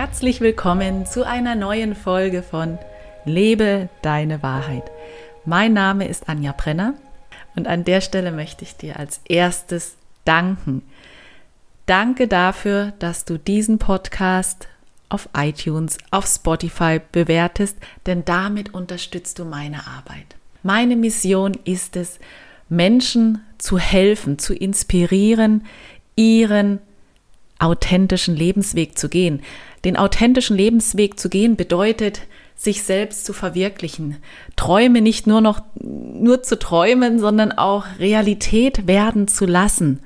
Herzlich 0.00 0.40
willkommen 0.40 1.06
zu 1.06 1.26
einer 1.26 1.56
neuen 1.56 1.96
Folge 1.96 2.44
von 2.44 2.78
Lebe 3.24 3.88
deine 4.00 4.44
Wahrheit. 4.44 4.84
Mein 5.44 5.72
Name 5.72 6.06
ist 6.06 6.28
Anja 6.28 6.54
Brenner 6.56 6.94
und 7.56 7.66
an 7.66 7.82
der 7.82 8.00
Stelle 8.00 8.30
möchte 8.30 8.62
ich 8.62 8.76
dir 8.76 8.96
als 8.96 9.20
erstes 9.24 9.96
danken. 10.24 10.82
Danke 11.86 12.28
dafür, 12.28 12.92
dass 13.00 13.24
du 13.24 13.38
diesen 13.38 13.80
Podcast 13.80 14.68
auf 15.08 15.28
iTunes, 15.36 15.98
auf 16.12 16.26
Spotify 16.26 17.00
bewertest, 17.10 17.76
denn 18.06 18.24
damit 18.24 18.74
unterstützt 18.74 19.40
du 19.40 19.44
meine 19.44 19.84
Arbeit. 19.88 20.36
Meine 20.62 20.94
Mission 20.94 21.54
ist 21.64 21.96
es, 21.96 22.20
Menschen 22.68 23.44
zu 23.58 23.80
helfen, 23.80 24.38
zu 24.38 24.54
inspirieren, 24.54 25.66
ihren 26.14 26.78
authentischen 27.58 28.36
Lebensweg 28.36 28.98
zu 28.98 29.08
gehen. 29.08 29.42
Den 29.84 29.96
authentischen 29.96 30.56
Lebensweg 30.56 31.18
zu 31.18 31.28
gehen 31.28 31.56
bedeutet, 31.56 32.22
sich 32.54 32.82
selbst 32.82 33.24
zu 33.24 33.32
verwirklichen. 33.32 34.16
Träume 34.56 35.00
nicht 35.00 35.26
nur 35.26 35.40
noch 35.40 35.62
nur 35.80 36.42
zu 36.42 36.58
träumen, 36.58 37.20
sondern 37.20 37.52
auch 37.52 37.86
Realität 37.98 38.86
werden 38.86 39.28
zu 39.28 39.46
lassen. 39.46 40.00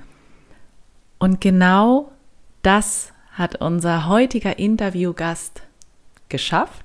Und 1.18 1.40
genau 1.40 2.12
das 2.62 3.12
hat 3.32 3.60
unser 3.60 4.06
heutiger 4.06 4.58
Interviewgast 4.58 5.62
geschafft. 6.28 6.82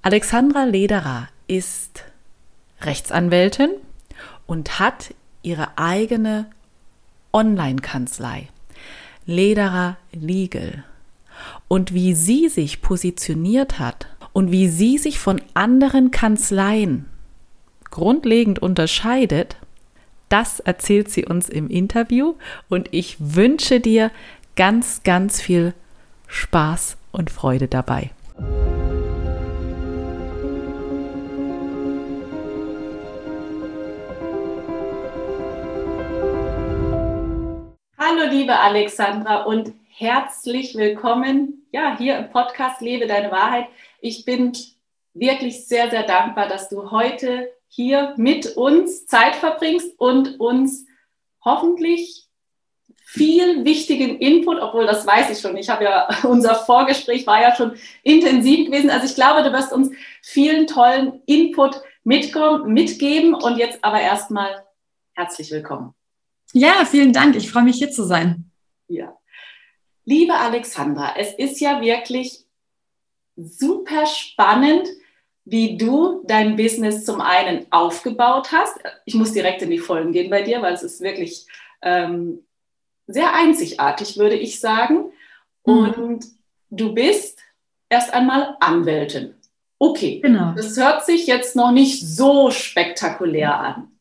Alexandra 0.00 0.64
Lederer 0.64 1.28
ist 1.46 2.04
Rechtsanwältin 2.80 3.70
und 4.46 4.78
hat 4.78 5.14
ihre 5.42 5.76
eigene 5.76 6.46
Online-Kanzlei. 7.32 8.48
Lederer 9.28 9.98
Legal. 10.10 10.84
Und 11.68 11.92
wie 11.92 12.14
sie 12.14 12.48
sich 12.48 12.80
positioniert 12.80 13.78
hat 13.78 14.08
und 14.32 14.50
wie 14.50 14.68
sie 14.68 14.96
sich 14.96 15.18
von 15.18 15.42
anderen 15.52 16.10
Kanzleien 16.10 17.04
grundlegend 17.90 18.58
unterscheidet, 18.58 19.56
das 20.30 20.60
erzählt 20.60 21.10
sie 21.10 21.26
uns 21.26 21.50
im 21.50 21.68
Interview 21.68 22.36
und 22.70 22.88
ich 22.90 23.16
wünsche 23.18 23.80
dir 23.80 24.10
ganz, 24.56 25.02
ganz 25.02 25.42
viel 25.42 25.74
Spaß 26.26 26.96
und 27.12 27.30
Freude 27.30 27.68
dabei. 27.68 28.10
Hallo 38.08 38.24
liebe 38.30 38.58
Alexandra 38.58 39.42
und 39.42 39.74
herzlich 39.90 40.74
willkommen 40.74 41.66
ja 41.72 41.94
hier 41.98 42.16
im 42.16 42.30
Podcast 42.30 42.80
Lebe 42.80 43.06
deine 43.06 43.30
Wahrheit. 43.30 43.66
Ich 44.00 44.24
bin 44.24 44.56
wirklich 45.12 45.66
sehr 45.66 45.90
sehr 45.90 46.04
dankbar, 46.04 46.48
dass 46.48 46.70
du 46.70 46.90
heute 46.90 47.52
hier 47.68 48.14
mit 48.16 48.56
uns 48.56 49.06
Zeit 49.06 49.36
verbringst 49.36 50.00
und 50.00 50.40
uns 50.40 50.86
hoffentlich 51.44 52.26
viel 53.04 53.66
wichtigen 53.66 54.18
Input, 54.20 54.58
obwohl 54.58 54.86
das 54.86 55.06
weiß 55.06 55.28
ich 55.30 55.40
schon. 55.40 55.58
Ich 55.58 55.68
habe 55.68 55.84
ja 55.84 56.08
unser 56.22 56.54
Vorgespräch 56.54 57.26
war 57.26 57.42
ja 57.42 57.54
schon 57.54 57.76
intensiv 58.04 58.70
gewesen. 58.70 58.88
Also 58.88 59.04
ich 59.04 59.16
glaube, 59.16 59.42
du 59.42 59.52
wirst 59.52 59.70
uns 59.70 59.90
vielen 60.22 60.66
tollen 60.66 61.20
Input 61.26 61.82
mitgeben 62.04 63.34
und 63.34 63.58
jetzt 63.58 63.84
aber 63.84 64.00
erstmal 64.00 64.64
herzlich 65.12 65.50
willkommen. 65.50 65.94
Ja, 66.52 66.84
vielen 66.84 67.12
Dank. 67.12 67.36
Ich 67.36 67.50
freue 67.50 67.64
mich 67.64 67.76
hier 67.76 67.90
zu 67.90 68.04
sein. 68.04 68.50
Ja. 68.88 69.16
Liebe 70.04 70.34
Alexandra, 70.34 71.14
es 71.16 71.34
ist 71.34 71.60
ja 71.60 71.80
wirklich 71.80 72.46
super 73.36 74.06
spannend, 74.06 74.88
wie 75.44 75.76
du 75.76 76.22
dein 76.26 76.56
Business 76.56 77.04
zum 77.04 77.20
einen 77.20 77.66
aufgebaut 77.70 78.52
hast. 78.52 78.78
Ich 79.04 79.14
muss 79.14 79.32
direkt 79.32 79.62
in 79.62 79.70
die 79.70 79.78
Vollen 79.78 80.12
gehen 80.12 80.30
bei 80.30 80.42
dir, 80.42 80.60
weil 80.62 80.74
es 80.74 80.82
ist 80.82 81.00
wirklich 81.00 81.46
ähm, 81.82 82.40
sehr 83.06 83.34
einzigartig, 83.34 84.18
würde 84.18 84.36
ich 84.36 84.60
sagen. 84.60 85.12
Mhm. 85.64 85.90
Und 85.90 86.26
du 86.70 86.92
bist 86.92 87.40
erst 87.88 88.12
einmal 88.12 88.56
Anwältin. 88.60 89.34
Okay, 89.78 90.20
genau. 90.20 90.52
das 90.56 90.76
hört 90.76 91.06
sich 91.06 91.26
jetzt 91.26 91.54
noch 91.54 91.70
nicht 91.70 92.06
so 92.06 92.50
spektakulär 92.50 93.58
an. 93.58 93.98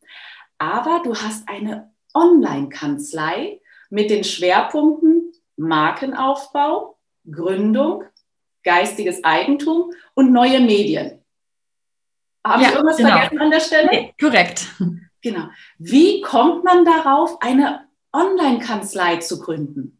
Aber 0.58 1.02
du 1.04 1.16
hast 1.16 1.48
eine 1.48 1.92
Online-Kanzlei 2.18 3.62
mit 3.90 4.10
den 4.10 4.24
Schwerpunkten 4.24 5.34
Markenaufbau, 5.56 6.98
Gründung, 7.30 8.04
geistiges 8.64 9.24
Eigentum 9.24 9.92
und 10.14 10.32
neue 10.32 10.60
Medien. 10.60 11.24
Habe 12.46 12.64
ja, 12.64 12.70
ich 12.70 12.76
irgendwas 12.76 12.98
genau. 12.98 13.10
vergessen 13.12 13.40
an 13.40 13.52
der 13.52 13.60
Stelle? 13.60 13.90
Nee, 13.92 14.14
korrekt. 14.20 14.68
Genau. 15.24 15.50
Wie 15.80 16.22
kommt 16.22 16.64
man 16.64 16.86
darauf, 16.86 17.42
eine 17.42 17.88
Online-Kanzlei 18.14 19.18
zu 19.18 19.40
gründen? 19.40 19.98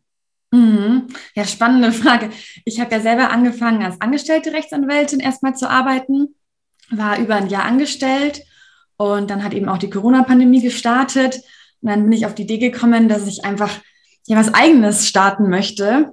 Mhm. 0.52 1.08
Ja, 1.34 1.44
spannende 1.44 1.92
Frage. 1.92 2.30
Ich 2.64 2.80
habe 2.80 2.92
ja 2.92 3.02
selber 3.02 3.32
angefangen, 3.32 3.84
als 3.84 4.00
angestellte 4.00 4.54
Rechtsanwältin 4.54 5.20
erstmal 5.20 5.56
zu 5.56 5.70
arbeiten, 5.70 6.36
war 6.90 7.20
über 7.20 7.36
ein 7.36 7.50
Jahr 7.50 7.66
angestellt 7.66 8.44
und 8.96 9.30
dann 9.30 9.44
hat 9.44 9.54
eben 9.54 9.68
auch 9.68 9.80
die 9.80 9.90
Corona-Pandemie 9.90 10.62
gestartet 10.62 11.42
und 11.82 11.90
dann 11.90 12.04
bin 12.04 12.12
ich 12.12 12.26
auf 12.26 12.36
die 12.36 12.44
Idee 12.44 12.58
gekommen, 12.58 13.10
dass 13.10 13.28
ich 13.28 13.46
einfach 13.46 13.80
ja 14.26 14.38
was 14.38 14.54
Eigenes 14.54 15.08
starten 15.08 15.50
möchte 15.50 16.12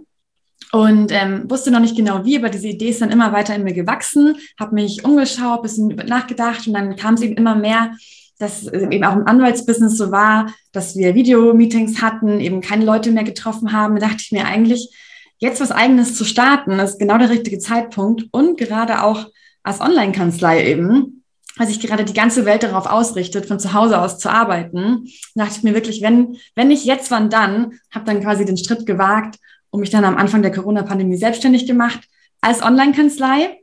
und 0.73 1.13
ähm, 1.13 1.49
wusste 1.49 1.71
noch 1.71 1.81
nicht 1.81 1.97
genau 1.97 2.25
wie, 2.25 2.39
aber 2.39 2.49
diese 2.49 2.69
Idee 2.69 2.89
ist 2.91 3.01
dann 3.01 3.11
immer 3.11 3.33
weiter 3.33 3.55
in 3.55 3.65
mir 3.65 3.75
gewachsen, 3.75 4.37
habe 4.59 4.75
mich 4.75 5.05
umgeschaut, 5.05 5.63
bisschen 5.63 5.89
nachgedacht 5.89 6.67
und 6.67 6.75
dann 6.75 6.97
kam 6.97 7.15
es 7.15 7.23
eben 7.23 7.37
immer 7.37 7.55
mehr, 7.55 7.93
dass 8.39 8.67
eben 8.67 9.05
auch 9.05 9.15
im 9.15 9.27
Anwaltsbusiness 9.27 9.97
so 9.97 10.11
war, 10.11 10.53
dass 10.73 10.97
wir 10.97 11.15
Videomeetings 11.15 12.03
hatten, 12.03 12.41
eben 12.41 12.61
keine 12.61 12.85
Leute 12.85 13.13
mehr 13.13 13.25
getroffen 13.25 13.73
haben. 13.73 13.95
Da 13.95 14.09
dachte 14.09 14.23
ich 14.23 14.33
mir 14.33 14.47
eigentlich, 14.47 14.91
jetzt 15.39 15.61
was 15.61 15.71
Eigenes 15.71 16.17
zu 16.17 16.25
starten, 16.25 16.73
ist 16.81 16.99
genau 16.99 17.19
der 17.19 17.31
richtige 17.31 17.59
Zeitpunkt 17.59 18.25
und 18.33 18.59
gerade 18.59 19.03
auch 19.03 19.29
als 19.63 19.81
Online-Kanzlei 19.81 20.67
eben, 20.67 21.24
weil 21.57 21.67
sich 21.69 21.81
gerade 21.81 22.05
die 22.05 22.15
ganze 22.15 22.45
Welt 22.45 22.63
darauf 22.63 22.87
ausrichtet, 22.87 23.47
von 23.47 23.61
zu 23.61 23.73
Hause 23.73 24.01
aus 24.01 24.19
zu 24.19 24.31
arbeiten, 24.31 25.09
dachte 25.35 25.55
ich 25.59 25.63
mir 25.63 25.75
wirklich, 25.75 26.03
wenn, 26.03 26.37
wenn 26.55 26.69
nicht 26.69 26.85
jetzt, 26.85 27.11
wann 27.11 27.31
dann, 27.31 27.75
habe 27.93 28.05
dann 28.05 28.21
quasi 28.21 28.45
den 28.45 28.59
Schritt 28.59 28.87
gewagt 28.87 29.39
und 29.71 29.81
mich 29.81 29.91
dann 29.91 30.05
am 30.05 30.17
Anfang 30.17 30.43
der 30.43 30.53
Corona-Pandemie 30.53 31.17
selbstständig 31.17 31.67
gemacht 31.67 32.01
als 32.41 32.63
Online-Kanzlei 32.63 33.61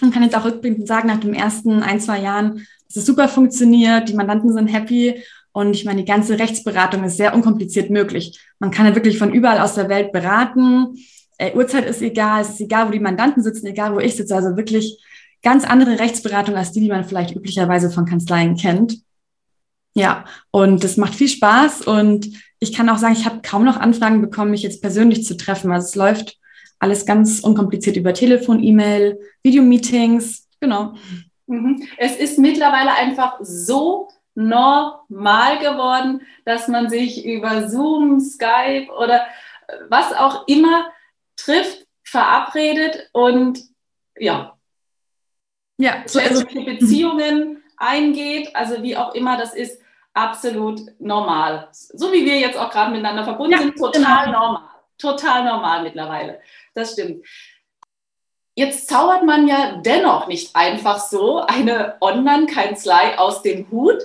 und 0.00 0.12
kann 0.12 0.22
jetzt 0.22 0.36
auch 0.36 0.44
rückblickend 0.44 0.86
sagen, 0.86 1.08
nach 1.08 1.20
den 1.20 1.34
ersten 1.34 1.82
ein, 1.82 2.00
zwei 2.00 2.20
Jahren, 2.20 2.66
dass 2.88 2.96
es 2.96 3.06
super 3.06 3.28
funktioniert, 3.28 4.08
die 4.08 4.14
Mandanten 4.14 4.52
sind 4.52 4.68
happy 4.68 5.22
und 5.52 5.74
ich 5.74 5.84
meine, 5.84 6.00
die 6.00 6.10
ganze 6.10 6.38
Rechtsberatung 6.38 7.04
ist 7.04 7.18
sehr 7.18 7.34
unkompliziert 7.34 7.90
möglich. 7.90 8.40
Man 8.58 8.70
kann 8.70 8.86
ja 8.86 8.94
wirklich 8.94 9.18
von 9.18 9.32
überall 9.32 9.60
aus 9.60 9.74
der 9.74 9.88
Welt 9.88 10.12
beraten. 10.12 10.96
Äh, 11.36 11.54
Uhrzeit 11.54 11.84
ist 11.84 12.00
egal, 12.00 12.42
es 12.42 12.50
ist 12.50 12.60
egal, 12.60 12.88
wo 12.88 12.92
die 12.92 13.00
Mandanten 13.00 13.42
sitzen, 13.42 13.66
egal, 13.66 13.94
wo 13.94 13.98
ich 13.98 14.16
sitze. 14.16 14.34
Also 14.34 14.56
wirklich 14.56 14.98
ganz 15.42 15.64
andere 15.64 15.98
Rechtsberatung 15.98 16.56
als 16.56 16.72
die, 16.72 16.80
die 16.80 16.88
man 16.88 17.04
vielleicht 17.04 17.34
üblicherweise 17.34 17.90
von 17.90 18.06
Kanzleien 18.06 18.56
kennt. 18.56 18.98
Ja, 19.94 20.24
und 20.50 20.84
das 20.84 20.96
macht 20.96 21.14
viel 21.14 21.28
Spaß 21.28 21.82
und 21.82 22.28
ich 22.60 22.72
kann 22.72 22.88
auch 22.88 22.98
sagen, 22.98 23.14
ich 23.14 23.26
habe 23.26 23.42
kaum 23.42 23.64
noch 23.64 23.76
Anfragen 23.76 24.22
bekommen, 24.22 24.52
mich 24.52 24.62
jetzt 24.62 24.80
persönlich 24.80 25.24
zu 25.26 25.36
treffen. 25.36 25.70
Also 25.70 25.88
es 25.88 25.94
läuft 25.96 26.38
alles 26.78 27.04
ganz 27.04 27.40
unkompliziert 27.40 27.96
über 27.96 28.14
Telefon, 28.14 28.62
E-Mail, 28.62 29.20
Videomeetings, 29.42 30.48
genau. 30.60 30.94
Mhm. 31.46 31.82
Es 31.98 32.16
ist 32.16 32.38
mittlerweile 32.38 32.92
einfach 32.94 33.38
so 33.42 34.08
normal 34.34 35.58
geworden, 35.58 36.22
dass 36.44 36.68
man 36.68 36.88
sich 36.88 37.26
über 37.26 37.68
Zoom, 37.68 38.18
Skype 38.20 38.88
oder 38.96 39.26
was 39.88 40.12
auch 40.12 40.46
immer 40.48 40.86
trifft, 41.36 41.86
verabredet 42.04 43.08
und 43.12 43.60
ja, 44.16 44.56
ja, 45.82 46.02
so 46.06 46.20
also, 46.20 46.44
Beziehungen 46.46 47.62
eingeht, 47.76 48.54
also 48.54 48.82
wie 48.84 48.96
auch 48.96 49.14
immer, 49.14 49.36
das 49.36 49.52
ist 49.52 49.80
absolut 50.14 50.80
normal. 51.00 51.68
So 51.72 52.12
wie 52.12 52.24
wir 52.24 52.38
jetzt 52.38 52.56
auch 52.56 52.70
gerade 52.70 52.92
miteinander 52.92 53.24
verbunden 53.24 53.52
ja, 53.52 53.58
sind, 53.58 53.76
total 53.76 54.26
genau. 54.26 54.40
normal. 54.40 54.68
Total 54.98 55.44
normal 55.44 55.82
mittlerweile. 55.82 56.40
Das 56.74 56.92
stimmt. 56.92 57.26
Jetzt 58.54 58.86
zaubert 58.86 59.24
man 59.24 59.48
ja 59.48 59.80
dennoch 59.84 60.28
nicht 60.28 60.54
einfach 60.54 61.00
so 61.00 61.40
eine 61.40 61.96
Online-Kanzlei 62.00 63.18
aus 63.18 63.42
dem 63.42 63.68
Hut. 63.72 63.98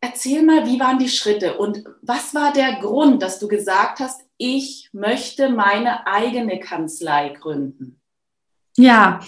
Erzähl 0.00 0.42
mal, 0.42 0.64
wie 0.64 0.80
waren 0.80 0.98
die 0.98 1.10
Schritte 1.10 1.58
und 1.58 1.84
was 2.00 2.34
war 2.34 2.54
der 2.54 2.76
Grund, 2.76 3.22
dass 3.22 3.38
du 3.38 3.48
gesagt 3.48 4.00
hast, 4.00 4.22
ich 4.38 4.88
möchte 4.92 5.50
meine 5.50 6.06
eigene 6.06 6.58
Kanzlei 6.58 7.28
gründen? 7.28 8.00
Ja, 8.76 9.20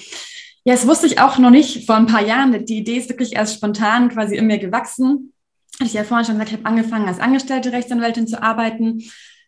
ja, 0.65 0.73
das 0.75 0.87
wusste 0.87 1.07
ich 1.07 1.21
auch 1.21 1.39
noch 1.39 1.51
nicht 1.51 1.87
vor 1.87 1.97
ein 1.97 2.07
paar 2.07 2.25
Jahren. 2.25 2.65
Die 2.65 2.79
Idee 2.79 2.97
ist 2.97 3.11
wirklich 3.11 3.35
erst 3.35 3.55
spontan 3.55 4.09
quasi 4.09 4.37
in 4.37 4.47
mir 4.47 4.59
gewachsen. 4.59 5.33
Hatte 5.75 5.85
ich 5.85 5.93
ja 5.93 6.05
vorhin 6.05 6.25
schon 6.25 6.35
gesagt, 6.37 6.53
ich 6.53 6.59
habe 6.59 6.67
angefangen 6.67 7.07
als 7.07 7.21
angestellte 7.21 7.73
Rechtsanwältin 7.73 8.27
zu 8.27 8.43
arbeiten, 8.43 9.03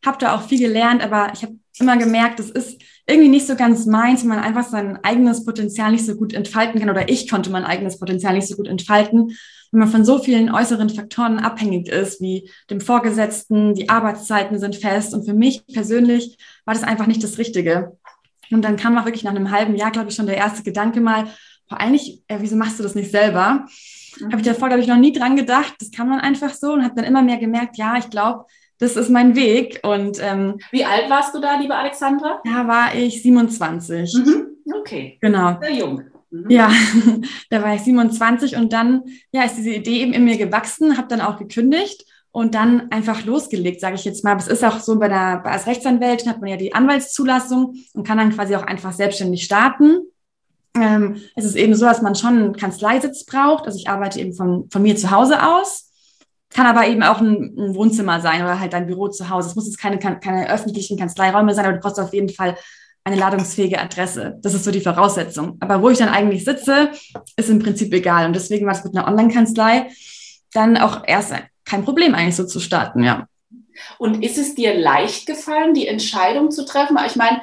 habe 0.04 0.18
da 0.18 0.34
auch 0.34 0.42
viel 0.42 0.58
gelernt, 0.58 1.02
aber 1.02 1.32
ich 1.32 1.42
habe 1.42 1.56
immer 1.78 1.96
gemerkt, 1.96 2.40
es 2.40 2.50
ist 2.50 2.82
irgendwie 3.06 3.28
nicht 3.28 3.46
so 3.46 3.56
ganz 3.56 3.86
meins, 3.86 4.22
wenn 4.22 4.28
man 4.28 4.40
einfach 4.40 4.68
sein 4.68 4.98
eigenes 5.04 5.44
Potenzial 5.44 5.92
nicht 5.92 6.04
so 6.04 6.16
gut 6.16 6.34
entfalten 6.34 6.80
kann 6.80 6.90
oder 6.90 7.08
ich 7.08 7.30
konnte 7.30 7.50
mein 7.50 7.64
eigenes 7.64 7.98
Potenzial 7.98 8.34
nicht 8.34 8.48
so 8.48 8.56
gut 8.56 8.68
entfalten, 8.68 9.36
wenn 9.72 9.80
man 9.80 9.88
von 9.88 10.04
so 10.04 10.18
vielen 10.18 10.50
äußeren 10.50 10.90
Faktoren 10.90 11.38
abhängig 11.38 11.88
ist, 11.88 12.20
wie 12.20 12.50
dem 12.70 12.80
Vorgesetzten, 12.80 13.74
die 13.74 13.88
Arbeitszeiten 13.88 14.58
sind 14.58 14.76
fest 14.76 15.14
und 15.14 15.24
für 15.24 15.34
mich 15.34 15.66
persönlich 15.66 16.36
war 16.64 16.74
das 16.74 16.82
einfach 16.82 17.06
nicht 17.06 17.22
das 17.22 17.38
Richtige. 17.38 17.96
Und 18.50 18.62
dann 18.62 18.76
kam 18.76 18.96
auch 18.98 19.04
wirklich 19.04 19.24
nach 19.24 19.34
einem 19.34 19.50
halben 19.50 19.76
Jahr, 19.76 19.90
glaube 19.90 20.08
ich, 20.08 20.14
schon 20.14 20.26
der 20.26 20.36
erste 20.36 20.62
Gedanke 20.62 21.00
mal, 21.00 21.26
boah, 21.68 21.78
eigentlich, 21.78 22.22
äh, 22.28 22.38
wieso 22.40 22.56
machst 22.56 22.78
du 22.78 22.82
das 22.82 22.94
nicht 22.94 23.10
selber? 23.10 23.66
Mhm. 24.20 24.26
Habe 24.26 24.36
ich 24.38 24.46
davor, 24.46 24.68
glaube 24.68 24.82
ich, 24.82 24.88
noch 24.88 24.96
nie 24.96 25.12
dran 25.12 25.36
gedacht. 25.36 25.74
Das 25.80 25.90
kann 25.90 26.08
man 26.08 26.20
einfach 26.20 26.54
so 26.54 26.72
und 26.72 26.84
habe 26.84 26.94
dann 26.94 27.04
immer 27.04 27.22
mehr 27.22 27.38
gemerkt, 27.38 27.76
ja, 27.76 27.96
ich 27.96 28.10
glaube, 28.10 28.44
das 28.78 28.96
ist 28.96 29.10
mein 29.10 29.34
Weg. 29.34 29.80
Und 29.82 30.18
ähm, 30.22 30.58
wie 30.70 30.84
alt 30.84 31.08
warst 31.08 31.34
du 31.34 31.40
da, 31.40 31.56
liebe 31.56 31.74
Alexandra? 31.74 32.40
Da 32.44 32.66
war 32.68 32.94
ich 32.94 33.22
27. 33.22 34.14
Mhm. 34.14 34.46
Okay. 34.80 35.18
Genau. 35.20 35.58
Sehr 35.60 35.72
jung. 35.72 36.02
Mhm. 36.30 36.50
Ja, 36.50 36.70
da 37.50 37.62
war 37.62 37.74
ich 37.74 37.82
27 37.82 38.56
und 38.56 38.72
dann 38.72 39.02
ja, 39.32 39.44
ist 39.44 39.56
diese 39.56 39.70
Idee 39.70 40.00
eben 40.02 40.12
in 40.12 40.24
mir 40.24 40.36
gewachsen, 40.36 40.96
habe 40.96 41.08
dann 41.08 41.20
auch 41.20 41.38
gekündigt 41.38 42.04
und 42.36 42.54
dann 42.54 42.92
einfach 42.92 43.24
losgelegt, 43.24 43.80
sage 43.80 43.94
ich 43.94 44.04
jetzt 44.04 44.22
mal. 44.22 44.36
Es 44.36 44.46
ist 44.46 44.62
auch 44.62 44.78
so 44.78 44.98
bei 44.98 45.08
der 45.08 45.42
als 45.46 45.66
Rechtsanwältin 45.66 46.28
hat 46.28 46.42
man 46.42 46.50
ja 46.50 46.58
die 46.58 46.74
Anwaltszulassung 46.74 47.76
und 47.94 48.06
kann 48.06 48.18
dann 48.18 48.30
quasi 48.30 48.54
auch 48.54 48.62
einfach 48.62 48.92
selbstständig 48.92 49.42
starten. 49.42 50.02
Ähm, 50.78 51.16
es 51.34 51.46
ist 51.46 51.56
eben 51.56 51.74
so, 51.74 51.86
dass 51.86 52.02
man 52.02 52.14
schon 52.14 52.36
einen 52.36 52.52
Kanzleisitz 52.54 53.24
braucht. 53.24 53.64
Also 53.64 53.78
ich 53.78 53.88
arbeite 53.88 54.20
eben 54.20 54.34
von, 54.34 54.68
von 54.70 54.82
mir 54.82 54.96
zu 54.96 55.10
Hause 55.10 55.42
aus 55.42 55.84
kann 56.50 56.66
aber 56.66 56.86
eben 56.86 57.02
auch 57.02 57.20
ein, 57.20 57.54
ein, 57.58 57.74
Wohnzimmer 57.74 58.20
sein 58.20 58.42
oder 58.42 58.60
halt 58.60 58.74
ein 58.74 58.86
Büro 58.86 59.08
zu 59.08 59.30
Hause. 59.30 59.48
Es 59.48 59.56
muss 59.56 59.66
jetzt 59.66 59.78
keine, 59.78 59.98
keine 59.98 60.50
öffentlichen 60.50 60.98
Kanzleiräume 60.98 61.54
sein, 61.54 61.64
aber 61.64 61.74
du 61.74 61.80
brauchst 61.80 61.98
auf 61.98 62.14
jeden 62.14 62.28
Fall 62.28 62.56
eine 63.04 63.16
ladungsfähige 63.16 63.80
Adresse. 63.80 64.38
Das 64.42 64.54
ist 64.54 64.64
so 64.64 64.70
die 64.70 64.80
Voraussetzung. 64.80 65.56
Aber 65.60 65.82
wo 65.82 65.88
ich 65.90 65.98
dann 65.98 66.08
eigentlich 66.08 66.44
sitze, 66.44 66.90
ist 67.36 67.50
im 67.50 67.58
Prinzip 67.58 67.92
egal. 67.92 68.26
Und 68.26 68.36
deswegen 68.36 68.66
war 68.66 68.74
es 68.74 68.84
mit 68.84 68.96
einer 68.96 69.08
Online-Kanzlei 69.08 69.88
dann 70.52 70.76
auch 70.76 71.02
erst 71.06 71.32
kein 71.66 71.84
Problem 71.84 72.14
eigentlich 72.14 72.36
so 72.36 72.46
zu 72.46 72.60
starten, 72.60 73.02
ja. 73.02 73.28
Und 73.98 74.24
ist 74.24 74.38
es 74.38 74.54
dir 74.54 74.74
leicht 74.74 75.26
gefallen, 75.26 75.74
die 75.74 75.86
Entscheidung 75.86 76.50
zu 76.50 76.64
treffen? 76.64 76.96
Ich 77.06 77.16
meine, 77.16 77.42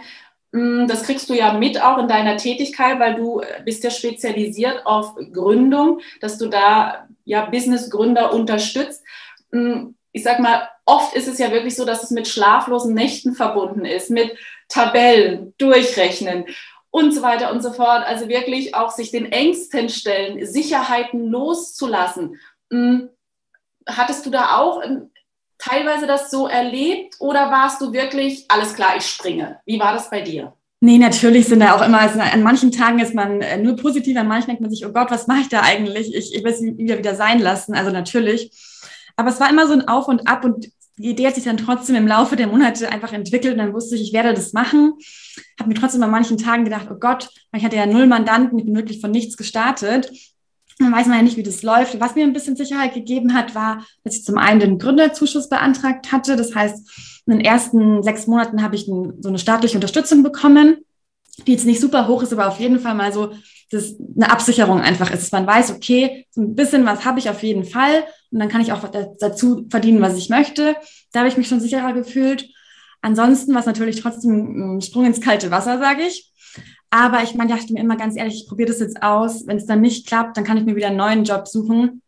hm, 0.52 0.88
das 0.88 1.04
kriegst 1.04 1.30
du 1.30 1.34
ja 1.34 1.54
mit 1.54 1.82
auch 1.82 1.98
in 1.98 2.08
deiner 2.08 2.38
Tätigkeit, 2.38 3.00
weil 3.00 3.16
du 3.16 3.42
äh, 3.42 3.62
bist 3.64 3.84
ja 3.84 3.92
spezialisiert 3.92 4.86
auf 4.86 5.16
Gründung, 5.32 6.00
dass 6.22 6.38
du 6.38 6.48
da 6.48 7.08
ja 7.26 7.46
Businessgründer 7.46 8.34
unterstützt. 8.34 9.04
Hm, 9.52 9.96
ich 10.12 10.24
sag 10.24 10.40
mal, 10.40 10.70
oft 10.86 11.16
ist 11.16 11.28
es 11.28 11.40
ja 11.40 11.52
wirklich 11.52 11.76
so, 11.76 11.86
dass 11.86 12.04
es 12.04 12.12
mit 12.12 12.28
schlaflosen 12.28 12.94
Nächten 12.94 13.34
verbunden 13.34 13.86
ist, 13.86 14.10
mit 14.10 14.36
Tabellen, 14.70 15.54
Durchrechnen 15.58 16.46
und 16.92 17.14
so 17.14 17.24
weiter 17.24 17.52
und 17.52 17.64
so 17.64 17.74
fort. 17.74 18.06
Also 18.06 18.28
wirklich 18.28 18.76
auch 18.76 18.92
sich 18.92 19.10
den 19.10 19.32
Ängsten 19.32 19.90
stellen, 19.90 20.46
Sicherheiten 20.46 21.28
loszulassen. 21.28 22.40
Hattest 23.88 24.26
du 24.26 24.30
da 24.30 24.58
auch 24.58 24.82
teilweise 25.58 26.08
das 26.08 26.30
so 26.30 26.48
erlebt 26.48 27.16
oder 27.20 27.52
warst 27.52 27.82
du 27.82 27.94
wirklich, 27.94 28.46
alles 28.50 28.74
klar, 28.74 28.96
ich 28.98 29.06
springe? 29.06 29.60
Wie 29.66 29.80
war 29.80 29.94
das 29.94 30.10
bei 30.10 30.22
dir? 30.22 30.54
Nee, 30.82 30.98
natürlich 30.98 31.48
sind 31.48 31.62
da 31.62 31.76
auch 31.76 31.82
immer, 31.82 32.02
also 32.02 32.20
an 32.20 32.44
manchen 32.44 32.72
Tagen 32.72 33.00
ist 33.00 33.16
man 33.16 33.40
äh, 33.42 33.58
nur 33.58 33.78
positiv, 33.78 34.18
an 34.18 34.28
manchen 34.28 34.48
denkt 34.48 34.62
man 34.62 34.70
sich, 34.70 34.86
oh 34.86 34.92
Gott, 34.92 35.12
was 35.12 35.28
mache 35.28 35.40
ich 35.40 35.48
da 35.48 35.62
eigentlich? 35.62 36.14
Ich, 36.14 36.36
ich 36.36 36.44
will 36.44 36.52
es 36.52 36.62
wieder 36.62 36.98
wieder 36.98 37.16
sein 37.16 37.40
lassen, 37.40 37.74
also 37.74 37.90
natürlich. 37.90 38.52
Aber 39.16 39.30
es 39.30 39.40
war 39.40 39.50
immer 39.50 39.66
so 39.66 39.74
ein 39.74 39.88
Auf 39.88 40.10
und 40.10 40.28
Ab 40.28 40.44
und 40.44 40.68
die 40.98 41.12
Idee 41.12 41.28
hat 41.28 41.36
sich 41.36 41.46
dann 41.46 41.58
trotzdem 41.58 41.96
im 41.96 42.06
Laufe 42.06 42.36
der 42.36 42.48
Monate 42.48 42.92
einfach 42.92 43.14
entwickelt 43.14 43.54
und 43.54 43.60
dann 43.60 43.74
wusste 43.74 43.96
ich, 43.96 44.02
ich 44.02 44.14
werde 44.14 44.34
das 44.34 44.52
machen. 44.52 44.94
Habe 45.58 45.70
mir 45.70 45.76
trotzdem 45.76 46.04
an 46.04 46.12
manchen 46.12 46.38
Tagen 46.38 46.66
gedacht, 46.66 46.88
oh 46.92 47.00
Gott, 47.00 47.30
ich 47.56 47.64
hatte 47.64 47.78
ja 47.78 47.86
null 47.86 48.06
Mandanten, 48.06 48.60
ich 48.60 48.66
bin 48.66 48.76
wirklich 48.76 49.00
von 49.00 49.12
nichts 49.12 49.38
gestartet. 49.38 50.12
Dann 50.80 50.92
weiß 50.92 51.08
man 51.08 51.18
ja 51.18 51.24
nicht, 51.24 51.38
wie 51.38 51.44
das 51.44 51.64
läuft. 51.64 52.00
Was 52.00 52.16
mir 52.16 52.24
ein 52.24 52.34
bisschen 52.34 52.56
Sicherheit 52.56 52.94
gegeben 52.94 53.34
hat, 53.34 53.56
war, 53.56 53.86
dass 54.04 54.16
ich 54.16 54.26
zum 54.26 54.38
einen 54.38 54.60
den 54.60 54.80
Gründerzuschuss 54.80 55.50
beantragt 55.50 56.12
hatte. 56.12 56.36
Das 56.36 56.56
heißt, 56.56 57.24
in 57.28 57.38
den 57.38 57.46
ersten 57.46 58.04
sechs 58.04 58.28
Monaten 58.28 58.64
habe 58.64 58.76
ich 58.76 58.86
so 58.86 59.14
eine 59.28 59.40
staatliche 59.40 59.78
Unterstützung 59.78 60.24
bekommen, 60.24 60.78
die 61.48 61.54
jetzt 61.54 61.66
nicht 61.66 61.80
super 61.80 62.08
hoch 62.08 62.24
ist, 62.24 62.34
aber 62.34 62.48
auf 62.48 62.60
jeden 62.60 62.80
Fall 62.80 62.96
mal 62.96 63.14
so 63.14 63.32
dass 63.74 63.96
eine 64.16 64.30
Absicherung 64.30 64.82
einfach 64.82 65.12
ist. 65.12 65.34
Man 65.34 65.48
weiß, 65.48 65.72
okay, 65.72 66.28
so 66.30 66.42
ein 66.42 66.56
bisschen 66.56 66.86
was 66.86 67.06
habe 67.06 67.20
ich 67.20 67.30
auf 67.30 67.44
jeden 67.44 67.66
Fall 67.66 68.04
und 68.32 68.40
dann 68.40 68.50
kann 68.50 68.62
ich 68.62 68.72
auch 68.72 68.88
dazu 69.20 69.66
verdienen, 69.70 70.02
was 70.02 70.16
ich 70.16 70.30
möchte. 70.30 70.76
Da 71.12 71.20
habe 71.20 71.30
ich 71.30 71.38
mich 71.38 71.48
schon 71.48 71.60
sicherer 71.60 71.94
gefühlt. 71.94 72.50
Ansonsten 73.02 73.54
war 73.54 73.62
es 73.62 73.66
natürlich 73.66 74.00
trotzdem 74.00 74.78
ein 74.78 74.82
Sprung 74.82 75.06
ins 75.06 75.22
kalte 75.22 75.52
Wasser, 75.52 75.80
sage 75.80 76.04
ich. 76.04 76.32
Aber 76.94 77.24
ich 77.24 77.34
meine, 77.34 77.56
dachte 77.56 77.74
mir 77.74 77.80
immer 77.80 77.98
ganz 77.98 78.16
ehrlich, 78.16 78.44
ich 78.44 78.48
probiere 78.48 78.70
das 78.70 78.80
jetzt 78.80 79.02
aus. 79.02 79.48
Wenn 79.48 79.58
es 79.58 79.66
dann 79.66 79.82
nicht 79.82 80.06
klappt, 80.06 80.38
dann 80.38 80.44
kann 80.44 80.58
ich 80.58 80.64
mir 80.64 80.76
wieder 80.76 80.90
einen 80.90 80.98
neuen 80.98 81.24
Job 81.24 81.48
suchen. 81.48 82.04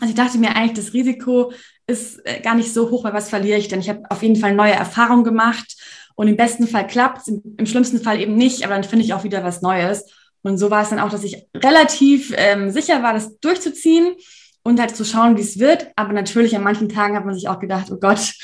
Also 0.00 0.10
ich 0.10 0.16
dachte 0.16 0.38
mir 0.38 0.56
eigentlich, 0.56 0.72
das 0.72 0.92
Risiko 0.92 1.52
ist 1.86 2.18
äh, 2.26 2.40
gar 2.40 2.56
nicht 2.56 2.72
so 2.74 2.90
hoch, 2.90 3.04
weil 3.04 3.12
was 3.12 3.28
verliere 3.28 3.58
ich 3.58 3.68
denn? 3.68 3.78
Ich 3.78 3.88
habe 3.88 4.02
auf 4.10 4.24
jeden 4.24 4.34
Fall 4.34 4.52
neue 4.52 4.72
Erfahrungen 4.72 5.22
gemacht 5.22 5.76
und 6.16 6.26
im 6.26 6.36
besten 6.36 6.66
Fall 6.66 6.88
klappt 6.88 7.20
es, 7.20 7.28
im, 7.28 7.66
schlimmsten 7.66 8.00
Fall 8.00 8.20
eben 8.20 8.34
nicht, 8.34 8.64
aber 8.64 8.74
dann 8.74 8.82
finde 8.82 9.04
ich 9.04 9.14
auch 9.14 9.22
wieder 9.22 9.44
was 9.44 9.62
Neues. 9.62 10.04
Und 10.42 10.58
so 10.58 10.68
war 10.68 10.82
es 10.82 10.88
dann 10.88 10.98
auch, 10.98 11.10
dass 11.10 11.22
ich 11.22 11.46
relativ 11.56 12.34
ähm, 12.36 12.72
sicher 12.72 13.04
war, 13.04 13.12
das 13.12 13.38
durchzuziehen 13.38 14.16
und 14.64 14.80
halt 14.80 14.96
zu 14.96 15.04
schauen, 15.04 15.36
wie 15.36 15.42
es 15.42 15.60
wird. 15.60 15.92
Aber 15.94 16.12
natürlich 16.12 16.56
an 16.56 16.64
manchen 16.64 16.88
Tagen 16.88 17.16
hat 17.16 17.24
man 17.24 17.36
sich 17.36 17.48
auch 17.48 17.60
gedacht, 17.60 17.86
oh 17.92 18.00
Gott, 18.00 18.34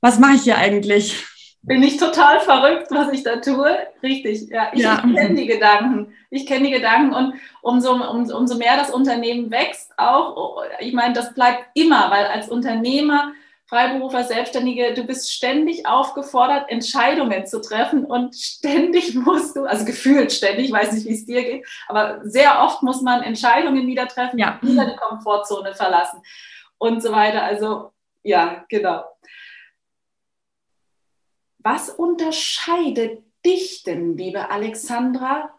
was 0.00 0.20
mache 0.20 0.36
ich 0.36 0.42
hier 0.42 0.58
eigentlich? 0.58 1.26
Bin 1.64 1.82
ich 1.82 1.96
total 1.96 2.40
verrückt, 2.40 2.88
was 2.90 3.12
ich 3.12 3.22
da 3.22 3.36
tue? 3.36 3.78
Richtig, 4.02 4.48
ja. 4.48 4.70
Ich, 4.72 4.82
ja. 4.82 5.02
ich 5.06 5.14
kenne 5.14 5.34
die 5.36 5.46
Gedanken. 5.46 6.12
Ich 6.28 6.46
kenne 6.46 6.66
die 6.66 6.72
Gedanken 6.72 7.14
und 7.14 7.34
umso, 7.60 7.92
um, 7.92 8.30
umso 8.30 8.56
mehr 8.56 8.76
das 8.76 8.90
Unternehmen 8.90 9.50
wächst 9.52 9.92
auch, 9.96 10.64
ich 10.80 10.92
meine, 10.92 11.14
das 11.14 11.34
bleibt 11.34 11.66
immer, 11.74 12.10
weil 12.10 12.26
als 12.26 12.48
Unternehmer, 12.48 13.32
Freiberufler, 13.66 14.24
Selbstständige, 14.24 14.92
du 14.94 15.04
bist 15.04 15.32
ständig 15.32 15.86
aufgefordert, 15.86 16.68
Entscheidungen 16.68 17.46
zu 17.46 17.60
treffen 17.60 18.04
und 18.04 18.34
ständig 18.34 19.14
musst 19.14 19.54
du, 19.54 19.64
also 19.64 19.84
gefühlt 19.84 20.32
ständig, 20.32 20.66
ich 20.66 20.72
weiß 20.72 20.92
nicht, 20.92 21.06
wie 21.06 21.14
es 21.14 21.26
dir 21.26 21.42
geht, 21.44 21.66
aber 21.86 22.20
sehr 22.24 22.60
oft 22.60 22.82
muss 22.82 23.02
man 23.02 23.22
Entscheidungen 23.22 23.86
wieder 23.86 24.08
treffen, 24.08 24.38
ja. 24.38 24.58
wieder 24.62 24.86
die 24.86 24.96
Komfortzone 24.96 25.74
verlassen 25.74 26.20
und 26.78 27.02
so 27.02 27.12
weiter. 27.12 27.44
Also 27.44 27.92
ja, 28.24 28.64
genau. 28.68 29.04
Was 31.62 31.90
unterscheidet 31.90 33.22
dich 33.44 33.82
denn, 33.82 34.16
liebe 34.16 34.50
Alexandra, 34.50 35.50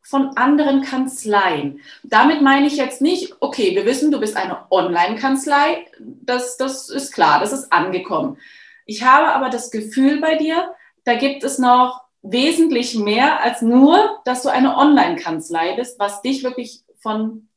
von 0.00 0.36
anderen 0.36 0.82
Kanzleien? 0.82 1.80
Damit 2.02 2.42
meine 2.42 2.66
ich 2.66 2.76
jetzt 2.76 3.02
nicht, 3.02 3.34
okay, 3.40 3.74
wir 3.74 3.84
wissen, 3.84 4.10
du 4.10 4.20
bist 4.20 4.36
eine 4.36 4.70
Online-Kanzlei, 4.70 5.86
das, 5.98 6.56
das 6.56 6.88
ist 6.88 7.12
klar, 7.12 7.40
das 7.40 7.52
ist 7.52 7.72
angekommen. 7.72 8.38
Ich 8.86 9.04
habe 9.04 9.28
aber 9.28 9.50
das 9.50 9.70
Gefühl 9.70 10.20
bei 10.20 10.36
dir, 10.36 10.74
da 11.04 11.14
gibt 11.14 11.44
es 11.44 11.58
noch 11.58 12.02
wesentlich 12.22 12.94
mehr 12.94 13.42
als 13.42 13.62
nur, 13.62 14.20
dass 14.24 14.42
du 14.42 14.48
eine 14.48 14.76
Online-Kanzlei 14.76 15.76
bist, 15.76 15.98
was 15.98 16.22
dich 16.22 16.42
wirklich 16.42 16.82
von 16.98 17.48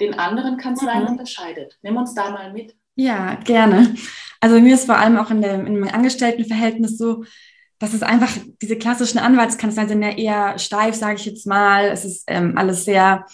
den 0.00 0.18
anderen 0.18 0.56
Kanzleien 0.56 1.04
mhm. 1.04 1.10
unterscheidet. 1.10 1.78
Nimm 1.82 1.96
uns 1.96 2.14
da 2.14 2.30
mal 2.30 2.52
mit. 2.52 2.76
Ja, 3.00 3.36
gerne. 3.44 3.94
Also 4.40 4.58
mir 4.60 4.74
ist 4.74 4.86
vor 4.86 4.98
allem 4.98 5.18
auch 5.18 5.30
in, 5.30 5.40
dem, 5.40 5.66
in 5.66 5.78
meinem 5.78 5.94
Angestelltenverhältnis 5.94 6.98
so, 6.98 7.24
dass 7.78 7.94
es 7.94 8.02
einfach, 8.02 8.30
diese 8.60 8.76
klassischen 8.76 9.18
Anwaltskanzleien 9.18 9.88
sind 9.88 10.02
ja 10.02 10.10
eher 10.10 10.58
steif, 10.58 10.96
sage 10.96 11.14
ich 11.14 11.24
jetzt 11.24 11.46
mal. 11.46 11.84
Es 11.86 12.04
ist 12.04 12.24
ähm, 12.26 12.58
alles 12.58 12.84
sehr 12.84 13.24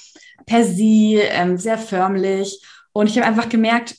per 0.44 0.64
sie, 0.64 1.14
ähm, 1.16 1.56
sehr 1.56 1.78
förmlich. 1.78 2.62
Und 2.92 3.09
ich 3.09 3.16
habe 3.16 3.26
einfach 3.26 3.49
gemerkt, 3.49 3.97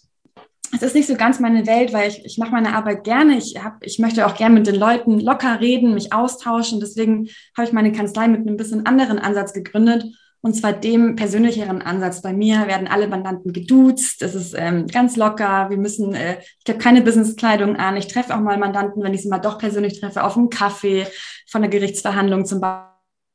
es 0.72 0.84
ist 0.84 0.94
nicht 0.94 1.08
so 1.08 1.16
ganz 1.16 1.40
meine 1.40 1.66
Welt, 1.66 1.94
weil 1.94 2.10
ich, 2.10 2.24
ich 2.24 2.38
mache 2.38 2.52
meine 2.52 2.76
Arbeit 2.76 3.04
gerne. 3.04 3.36
Ich, 3.36 3.56
hab, 3.64 3.84
ich 3.84 3.98
möchte 3.98 4.28
auch 4.28 4.36
gerne 4.36 4.54
mit 4.54 4.68
den 4.68 4.76
Leuten 4.76 5.20
locker 5.20 5.62
reden, 5.62 5.96
mich 5.96 6.14
austauschen. 6.14 6.80
Deswegen 6.80 7.28
habe 7.58 7.68
ich 7.68 7.74
meine 7.74 7.92
Kanzlei 7.92 8.28
mit 8.28 8.42
einem 8.42 8.58
bisschen 8.58 8.86
anderen 8.86 9.18
Ansatz 9.18 9.52
gegründet 9.52 10.06
und 10.46 10.54
zwar 10.54 10.74
dem 10.74 11.16
persönlicheren 11.16 11.82
Ansatz. 11.82 12.22
Bei 12.22 12.32
mir 12.32 12.68
werden 12.68 12.88
alle 12.88 13.08
Mandanten 13.08 13.52
geduzt. 13.52 14.22
Das 14.22 14.36
ist 14.36 14.54
ähm, 14.56 14.86
ganz 14.86 15.16
locker. 15.16 15.72
Wir 15.72 15.78
müssen, 15.78 16.14
äh, 16.14 16.38
ich 16.64 16.72
habe 16.72 16.78
keine 16.78 17.02
Businesskleidung 17.02 17.78
an. 17.78 17.98
Ich 17.98 18.06
treffe 18.06 18.36
auch 18.36 18.40
mal 18.42 18.56
Mandanten, 18.60 19.02
wenn 19.02 19.16
ich 19.16 19.24
sie 19.24 19.28
mal 19.28 19.40
doch 19.40 19.58
persönlich 19.58 20.00
treffe, 20.00 20.24
auf 20.24 20.38
einem 20.38 20.52
Kaffee 20.52 21.08
von 21.48 21.64
der 21.64 21.72
Gerichtsverhandlung 21.72 22.46
zum 22.46 22.62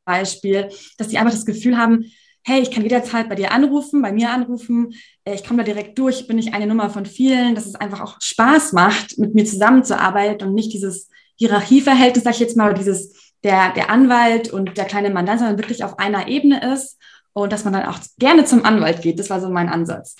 Beispiel, 0.07 0.69
dass 0.99 1.09
die 1.09 1.19
einfach 1.19 1.33
das 1.33 1.47
Gefühl 1.47 1.77
haben, 1.77 2.05
hey, 2.45 2.63
ich 2.63 2.71
kann 2.71 2.85
jederzeit 2.85 3.29
bei 3.29 3.35
dir 3.35 3.51
anrufen, 3.51 4.03
bei 4.03 4.13
mir 4.13 4.31
anrufen, 4.31 4.95
äh, 5.25 5.35
ich 5.35 5.43
komme 5.43 5.65
da 5.65 5.73
direkt 5.73 5.99
durch, 5.99 6.29
bin 6.29 6.39
ich 6.39 6.55
eine 6.55 6.69
Nummer 6.69 6.91
von 6.91 7.07
vielen, 7.07 7.57
dass 7.57 7.67
es 7.67 7.75
einfach 7.75 8.03
auch 8.03 8.21
Spaß 8.21 8.73
macht, 8.73 9.19
mit 9.19 9.35
mir 9.35 9.45
zusammenzuarbeiten 9.45 10.47
und 10.47 10.55
nicht 10.55 10.73
dieses 10.73 11.09
Hierarchieverhältnis, 11.39 12.23
sag 12.23 12.35
ich 12.35 12.41
jetzt 12.41 12.57
mal, 12.57 12.73
dieses 12.73 13.30
der, 13.45 13.73
der 13.73 13.91
Anwalt 13.91 14.53
und 14.53 14.77
der 14.77 14.85
kleine 14.85 15.11
Mandant, 15.11 15.41
sondern 15.41 15.59
wirklich 15.59 15.85
auf 15.85 15.99
einer 15.99 16.29
Ebene 16.29 16.73
ist 16.75 16.99
und 17.33 17.53
dass 17.53 17.65
man 17.65 17.73
dann 17.73 17.87
auch 17.87 17.99
gerne 18.19 18.45
zum 18.45 18.65
Anwalt 18.65 19.03
geht. 19.03 19.19
Das 19.19 19.31
war 19.31 19.41
so 19.41 19.49
mein 19.49 19.69
Ansatz. 19.69 20.17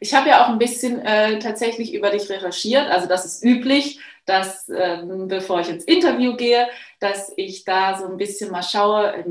Ich 0.00 0.14
habe 0.14 0.28
ja 0.28 0.44
auch 0.44 0.48
ein 0.48 0.58
bisschen 0.58 1.00
äh, 1.00 1.38
tatsächlich 1.38 1.94
über 1.94 2.10
dich 2.10 2.28
recherchiert. 2.28 2.88
Also 2.90 3.08
das 3.08 3.24
ist 3.24 3.44
üblich, 3.44 4.00
dass 4.24 4.68
ähm, 4.68 5.26
bevor 5.28 5.60
ich 5.60 5.68
ins 5.68 5.84
Interview 5.84 6.36
gehe, 6.36 6.68
dass 7.00 7.32
ich 7.36 7.64
da 7.64 7.98
so 7.98 8.06
ein 8.06 8.16
bisschen 8.16 8.50
mal 8.50 8.62
schaue, 8.62 9.24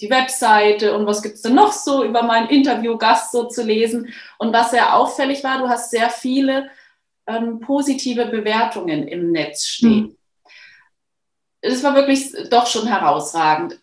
die 0.00 0.10
Webseite 0.10 0.96
und 0.96 1.06
was 1.06 1.22
gibt 1.22 1.36
es 1.36 1.42
denn 1.42 1.54
noch 1.54 1.72
so 1.72 2.04
über 2.04 2.22
meinen 2.22 2.48
Interviewgast 2.48 3.32
so 3.32 3.44
zu 3.44 3.64
lesen. 3.64 4.12
Und 4.38 4.52
was 4.52 4.70
sehr 4.70 4.96
auffällig 4.96 5.42
war, 5.42 5.58
du 5.58 5.68
hast 5.68 5.90
sehr 5.90 6.10
viele 6.10 6.70
ähm, 7.26 7.60
positive 7.60 8.26
Bewertungen 8.26 9.08
im 9.08 9.32
Netz 9.32 9.66
stehen. 9.66 10.02
Mhm. 10.02 10.17
Es 11.60 11.82
war 11.82 11.94
wirklich 11.94 12.32
doch 12.50 12.66
schon 12.66 12.86
herausragend. 12.86 13.80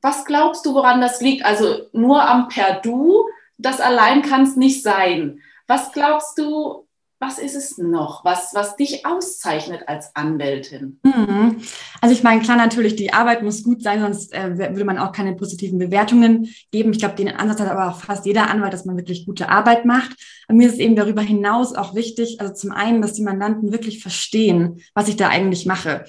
Was 0.00 0.24
glaubst 0.24 0.64
du, 0.64 0.74
woran 0.74 1.00
das 1.00 1.20
liegt? 1.20 1.44
Also 1.44 1.88
nur 1.92 2.22
am 2.22 2.48
Perdu, 2.48 3.24
das 3.58 3.80
allein 3.80 4.22
kann 4.22 4.44
es 4.44 4.56
nicht 4.56 4.82
sein. 4.82 5.40
Was 5.66 5.92
glaubst 5.92 6.38
du, 6.38 6.88
was 7.20 7.40
ist 7.40 7.56
es 7.56 7.78
noch, 7.78 8.24
was, 8.24 8.54
was 8.54 8.76
dich 8.76 9.04
auszeichnet 9.04 9.88
als 9.88 10.14
Anwältin? 10.14 11.00
Mhm. 11.02 11.60
Also 12.00 12.14
ich 12.14 12.22
meine, 12.22 12.40
klar, 12.42 12.56
natürlich, 12.56 12.94
die 12.94 13.12
Arbeit 13.12 13.42
muss 13.42 13.64
gut 13.64 13.82
sein, 13.82 14.00
sonst 14.00 14.32
äh, 14.32 14.56
würde 14.56 14.84
man 14.84 14.98
auch 14.98 15.10
keine 15.10 15.34
positiven 15.34 15.80
Bewertungen 15.80 16.48
geben. 16.70 16.92
Ich 16.92 17.00
glaube, 17.00 17.16
den 17.16 17.28
Ansatz 17.28 17.60
hat 17.60 17.70
aber 17.70 17.90
auch 17.90 18.00
fast 18.00 18.24
jeder 18.24 18.48
Anwalt, 18.48 18.72
dass 18.72 18.84
man 18.84 18.96
wirklich 18.96 19.26
gute 19.26 19.48
Arbeit 19.48 19.84
macht. 19.84 20.12
Und 20.46 20.56
mir 20.56 20.68
ist 20.68 20.78
eben 20.78 20.94
darüber 20.94 21.22
hinaus 21.22 21.74
auch 21.74 21.94
wichtig, 21.96 22.40
also 22.40 22.54
zum 22.54 22.70
einen, 22.70 23.02
dass 23.02 23.14
die 23.14 23.24
Mandanten 23.24 23.72
wirklich 23.72 24.00
verstehen, 24.00 24.80
was 24.94 25.08
ich 25.08 25.16
da 25.16 25.28
eigentlich 25.28 25.66
mache. 25.66 26.04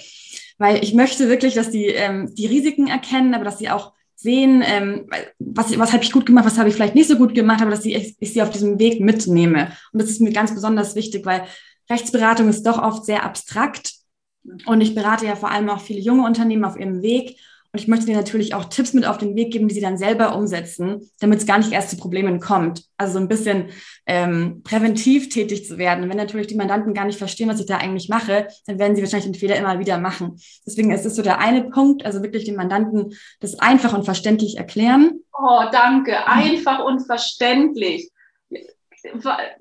Weil 0.60 0.84
ich 0.84 0.94
möchte 0.94 1.28
wirklich, 1.30 1.56
dass 1.56 1.72
die 1.72 1.88
ähm, 1.88 2.34
die 2.36 2.46
Risiken 2.46 2.88
erkennen, 2.88 3.34
aber 3.34 3.46
dass 3.46 3.58
sie 3.58 3.70
auch 3.72 3.94
sehen, 4.16 4.62
ähm, 4.66 5.08
was, 5.40 5.78
was 5.80 5.94
habe 5.94 6.04
ich 6.04 6.12
gut 6.12 6.26
gemacht, 6.26 6.46
was 6.46 6.58
habe 6.58 6.68
ich 6.68 6.76
vielleicht 6.76 6.96
nicht 6.96 7.08
so 7.08 7.16
gut 7.16 7.34
gemacht, 7.34 7.62
aber 7.62 7.72
dass 7.72 7.86
ich, 7.86 8.18
ich 8.20 8.34
sie 8.34 8.42
auf 8.42 8.50
diesem 8.50 8.78
Weg 8.78 9.00
mitnehme. 9.00 9.72
Und 9.94 10.02
das 10.02 10.10
ist 10.10 10.20
mir 10.20 10.34
ganz 10.34 10.54
besonders 10.54 10.96
wichtig, 10.96 11.26
weil 11.26 11.46
Rechtsberatung 11.90 12.50
ist 12.50 12.64
doch 12.64 12.82
oft 12.82 13.06
sehr 13.06 13.24
abstrakt. 13.24 13.94
Und 14.66 14.82
ich 14.82 14.94
berate 14.94 15.26
ja 15.26 15.36
vor 15.36 15.52
allem 15.52 15.70
auch 15.70 15.80
viele 15.80 16.02
junge 16.02 16.26
Unternehmen 16.26 16.66
auf 16.66 16.78
ihrem 16.78 17.02
Weg. 17.02 17.38
Und 17.72 17.80
ich 17.80 17.88
möchte 17.88 18.08
dir 18.08 18.16
natürlich 18.16 18.56
auch 18.56 18.66
Tipps 18.66 18.94
mit 18.94 19.06
auf 19.06 19.20
den 19.20 19.36
Weg 19.36 19.52
geben, 19.52 19.68
die 19.68 19.76
sie 19.76 19.82
dann 19.82 19.98
selber 19.98 20.36
umsetzen, 20.36 21.12
damit 21.20 21.40
es 21.40 21.46
gar 21.46 21.60
nicht 21.60 21.72
erst 21.72 21.92
zu 21.92 21.98
Problemen 21.98 22.40
kommt. 22.40 22.84
Also 22.98 23.14
so 23.14 23.20
ein 23.20 23.28
bisschen 23.28 23.70
ähm, 24.08 24.64
präventiv 24.64 25.30
tätig 25.30 25.68
zu 25.68 25.78
werden. 25.78 26.04
Und 26.04 26.10
wenn 26.10 26.18
natürlich 26.18 26.48
die 26.48 26.56
Mandanten 26.56 26.96
gar 26.96 27.06
nicht 27.06 27.20
verstehen, 27.20 27.48
was 27.48 27.60
ich 27.60 27.68
da 27.68 27.78
eigentlich 27.78 28.10
mache, 28.10 28.48
dann 28.66 28.80
werden 28.80 28.96
sie 28.96 29.04
wahrscheinlich 29.04 29.32
den 29.32 29.40
Fehler 29.40 29.56
immer 29.56 29.78
wieder 29.78 30.00
machen. 30.00 30.40
Deswegen 30.66 30.92
ist 30.92 31.06
es 31.06 31.16
so 31.16 31.22
der 31.22 31.40
eine 31.40 31.66
Punkt, 31.66 32.06
also 32.06 32.24
wirklich 32.24 32.46
den 32.46 32.56
Mandanten 32.56 33.14
das 33.40 33.60
einfach 33.60 33.94
und 33.94 34.04
verständlich 34.04 34.58
erklären. 34.58 35.22
Oh, 35.38 35.64
danke. 35.72 36.28
Einfach 36.28 36.84
und 36.84 37.06
verständlich 37.06 38.10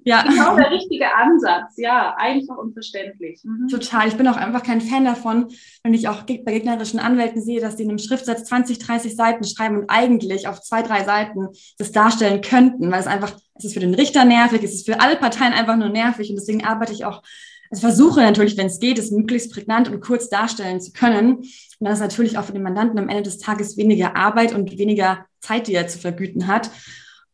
ja. 0.05 0.23
Genau 0.23 0.57
der 0.57 0.71
richtige 0.71 1.15
Ansatz, 1.15 1.75
ja, 1.77 2.15
einfach 2.17 2.57
und 2.57 2.73
verständlich. 2.73 3.41
Mhm. 3.45 3.69
Total. 3.69 4.09
Ich 4.09 4.17
bin 4.17 4.27
auch 4.29 4.37
einfach 4.37 4.63
kein 4.63 4.81
Fan 4.81 5.05
davon, 5.05 5.49
wenn 5.83 5.95
ich 5.95 6.09
auch 6.09 6.23
bei 6.23 6.53
gegnerischen 6.53 7.01
Anwälten 7.01 7.43
sehe, 7.43 7.61
dass 7.61 7.77
die 7.77 7.85
in 7.85 7.91
einem 7.91 7.99
Schriftsatz 7.99 8.45
20, 8.45 8.79
30 8.79 9.17
Seiten 9.17 9.45
schreiben 9.45 9.79
und 9.79 9.91
eigentlich 9.91 10.49
auf 10.49 10.61
zwei, 10.61 10.83
drei 10.83 11.05
Seiten 11.05 11.49
das 11.79 11.93
darstellen 11.93 12.41
könnten, 12.41 12.91
weil 12.91 13.01
es 13.01 13.07
einfach, 13.07 13.37
es 13.55 13.65
ist 13.65 13.75
für 13.75 13.81
den 13.81 13.95
Richter 13.95 14.25
nervig, 14.25 14.63
es 14.63 14.75
ist 14.75 14.87
für 14.87 15.01
alle 15.01 15.17
Parteien 15.17 15.53
einfach 15.53 15.77
nur 15.77 15.89
nervig 15.89 16.31
und 16.31 16.37
deswegen 16.37 16.65
arbeite 16.65 16.93
ich 16.93 17.05
auch 17.05 17.23
also 17.71 17.83
versuche 17.83 18.21
natürlich, 18.21 18.57
wenn 18.57 18.69
es 18.69 18.81
geht, 18.81 18.99
es 18.99 19.11
möglichst 19.11 19.53
prägnant 19.53 19.91
und 19.91 20.01
kurz 20.01 20.29
darstellen 20.29 20.81
zu 20.81 20.93
können. 20.93 21.37
Und 21.37 21.49
dann 21.81 21.93
ist 21.93 22.01
natürlich 22.01 22.39
auch 22.39 22.45
für 22.45 22.53
den 22.53 22.63
Mandanten 22.63 22.99
am 22.99 23.09
Ende 23.09 23.25
des 23.25 23.39
Tages 23.39 23.77
weniger 23.77 24.17
Arbeit 24.17 24.55
und 24.55 24.79
weniger 24.79 25.27
Zeit, 25.41 25.67
die 25.67 25.75
er 25.75 25.87
zu 25.87 25.99
vergüten 25.99 26.47
hat. 26.47 26.71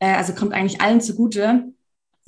Äh, 0.00 0.14
also 0.14 0.34
kommt 0.34 0.52
eigentlich 0.52 0.80
allen 0.80 1.00
zugute. 1.00 1.73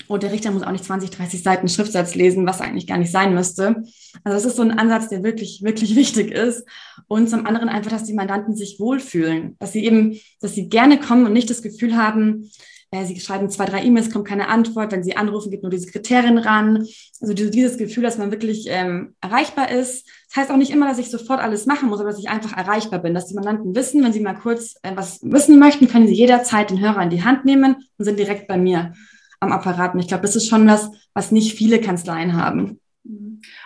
Und 0.08 0.22
der 0.22 0.30
Richter 0.30 0.50
muss 0.50 0.62
auch 0.62 0.72
nicht 0.72 0.84
20, 0.84 1.10
30 1.10 1.42
Seiten 1.42 1.68
Schriftsatz 1.68 2.14
lesen, 2.14 2.46
was 2.46 2.60
eigentlich 2.60 2.86
gar 2.86 2.98
nicht 2.98 3.10
sein 3.10 3.34
müsste. 3.34 3.82
Also 4.24 4.36
das 4.36 4.44
ist 4.44 4.56
so 4.56 4.62
ein 4.62 4.78
Ansatz, 4.78 5.08
der 5.08 5.22
wirklich, 5.22 5.62
wirklich 5.62 5.96
wichtig 5.96 6.30
ist. 6.30 6.64
Und 7.08 7.28
zum 7.28 7.46
anderen 7.46 7.68
einfach, 7.68 7.90
dass 7.90 8.04
die 8.04 8.14
Mandanten 8.14 8.54
sich 8.54 8.78
wohlfühlen, 8.78 9.56
dass 9.58 9.72
sie 9.72 9.84
eben, 9.84 10.20
dass 10.40 10.54
sie 10.54 10.68
gerne 10.68 11.00
kommen 11.00 11.26
und 11.26 11.32
nicht 11.32 11.50
das 11.50 11.62
Gefühl 11.62 11.96
haben, 11.96 12.50
äh, 12.92 13.04
sie 13.04 13.18
schreiben 13.18 13.50
zwei, 13.50 13.64
drei 13.64 13.82
E-Mails, 13.82 14.12
kommt 14.12 14.28
keine 14.28 14.48
Antwort, 14.48 14.92
wenn 14.92 15.02
sie 15.02 15.16
anrufen, 15.16 15.50
geht 15.50 15.62
nur 15.62 15.70
die 15.70 15.78
Sekretärin 15.78 16.38
ran. 16.38 16.86
Also 17.20 17.34
dieses 17.34 17.78
Gefühl, 17.78 18.04
dass 18.04 18.18
man 18.18 18.30
wirklich 18.30 18.66
ähm, 18.68 19.14
erreichbar 19.20 19.70
ist. 19.70 20.06
Das 20.28 20.36
heißt 20.36 20.50
auch 20.50 20.56
nicht 20.56 20.70
immer, 20.70 20.86
dass 20.88 20.98
ich 20.98 21.10
sofort 21.10 21.40
alles 21.40 21.66
machen 21.66 21.88
muss, 21.88 22.00
aber 22.00 22.10
dass 22.10 22.18
ich 22.18 22.28
einfach 22.28 22.56
erreichbar 22.56 23.00
bin, 23.00 23.14
dass 23.14 23.26
die 23.26 23.34
Mandanten 23.34 23.74
wissen, 23.74 24.04
wenn 24.04 24.12
sie 24.12 24.20
mal 24.20 24.34
kurz 24.34 24.76
äh, 24.82 24.92
was 24.94 25.20
wissen 25.22 25.58
möchten, 25.58 25.88
können 25.88 26.06
sie 26.06 26.14
jederzeit 26.14 26.70
den 26.70 26.80
Hörer 26.80 27.02
in 27.02 27.10
die 27.10 27.24
Hand 27.24 27.44
nehmen 27.44 27.76
und 27.98 28.04
sind 28.04 28.18
direkt 28.18 28.46
bei 28.46 28.56
mir 28.56 28.92
am 29.40 29.52
Apparat. 29.52 29.94
Und 29.94 30.00
ich 30.00 30.08
glaube, 30.08 30.22
das 30.22 30.36
ist 30.36 30.48
schon 30.48 30.66
was, 30.66 30.90
was 31.14 31.32
nicht 31.32 31.56
viele 31.56 31.80
Kanzleien 31.80 32.40
haben. 32.40 32.80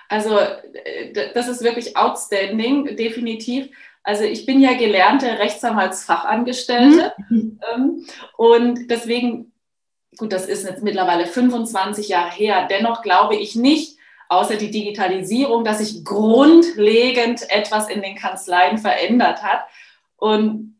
Also 0.08 0.38
äh, 0.38 1.32
das 1.34 1.48
ist 1.48 1.62
wirklich 1.62 1.96
outstanding, 1.96 2.96
definitiv. 2.96 3.68
Also 4.02 4.24
ich 4.24 4.46
bin 4.46 4.60
ja 4.60 4.74
gelernte 4.74 5.26
Rechtsanwaltsfachangestellte 5.38 7.12
mhm. 7.28 7.60
Ähm, 7.74 8.06
und 8.36 8.90
deswegen, 8.90 9.52
gut, 10.16 10.32
das 10.32 10.46
ist 10.46 10.64
jetzt 10.64 10.82
mittlerweile 10.82 11.26
25 11.26 12.08
Jahre 12.08 12.30
her, 12.30 12.66
dennoch 12.68 13.02
glaube 13.02 13.36
ich 13.36 13.54
nicht, 13.54 13.98
außer 14.28 14.56
die 14.56 14.70
Digitalisierung, 14.70 15.64
dass 15.64 15.78
sich 15.78 16.04
grundlegend 16.04 17.50
etwas 17.50 17.88
in 17.88 18.00
den 18.00 18.16
Kanzleien 18.16 18.78
verändert 18.78 19.42
hat. 19.42 19.64
Und 20.16 20.76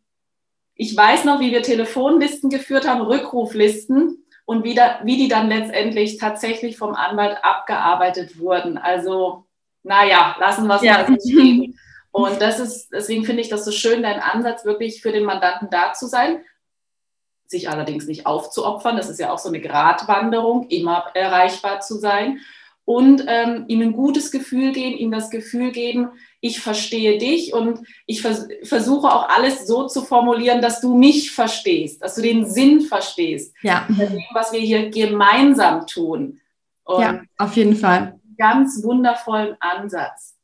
ich 0.75 0.97
weiß 0.97 1.25
noch, 1.25 1.40
wie 1.40 1.52
wir 1.52 1.62
Telefonlisten 1.62 2.49
geführt 2.49 2.88
haben, 2.88 3.02
Rückruflisten 3.02 4.25
und 4.44 4.64
wie, 4.64 4.75
da, 4.75 5.00
wie 5.04 5.16
die 5.16 5.28
dann 5.28 5.49
letztendlich 5.49 6.18
tatsächlich 6.18 6.76
vom 6.76 6.94
Anwalt 6.94 7.38
abgearbeitet 7.42 8.38
wurden. 8.38 8.78
Also, 8.78 9.47
naja, 9.82 10.37
lassen 10.40 10.66
wir 10.66 10.76
es 10.76 10.82
ja. 10.82 10.92
mal 10.94 11.06
so 11.06 11.28
stehen. 11.28 11.78
Und 12.12 12.40
das 12.40 12.59
ist, 12.59 12.88
deswegen 12.92 13.25
finde 13.25 13.42
ich 13.42 13.49
das 13.49 13.64
so 13.64 13.70
schön, 13.70 14.02
dein 14.02 14.20
Ansatz 14.20 14.64
wirklich 14.64 15.00
für 15.00 15.12
den 15.12 15.25
Mandanten 15.25 15.68
da 15.70 15.92
zu 15.92 16.06
sein, 16.06 16.44
sich 17.47 17.68
allerdings 17.68 18.06
nicht 18.06 18.26
aufzuopfern. 18.26 18.97
Das 18.97 19.09
ist 19.09 19.20
ja 19.20 19.32
auch 19.32 19.38
so 19.38 19.49
eine 19.49 19.61
Gratwanderung, 19.61 20.68
immer 20.68 21.06
erreichbar 21.14 21.80
zu 21.80 21.99
sein 21.99 22.40
und 22.85 23.25
ähm, 23.28 23.66
ihm 23.68 23.82
ein 23.82 23.92
gutes 23.92 24.32
Gefühl 24.32 24.73
geben, 24.73 24.99
ihm 24.99 25.12
das 25.12 25.30
Gefühl 25.30 25.70
geben, 25.70 26.11
ich 26.40 26.61
verstehe 26.61 27.18
dich 27.18 27.52
und 27.52 27.80
ich 28.06 28.23
vers 28.23 28.49
versuche 28.62 29.09
auch 29.09 29.28
alles 29.28 29.66
so 29.66 29.87
zu 29.87 30.02
formulieren, 30.02 30.62
dass 30.62 30.80
du 30.80 30.97
mich 30.97 31.30
verstehst, 31.30 32.02
dass 32.02 32.14
du 32.14 32.23
den 32.23 32.47
Sinn 32.47 32.80
verstehst, 32.80 33.54
ja. 33.62 33.87
was 34.32 34.52
wir 34.52 34.61
hier 34.61 34.90
gemeinsam 34.90 35.87
tun. 35.87 36.40
Und 36.85 37.02
ja, 37.02 37.23
auf 37.37 37.56
jeden 37.56 37.76
Fall. 37.76 38.18
Ganz 38.38 38.82
wundervollen 38.82 39.56
Ansatz. 39.61 40.38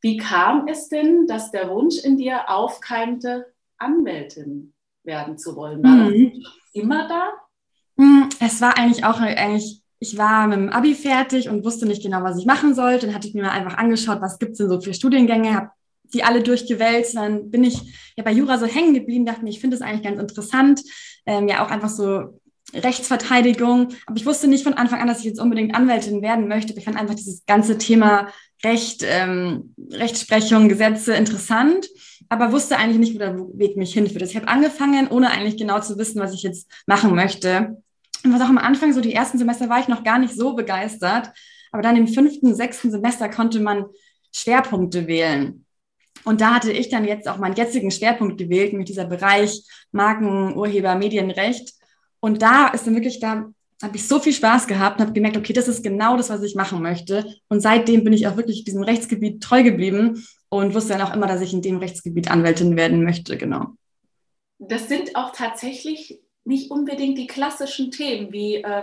Wie 0.00 0.16
kam 0.16 0.68
es 0.68 0.88
denn, 0.88 1.26
dass 1.26 1.50
der 1.50 1.68
Wunsch 1.68 1.98
in 1.98 2.16
dir 2.16 2.48
aufkeimte, 2.48 3.52
Anwältin 3.76 4.72
werden 5.04 5.36
zu 5.36 5.54
wollen? 5.54 5.82
War 5.82 5.90
mhm. 5.90 6.32
das 6.32 6.52
immer 6.72 7.08
da? 7.08 7.32
Mhm, 7.96 8.28
es 8.40 8.60
war 8.60 8.78
eigentlich 8.78 9.04
auch 9.04 9.20
eigentlich 9.20 9.82
ich 9.98 10.18
war 10.18 10.46
mit 10.46 10.58
dem 10.58 10.68
Abi 10.68 10.94
fertig 10.94 11.48
und 11.48 11.64
wusste 11.64 11.86
nicht 11.86 12.02
genau, 12.02 12.22
was 12.22 12.38
ich 12.38 12.46
machen 12.46 12.74
sollte. 12.74 13.06
Dann 13.06 13.14
hatte 13.14 13.28
ich 13.28 13.34
mir 13.34 13.42
mal 13.42 13.50
einfach 13.50 13.78
angeschaut, 13.78 14.20
was 14.20 14.38
gibt 14.38 14.52
es 14.52 14.58
denn 14.58 14.68
so 14.68 14.80
für 14.80 14.94
Studiengänge, 14.94 15.54
habe 15.54 15.70
die 16.12 16.22
alle 16.22 16.42
durchgewälzt. 16.42 17.16
Dann 17.16 17.50
bin 17.50 17.64
ich 17.64 17.80
ja 18.16 18.22
bei 18.22 18.32
Jura 18.32 18.58
so 18.58 18.66
hängen 18.66 18.94
geblieben, 18.94 19.26
dachte 19.26 19.42
mir, 19.42 19.50
ich 19.50 19.60
finde 19.60 19.76
es 19.76 19.82
eigentlich 19.82 20.02
ganz 20.02 20.20
interessant. 20.20 20.82
Ähm, 21.24 21.48
ja, 21.48 21.64
auch 21.64 21.70
einfach 21.70 21.88
so 21.88 22.38
Rechtsverteidigung. 22.74 23.88
Aber 24.06 24.16
ich 24.16 24.26
wusste 24.26 24.48
nicht 24.48 24.64
von 24.64 24.74
Anfang 24.74 25.00
an, 25.00 25.08
dass 25.08 25.20
ich 25.20 25.24
jetzt 25.24 25.40
unbedingt 25.40 25.74
Anwältin 25.74 26.22
werden 26.22 26.48
möchte. 26.48 26.74
Ich 26.74 26.84
fand 26.84 26.98
einfach 26.98 27.14
dieses 27.14 27.44
ganze 27.46 27.78
Thema 27.78 28.28
Recht, 28.64 29.04
ähm, 29.06 29.74
Rechtsprechung, 29.90 30.68
Gesetze 30.68 31.14
interessant, 31.14 31.88
aber 32.28 32.52
wusste 32.52 32.78
eigentlich 32.78 32.98
nicht, 32.98 33.14
wo 33.14 33.18
der 33.18 33.36
Weg 33.36 33.76
mich 33.76 33.92
hinführt. 33.92 34.22
Also 34.22 34.30
ich 34.30 34.36
habe 34.36 34.48
angefangen, 34.48 35.08
ohne 35.08 35.30
eigentlich 35.30 35.56
genau 35.56 35.80
zu 35.80 35.98
wissen, 35.98 36.20
was 36.20 36.34
ich 36.34 36.42
jetzt 36.42 36.70
machen 36.86 37.14
möchte. 37.14 37.82
Und 38.26 38.34
was 38.34 38.42
auch 38.42 38.50
am 38.50 38.58
Anfang, 38.58 38.92
so 38.92 39.00
die 39.00 39.14
ersten 39.14 39.38
Semester, 39.38 39.68
war 39.68 39.80
ich 39.80 39.88
noch 39.88 40.04
gar 40.04 40.18
nicht 40.18 40.34
so 40.34 40.54
begeistert. 40.54 41.30
Aber 41.72 41.82
dann 41.82 41.96
im 41.96 42.08
fünften, 42.08 42.54
sechsten 42.54 42.90
Semester 42.90 43.28
konnte 43.28 43.60
man 43.60 43.86
Schwerpunkte 44.32 45.06
wählen. 45.06 45.64
Und 46.24 46.40
da 46.40 46.54
hatte 46.54 46.72
ich 46.72 46.88
dann 46.88 47.04
jetzt 47.04 47.28
auch 47.28 47.38
meinen 47.38 47.54
jetzigen 47.54 47.90
Schwerpunkt 47.90 48.38
gewählt, 48.38 48.72
nämlich 48.72 48.88
dieser 48.88 49.04
Bereich 49.04 49.62
Marken, 49.92 50.56
Urheber, 50.56 50.96
Medienrecht. 50.96 51.74
Und 52.20 52.42
da 52.42 52.68
ist 52.68 52.86
dann 52.86 52.94
wirklich, 52.94 53.20
da 53.20 53.46
habe 53.82 53.96
ich 53.96 54.08
so 54.08 54.18
viel 54.18 54.32
Spaß 54.32 54.66
gehabt 54.66 54.98
und 54.98 55.06
habe 55.06 55.12
gemerkt, 55.12 55.36
okay, 55.36 55.52
das 55.52 55.68
ist 55.68 55.84
genau 55.84 56.16
das, 56.16 56.30
was 56.30 56.42
ich 56.42 56.54
machen 56.54 56.82
möchte. 56.82 57.32
Und 57.48 57.60
seitdem 57.60 58.02
bin 58.02 58.12
ich 58.12 58.26
auch 58.26 58.36
wirklich 58.36 58.64
diesem 58.64 58.82
Rechtsgebiet 58.82 59.42
treu 59.42 59.62
geblieben 59.62 60.26
und 60.48 60.74
wusste 60.74 60.94
dann 60.94 61.02
auch 61.02 61.14
immer, 61.14 61.26
dass 61.26 61.42
ich 61.42 61.52
in 61.52 61.62
dem 61.62 61.78
Rechtsgebiet 61.78 62.30
Anwältin 62.30 62.76
werden 62.76 63.04
möchte, 63.04 63.36
genau. 63.36 63.66
Das 64.58 64.88
sind 64.88 65.14
auch 65.14 65.32
tatsächlich 65.32 66.20
nicht 66.46 66.70
unbedingt 66.70 67.18
die 67.18 67.26
klassischen 67.26 67.90
Themen 67.90 68.32
wie 68.32 68.56
äh, 68.56 68.82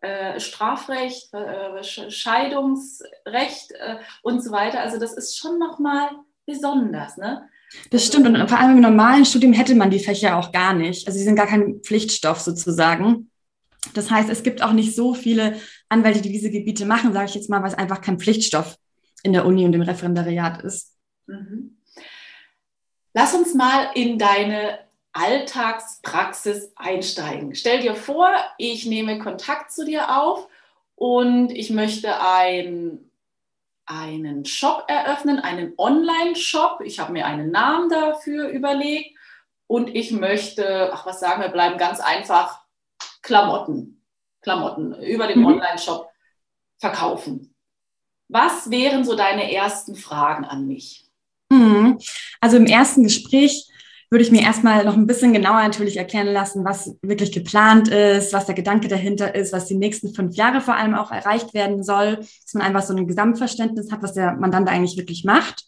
äh, 0.00 0.40
Strafrecht, 0.40 1.32
äh, 1.32 1.82
Scheidungsrecht 1.82 3.72
äh, 3.72 3.96
und 4.22 4.42
so 4.42 4.50
weiter. 4.50 4.80
Also 4.80 4.98
das 4.98 5.12
ist 5.12 5.38
schon 5.38 5.58
nochmal 5.58 6.10
besonders. 6.46 7.16
Ne? 7.16 7.48
Das 7.90 8.04
stimmt. 8.04 8.26
Und 8.26 8.48
vor 8.48 8.58
allem 8.58 8.76
im 8.76 8.82
normalen 8.82 9.24
Studium 9.24 9.52
hätte 9.52 9.74
man 9.74 9.90
die 9.90 10.00
Fächer 10.00 10.36
auch 10.36 10.50
gar 10.50 10.74
nicht. 10.74 11.06
Also 11.06 11.18
sie 11.18 11.24
sind 11.24 11.36
gar 11.36 11.46
kein 11.46 11.80
Pflichtstoff 11.82 12.40
sozusagen. 12.40 13.30
Das 13.94 14.10
heißt, 14.10 14.28
es 14.28 14.42
gibt 14.42 14.62
auch 14.62 14.72
nicht 14.72 14.94
so 14.94 15.14
viele 15.14 15.56
Anwälte, 15.88 16.20
die 16.20 16.32
diese 16.32 16.50
Gebiete 16.50 16.86
machen, 16.86 17.12
sage 17.12 17.26
ich 17.26 17.34
jetzt 17.34 17.50
mal, 17.50 17.62
weil 17.62 17.70
es 17.70 17.78
einfach 17.78 18.00
kein 18.00 18.18
Pflichtstoff 18.18 18.76
in 19.22 19.32
der 19.32 19.46
Uni 19.46 19.64
und 19.64 19.72
im 19.72 19.82
Referendariat 19.82 20.62
ist. 20.62 20.96
Mhm. 21.26 21.76
Lass 23.14 23.34
uns 23.34 23.54
mal 23.54 23.90
in 23.94 24.18
deine 24.18 24.78
Alltagspraxis 25.12 26.72
einsteigen. 26.76 27.54
Stell 27.54 27.80
dir 27.80 27.94
vor, 27.94 28.30
ich 28.58 28.86
nehme 28.86 29.18
Kontakt 29.18 29.70
zu 29.72 29.84
dir 29.84 30.18
auf 30.22 30.48
und 30.94 31.50
ich 31.50 31.70
möchte 31.70 32.20
ein, 32.20 33.10
einen 33.84 34.44
Shop 34.44 34.84
eröffnen, 34.88 35.38
einen 35.38 35.74
Online-Shop. 35.76 36.80
Ich 36.84 36.98
habe 36.98 37.12
mir 37.12 37.26
einen 37.26 37.50
Namen 37.50 37.90
dafür 37.90 38.48
überlegt 38.48 39.16
und 39.66 39.94
ich 39.94 40.12
möchte, 40.12 40.90
ach 40.92 41.06
was 41.06 41.20
sagen 41.20 41.42
wir, 41.42 41.48
bleiben 41.48 41.78
ganz 41.78 42.00
einfach 42.00 42.62
Klamotten, 43.20 44.02
Klamotten 44.40 44.94
über 45.02 45.26
den 45.26 45.40
mhm. 45.40 45.46
Online-Shop 45.46 46.10
verkaufen. 46.78 47.54
Was 48.28 48.70
wären 48.70 49.04
so 49.04 49.14
deine 49.14 49.52
ersten 49.52 49.94
Fragen 49.94 50.44
an 50.44 50.66
mich? 50.66 51.04
Mhm. 51.50 51.98
Also 52.40 52.56
im 52.56 52.66
ersten 52.66 53.04
Gespräch 53.04 53.68
würde 54.12 54.24
ich 54.24 54.30
mir 54.30 54.42
erstmal 54.42 54.84
noch 54.84 54.94
ein 54.94 55.06
bisschen 55.06 55.32
genauer 55.32 55.62
natürlich 55.62 55.96
erklären 55.96 56.26
lassen, 56.26 56.66
was 56.66 56.98
wirklich 57.00 57.32
geplant 57.32 57.88
ist, 57.88 58.34
was 58.34 58.44
der 58.44 58.54
Gedanke 58.54 58.86
dahinter 58.86 59.34
ist, 59.34 59.54
was 59.54 59.64
die 59.64 59.74
nächsten 59.74 60.12
fünf 60.12 60.36
Jahre 60.36 60.60
vor 60.60 60.76
allem 60.76 60.94
auch 60.94 61.10
erreicht 61.10 61.54
werden 61.54 61.82
soll, 61.82 62.16
dass 62.16 62.52
man 62.52 62.62
einfach 62.62 62.82
so 62.82 62.94
ein 62.94 63.06
Gesamtverständnis 63.06 63.90
hat, 63.90 64.02
was 64.02 64.12
der 64.12 64.34
Mandant 64.34 64.68
eigentlich 64.68 64.98
wirklich 64.98 65.24
macht. 65.24 65.64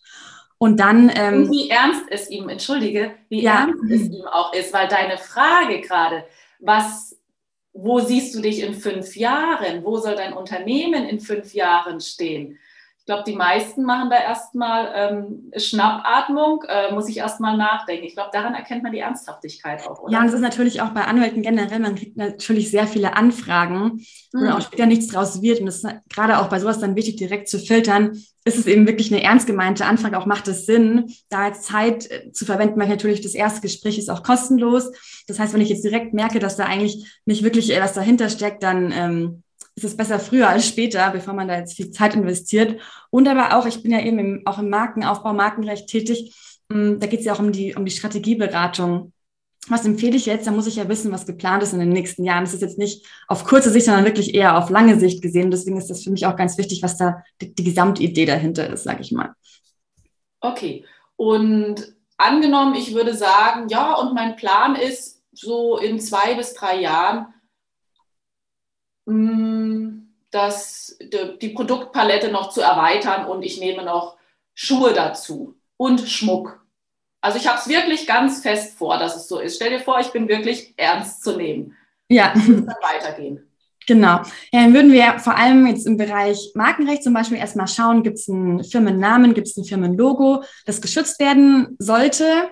Und 0.59 0.79
dann. 0.79 1.11
Ähm, 1.15 1.45
Und 1.45 1.53
wie 1.53 1.71
ernst 1.71 2.03
es 2.11 2.29
ihm, 2.29 2.51
entschuldige, 2.51 3.13
wie 3.31 3.43
ja. 3.43 3.67
ernst 3.67 3.83
es 3.91 4.11
ihm 4.11 4.27
auch 4.31 4.53
ist, 4.53 4.75
weil 4.75 4.89
deine 4.89 5.17
Frage 5.17 5.81
gerade, 5.81 6.25
was, 6.59 7.19
wo 7.73 8.01
siehst 8.01 8.35
du 8.35 8.43
dich 8.43 8.61
in 8.61 8.75
fünf 8.75 9.17
Jahren? 9.17 9.85
Wo 9.85 9.97
soll 9.97 10.17
dein 10.17 10.35
Unternehmen 10.35 11.09
in 11.09 11.19
fünf 11.19 11.55
Jahren 11.55 11.99
stehen? 11.99 12.59
Ich 13.05 13.13
glaube, 13.13 13.25
die 13.27 13.37
meisten 13.37 13.83
machen 13.83 14.09
da 14.09 14.17
erstmal 14.17 14.91
ähm, 14.95 15.53
Schnappatmung, 15.55 16.65
äh, 16.67 16.91
muss 16.95 17.07
ich 17.07 17.19
erstmal 17.19 17.55
nachdenken. 17.55 18.07
Ich 18.07 18.15
glaube, 18.15 18.31
daran 18.33 18.55
erkennt 18.55 18.83
man 18.83 18.93
die 18.93 19.01
Ernsthaftigkeit 19.01 19.87
auch, 19.87 20.01
oder? 20.01 20.11
Ja, 20.11 20.21
und 20.21 20.29
es 20.29 20.33
ist 20.33 20.41
natürlich 20.41 20.81
auch 20.81 20.89
bei 20.89 21.05
Anwälten 21.05 21.43
generell, 21.43 21.81
man 21.81 21.97
kriegt 21.97 22.17
natürlich 22.17 22.71
sehr 22.71 22.87
viele 22.87 23.15
Anfragen, 23.15 24.03
wo 24.33 24.39
mhm. 24.39 24.53
auch 24.53 24.63
später 24.63 24.87
nichts 24.87 25.09
draus 25.09 25.43
wird. 25.43 25.61
Und 25.61 25.69
es 25.69 25.85
ist 25.85 25.95
gerade 26.09 26.39
auch 26.39 26.49
bei 26.49 26.59
sowas 26.59 26.79
dann 26.79 26.97
wichtig, 26.97 27.17
direkt 27.17 27.51
zu 27.51 27.59
filtern. 27.59 28.13
Ist 28.47 28.57
es 28.57 28.67
eben 28.67 28.87
wirklich 28.87 29.13
eine 29.13 29.23
ernst 29.23 29.47
gemeinte 29.47 29.85
Anfrage? 29.85 30.17
Auch 30.17 30.25
macht 30.25 30.49
es 30.49 30.65
Sinn, 30.65 31.13
da 31.29 31.49
jetzt 31.49 31.65
Zeit 31.65 32.11
äh, 32.11 32.33
zu 32.33 32.47
verwenden, 32.47 32.81
weil 32.81 32.89
natürlich 32.89 33.21
das 33.21 33.35
erste 33.35 33.61
Gespräch 33.61 33.99
ist 33.99 34.09
auch 34.09 34.23
kostenlos. 34.23 34.91
Das 35.29 35.39
heißt, 35.39 35.53
wenn 35.53 35.61
ich 35.61 35.69
jetzt 35.69 35.85
direkt 35.85 36.15
merke, 36.15 36.39
dass 36.39 36.57
da 36.57 36.65
eigentlich 36.65 37.21
nicht 37.27 37.43
wirklich 37.45 37.69
was 37.79 37.93
dahinter 37.93 38.31
steckt, 38.31 38.63
dann 38.63 38.93
ähm, 38.93 39.44
ist 39.77 39.85
es 39.85 39.97
besser 39.97 40.21
früher 40.21 40.49
als 40.49 40.69
später, 40.69 41.11
bevor 41.11 41.35
man 41.35 41.49
da 41.49 41.59
jetzt 41.59 41.75
viel 41.75 41.91
Zeit 41.91 42.15
investiert. 42.15 42.81
Und 43.11 43.27
aber 43.29 43.57
auch, 43.57 43.67
ich 43.67 43.83
bin 43.83 43.91
ja 43.91 44.01
eben 44.01 44.19
im, 44.19 44.43
auch 44.45 44.59
im 44.59 44.71
Markenaufbau, 44.71 45.33
Markenrecht 45.33 45.89
tätig. 45.89 46.35
Mm, 46.69 46.99
da 47.01 47.07
geht 47.07 47.21
es 47.21 47.27
ja 47.27 47.35
auch 47.35 47.41
um 47.41 47.51
die, 47.51 47.75
um 47.75 47.85
die 47.85 47.91
Strategieberatung. 47.91 49.13
Was 49.69 49.85
empfehle 49.87 50.17
ich 50.17 50.27
jetzt? 50.27 50.47
Da 50.47 50.53
muss 50.53 50.67
ich 50.67 50.77
ja 50.77 50.89
wissen, 50.89 51.11
was 51.11 51.27
geplant 51.27 51.63
ist 51.63 51.73
in 51.73 51.81
den 51.81 51.89
nächsten 51.89 52.23
Jahren. 52.23 52.45
Das 52.45 52.55
ist 52.55 52.61
jetzt 52.61 52.79
nicht 52.79 53.07
auf 53.27 53.45
kurze 53.45 53.71
Sicht, 53.71 53.87
sondern 53.87 54.05
wirklich 54.05 54.35
eher 54.35 54.59
auf 54.59 54.71
lange 54.71 54.99
Sicht 55.01 55.23
gesehen. 55.23 55.51
Deswegen 55.51 55.79
ist 55.79 55.91
das 55.91 56.05
für 56.05 56.11
mich 56.11 56.27
auch 56.27 56.37
ganz 56.37 56.57
wichtig, 56.59 56.83
was 56.83 56.97
da 56.97 57.23
die, 57.41 57.55
die 57.55 57.65
Gesamtidee 57.65 58.27
dahinter 58.27 58.69
ist, 58.69 58.85
sage 58.85 59.01
ich 59.01 59.11
mal. 59.11 59.35
Okay. 60.41 60.85
Und 61.17 61.95
angenommen, 62.19 62.75
ich 62.75 62.95
würde 62.95 63.15
sagen, 63.15 63.69
ja, 63.69 63.95
und 63.95 64.15
mein 64.15 64.37
Plan 64.37 64.77
ist, 64.77 65.23
so 65.33 65.79
in 65.79 65.99
zwei 65.99 66.35
bis 66.35 66.55
drei 66.55 66.81
Jahren 66.81 67.34
das, 69.07 70.99
die 71.41 71.49
Produktpalette 71.51 72.31
noch 72.31 72.51
zu 72.51 72.61
erweitern 72.61 73.27
und 73.27 73.43
ich 73.43 73.61
nehme 73.61 73.85
noch 73.85 74.17
Schuhe 74.55 74.93
dazu 74.93 75.55
und 75.77 76.01
Schmuck. 76.01 76.65
Also 77.21 77.39
ich 77.39 77.49
habe 77.49 77.59
es 77.59 77.69
wirklich 77.69 78.07
ganz 78.07 78.43
fest 78.43 78.77
vor, 78.77 78.99
dass 78.99 79.17
es 79.17 79.29
so 79.29 79.39
ist. 79.39 79.57
Stell 79.57 79.71
dir 79.71 79.81
vor, 79.81 79.99
ich 80.01 80.09
bin 80.09 80.29
wirklich 80.29 80.75
ernst 80.77 81.23
zu 81.23 81.37
nehmen. 81.37 81.77
Ja. 82.09 82.33
Dann 82.35 82.67
weitergehen. 82.83 83.51
Genau. 83.87 84.21
Ja, 84.51 84.63
dann 84.63 84.75
würden 84.75 84.93
wir 84.93 85.19
vor 85.19 85.37
allem 85.37 85.67
jetzt 85.67 85.87
im 85.87 85.97
Bereich 85.97 86.53
Markenrecht 86.55 87.03
zum 87.03 87.13
Beispiel 87.13 87.39
erstmal 87.39 87.69
schauen, 87.69 88.03
gibt 88.03 88.19
es 88.19 88.29
einen 88.29 88.65
Firmennamen, 88.65 89.35
gibt 89.35 89.49
es 89.49 89.57
ein 89.57 89.65
Firmenlogo, 89.65 90.43
das 90.65 90.81
geschützt 90.81 91.21
werden 91.21 91.77
sollte. 91.79 92.51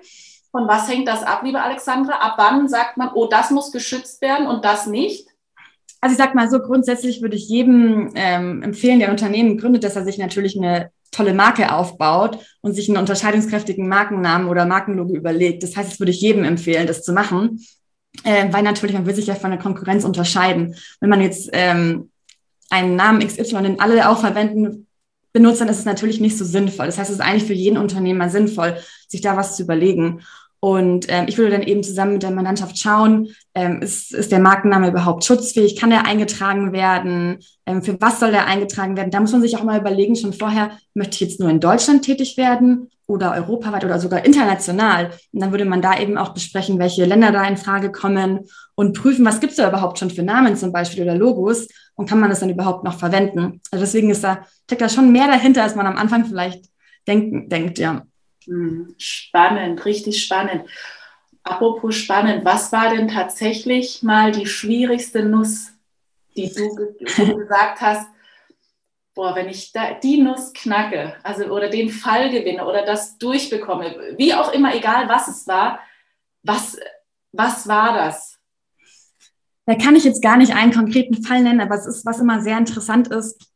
Von 0.51 0.69
was 0.69 0.89
hängt 0.89 1.09
das 1.09 1.23
ab, 1.23 1.43
liebe 1.43 1.63
Alexandra? 1.63 2.17
Ab 2.17 2.35
wann 2.37 2.69
sagt 2.69 2.99
man, 2.99 3.11
oh, 3.15 3.27
das 3.27 3.51
muss 3.51 3.73
geschützt 3.73 4.21
werden 4.21 4.47
und 4.47 4.65
das 4.65 4.87
nicht? 4.87 5.29
Also 6.03 6.15
ich 6.15 6.19
sag 6.19 6.35
mal 6.35 6.51
so, 6.51 6.59
grundsätzlich 6.59 7.23
würde 7.23 7.37
ich 7.37 7.49
jedem 7.49 8.11
ähm, 8.17 8.61
empfehlen, 8.63 8.99
der 8.99 9.13
Unternehmen 9.13 9.57
gründet, 9.57 9.85
dass 9.85 9.95
er 9.95 10.05
sich 10.05 10.19
natürlich 10.19 10.59
eine 10.59 10.91
tolle 11.13 11.33
Marke 11.33 11.73
aufbaut 11.73 12.41
und 12.61 12.75
sich 12.75 12.89
einen 12.89 12.99
unterscheidungskräftigen 12.99 13.87
Markennamen 13.87 14.49
oder 14.49 14.67
Markenlogo 14.67 15.15
überlegt. 15.15 15.63
Das 15.63 15.77
heißt, 15.77 15.93
es 15.93 16.01
würde 16.01 16.11
ich 16.11 16.21
jedem 16.21 16.43
empfehlen, 16.43 16.89
das 16.89 17.05
zu 17.05 17.13
machen, 17.13 17.65
äh, 18.25 18.53
weil 18.53 18.65
natürlich 18.65 18.95
man 18.95 19.07
will 19.07 19.15
sich 19.15 19.29
ja 19.29 19.37
von 19.37 19.53
der 19.53 19.61
Konkurrenz 19.61 20.05
unterscheiden. 20.05 20.75
Wenn 21.01 21.11
man 21.11 21.21
jetzt 21.21 21.51
ähm, 21.53 22.11
einen 22.69 22.97
Namen 22.97 23.25
XY, 23.25 23.63
den 23.63 23.81
alle 23.81 24.09
auch 24.09 24.19
verwenden, 24.19 24.89
benutzt, 25.33 25.61
dann 25.61 25.69
ist 25.69 25.79
es 25.79 25.85
natürlich 25.85 26.21
nicht 26.21 26.37
so 26.37 26.45
sinnvoll. 26.45 26.87
Das 26.87 26.99
heißt, 26.99 27.11
es 27.11 27.17
ist 27.17 27.23
eigentlich 27.23 27.45
für 27.45 27.55
jeden 27.55 27.79
Unternehmer 27.79 28.29
sinnvoll, 28.29 28.77
sich 29.07 29.21
da 29.21 29.37
was 29.37 29.57
zu 29.57 29.63
überlegen. 29.63 30.23
Und 30.65 31.07
ähm, 31.09 31.25
ich 31.27 31.39
würde 31.39 31.51
dann 31.51 31.65
eben 31.65 31.83
zusammen 31.83 32.13
mit 32.13 32.23
der 32.23 32.31
Mandantschaft 32.31 32.79
schauen, 32.79 33.31
ähm, 33.53 33.83
ist, 33.83 34.15
ist 34.15 34.31
der 34.31 34.39
Markenname 34.39 34.91
überhaupt 34.91 35.25
schutzfähig? 35.25 35.75
Kann 35.75 35.91
der 35.91 36.07
eingetragen 36.07 36.73
werden? 36.73 37.39
Ähm, 37.67 37.83
für 37.83 38.01
was 38.01 38.21
soll 38.21 38.31
der 38.31 38.47
eingetragen 38.47 38.97
werden? 38.97 39.11
Da 39.11 39.19
muss 39.19 39.33
man 39.33 39.41
sich 39.43 39.57
auch 39.57 39.65
mal 39.65 39.81
überlegen, 39.81 40.15
schon 40.15 40.33
vorher, 40.33 40.79
möchte 40.95 41.15
ich 41.15 41.21
jetzt 41.21 41.41
nur 41.41 41.51
in 41.51 41.59
Deutschland 41.59 42.05
tätig 42.05 42.37
werden 42.37 42.91
oder 43.09 43.35
europaweit 43.35 43.85
oder 43.85 43.99
sogar 43.99 44.25
international? 44.25 45.11
Und 45.33 45.43
dann 45.43 45.51
würde 45.51 45.65
man 45.65 45.83
da 45.83 45.99
eben 45.99 46.17
auch 46.17 46.33
besprechen, 46.33 46.79
welche 46.79 47.07
Länder 47.07 47.33
da 47.33 47.43
in 47.43 47.57
Frage 47.57 47.91
kommen 47.91 48.47
und 48.77 48.97
prüfen, 48.97 49.25
was 49.25 49.41
gibt 49.41 49.51
es 49.51 49.57
da 49.57 49.69
überhaupt 49.69 49.99
schon 49.99 50.11
für 50.11 50.23
Namen 50.23 50.57
zum 50.57 50.71
Beispiel 50.71 51.03
oder 51.03 51.17
Logos 51.17 51.67
und 51.97 52.09
kann 52.09 52.21
man 52.21 52.31
das 52.31 52.39
dann 52.39 52.51
überhaupt 52.51 52.85
noch 52.85 53.01
verwenden? 53.01 53.61
Also 53.73 53.85
deswegen 53.85 54.11
ist 54.11 54.23
da, 54.23 54.47
steckt 54.67 54.81
da 54.81 54.89
schon 54.89 55.11
mehr 55.11 55.27
dahinter, 55.27 55.65
als 55.65 55.75
man 55.75 55.89
am 55.89 55.97
Anfang 55.97 56.25
vielleicht 56.25 56.67
denken, 57.09 57.49
denkt, 57.49 57.81
ja. 57.81 58.03
Hm, 58.47 58.95
spannend, 58.99 59.85
richtig 59.85 60.23
spannend. 60.25 60.69
Apropos 61.43 61.97
spannend, 61.97 62.45
was 62.45 62.71
war 62.73 62.91
denn 62.91 63.09
tatsächlich 63.09 64.03
mal 64.03 64.33
die 64.33 64.47
schwierigste 64.47 65.25
Nuss, 65.25 65.73
die 66.37 66.53
du, 66.53 66.75
gesagt 67.37 67.81
hast, 67.81 68.07
boah, 69.15 69.35
wenn 69.35 69.49
ich 69.49 69.73
da 69.73 69.95
die 69.95 70.23
Nuss 70.23 70.53
knacke, 70.53 71.17
also 71.23 71.47
oder 71.47 71.69
den 71.69 71.91
Fall 71.91 72.31
gewinne 72.31 72.67
oder 72.67 72.85
das 72.85 73.19
durchbekomme, 73.19 74.15
wie 74.17 74.35
auch 74.35 74.53
immer, 74.53 74.75
egal 74.75 75.09
was 75.09 75.29
es 75.29 75.47
war, 75.47 75.81
was, 76.43 76.79
was 77.33 77.67
war 77.69 77.95
das? 77.95 78.39
Da 79.67 79.75
kann 79.77 79.95
ich 79.95 80.05
jetzt 80.05 80.23
gar 80.23 80.37
nicht 80.37 80.55
einen 80.55 80.73
konkreten 80.73 81.23
Fall 81.23 81.43
nennen, 81.43 81.61
aber 81.61 81.77
es 81.77 81.87
ist, 81.87 82.05
was 82.05 82.21
immer 82.21 82.41
sehr 82.41 82.59
interessant 82.59 83.09
ist, 83.09 83.52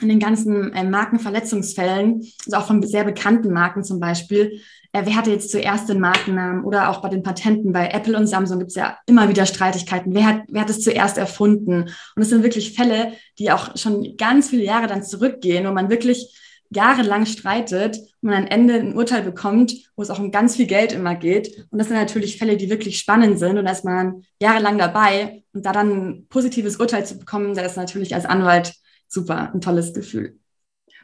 in 0.00 0.08
den 0.08 0.18
ganzen 0.18 0.72
äh, 0.72 0.84
Markenverletzungsfällen, 0.84 2.22
also 2.46 2.56
auch 2.56 2.66
von 2.66 2.82
sehr 2.82 3.04
bekannten 3.04 3.52
Marken 3.52 3.84
zum 3.84 4.00
Beispiel, 4.00 4.60
äh, 4.92 5.02
wer 5.04 5.16
hatte 5.16 5.30
jetzt 5.30 5.50
zuerst 5.50 5.88
den 5.88 6.00
Markennamen 6.00 6.64
oder 6.64 6.90
auch 6.90 7.00
bei 7.00 7.08
den 7.08 7.22
Patenten, 7.22 7.72
bei 7.72 7.88
Apple 7.88 8.16
und 8.16 8.26
Samsung 8.26 8.58
gibt 8.58 8.70
es 8.70 8.76
ja 8.76 8.98
immer 9.06 9.28
wieder 9.28 9.46
Streitigkeiten, 9.46 10.14
wer 10.14 10.26
hat, 10.26 10.42
wer 10.48 10.62
hat 10.62 10.70
es 10.70 10.82
zuerst 10.82 11.18
erfunden? 11.18 11.90
Und 12.16 12.22
es 12.22 12.28
sind 12.28 12.42
wirklich 12.42 12.74
Fälle, 12.74 13.12
die 13.38 13.50
auch 13.50 13.76
schon 13.76 14.16
ganz 14.16 14.50
viele 14.50 14.64
Jahre 14.64 14.86
dann 14.86 15.02
zurückgehen, 15.02 15.66
wo 15.66 15.72
man 15.72 15.90
wirklich 15.90 16.38
jahrelang 16.74 17.26
streitet 17.26 17.98
und 18.22 18.32
am 18.32 18.46
Ende 18.46 18.74
ein 18.74 18.96
Urteil 18.96 19.22
bekommt, 19.22 19.74
wo 19.96 20.02
es 20.02 20.10
auch 20.10 20.18
um 20.18 20.30
ganz 20.30 20.56
viel 20.56 20.66
Geld 20.66 20.92
immer 20.92 21.14
geht. 21.14 21.66
Und 21.70 21.78
das 21.78 21.88
sind 21.88 21.96
natürlich 21.96 22.38
Fälle, 22.38 22.56
die 22.56 22.70
wirklich 22.70 22.98
spannend 22.98 23.38
sind. 23.38 23.58
Und 23.58 23.66
da 23.66 23.72
ist 23.72 23.84
man 23.84 24.24
jahrelang 24.40 24.78
dabei. 24.78 25.42
Und 25.52 25.66
da 25.66 25.72
dann 25.72 25.90
ein 25.90 26.26
positives 26.28 26.76
Urteil 26.76 27.04
zu 27.04 27.18
bekommen, 27.18 27.54
da 27.54 27.62
ist 27.62 27.76
natürlich 27.76 28.14
als 28.14 28.24
Anwalt 28.24 28.72
super, 29.12 29.50
ein 29.52 29.60
tolles 29.60 29.92
Gefühl. 29.92 30.38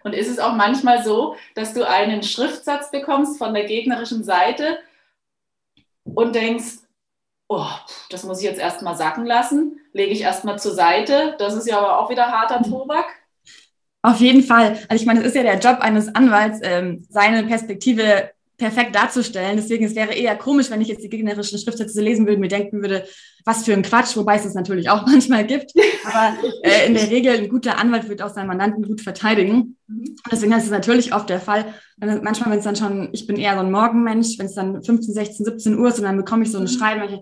Und 0.05 0.15
ist 0.15 0.29
es 0.29 0.39
auch 0.39 0.55
manchmal 0.55 1.05
so, 1.05 1.37
dass 1.55 1.75
du 1.75 1.87
einen 1.87 2.23
Schriftsatz 2.23 2.91
bekommst 2.91 3.39
von 3.39 3.53
der 3.53 3.65
gegnerischen 3.65 4.25
Seite 4.25 4.79
und 6.05 6.35
denkst, 6.35 6.79
oh, 7.49 7.67
das 8.11 8.25
muss 8.25 8.39
ich 8.39 8.45
jetzt 8.45 8.61
erstmal 8.61 8.97
sacken 8.97 9.27
lassen, 9.27 9.81
lege 9.93 10.13
ich 10.13 10.23
erstmal 10.23 10.59
zur 10.59 10.75
Seite. 10.75 11.35
Das 11.39 11.55
ist 11.55 11.67
ja 11.67 11.79
aber 11.79 11.99
auch 11.99 12.11
wieder 12.11 12.31
harter 12.31 12.63
Tobak. 12.63 13.07
Auf 14.03 14.21
jeden 14.21 14.43
Fall. 14.43 14.79
Also 14.89 15.03
ich 15.03 15.07
meine, 15.07 15.21
es 15.21 15.27
ist 15.27 15.35
ja 15.35 15.43
der 15.43 15.59
Job 15.59 15.79
eines 15.81 16.15
Anwalts, 16.15 16.61
ähm, 16.63 17.05
seine 17.11 17.45
Perspektive 17.45 18.31
perfekt 18.59 18.95
darzustellen. 18.95 19.57
Deswegen 19.57 19.85
es 19.85 19.95
wäre 19.95 20.13
eher 20.13 20.37
komisch, 20.37 20.69
wenn 20.69 20.81
ich 20.81 20.89
jetzt 20.89 21.03
die 21.03 21.09
gegnerischen 21.09 21.59
Schriftsätze 21.59 22.03
lesen 22.03 22.27
würde 22.27 22.35
und 22.35 22.41
mir 22.41 22.49
denken 22.49 22.83
würde, 22.83 23.07
was 23.45 23.65
für 23.65 23.73
ein 23.73 23.83
Quatsch, 23.83 24.17
wobei 24.17 24.37
es 24.37 24.43
das 24.43 24.55
natürlich 24.55 24.91
auch 24.91 25.07
manchmal 25.07 25.47
gibt. 25.47 25.73
Aber 26.05 26.37
äh, 26.63 26.87
in 26.87 26.95
der 26.95 27.09
Regel 27.11 27.37
ein 27.37 27.49
guter 27.49 27.79
Anwalt 27.79 28.09
wird 28.09 28.21
auch 28.21 28.35
seinen 28.35 28.49
Mandanten 28.49 28.83
gut 28.83 29.01
verteidigen. 29.01 29.77
Mhm. 29.87 30.17
Deswegen 30.31 30.53
ist 30.53 30.65
es 30.65 30.71
natürlich 30.71 31.15
oft 31.15 31.31
der 31.31 31.41
Fall. 31.41 31.73
Manchmal, 31.97 32.51
wenn 32.51 32.59
es 32.59 32.65
dann 32.65 32.77
schon, 32.77 33.09
ich 33.13 33.27
bin 33.27 33.37
eher 33.37 33.55
so 33.55 33.61
ein 33.61 33.71
Morgenmensch, 33.71 34.39
wenn 34.39 34.47
es 34.47 34.55
dann 34.55 34.83
15, 34.83 35.15
16, 35.15 35.45
17 35.47 35.79
Uhr 35.79 35.89
ist 35.89 35.99
und 35.99 36.05
dann 36.05 36.17
bekomme 36.17 36.43
ich 36.43 36.51
so 36.51 36.59
ein 36.59 36.65
mhm. 36.65 36.69
Schreiben, 36.69 37.03
ich, 37.03 37.21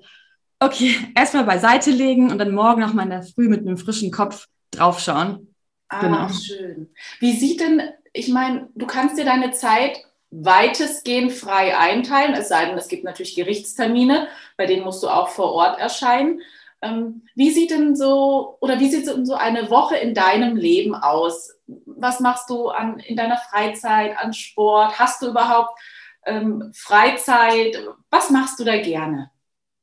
okay, 0.59 0.95
erstmal 1.15 1.45
beiseite 1.45 1.91
legen 1.91 2.31
und 2.31 2.39
dann 2.39 2.53
morgen 2.53 2.81
nochmal 2.81 3.05
in 3.05 3.11
der 3.11 3.23
Früh 3.23 3.49
mit 3.49 3.61
einem 3.61 3.77
frischen 3.77 4.11
Kopf 4.11 4.47
draufschauen. 4.71 5.55
Ah, 5.89 6.01
genau. 6.01 6.29
schön. 6.29 6.89
Wie 7.21 7.33
sieht 7.37 7.61
denn 7.61 7.81
ich 8.17 8.29
meine, 8.29 8.69
du 8.75 8.87
kannst 8.87 9.19
dir 9.19 9.25
deine 9.25 9.53
Zeit 9.53 9.99
weitestgehend 10.45 11.33
frei 11.33 11.77
einteilen, 11.79 12.35
es 12.35 12.49
sei 12.49 12.67
denn, 12.67 12.77
es 12.77 12.89
gibt 12.89 13.05
natürlich 13.05 13.35
Gerichtstermine, 13.35 14.29
bei 14.57 14.67
denen 14.67 14.85
musst 14.85 15.03
du 15.03 15.09
auch 15.09 15.29
vor 15.29 15.53
Ort 15.53 15.79
erscheinen. 15.79 16.41
Ähm, 16.83 17.23
wie 17.35 17.51
sieht 17.51 17.71
denn 17.71 17.97
so 17.97 18.59
oder 18.61 18.79
wie 18.79 18.91
sieht 18.91 19.07
so 19.07 19.35
eine 19.35 19.71
Woche 19.71 19.97
in 19.97 20.15
deinem 20.15 20.57
Leben 20.57 20.95
aus? 20.95 21.55
Was 21.87 22.21
machst 22.21 22.51
du 22.51 22.69
an, 22.69 22.99
in 22.99 23.17
deiner 23.17 23.39
Freizeit, 23.39 24.17
an 24.19 24.35
Sport? 24.35 24.99
Hast 24.99 25.23
du 25.23 25.29
überhaupt 25.29 25.79
ähm, 26.27 26.71
Freizeit? 26.75 27.83
Was 28.11 28.31
machst 28.31 28.61
du 28.61 28.65
da 28.65 28.77
gerne? 28.77 29.31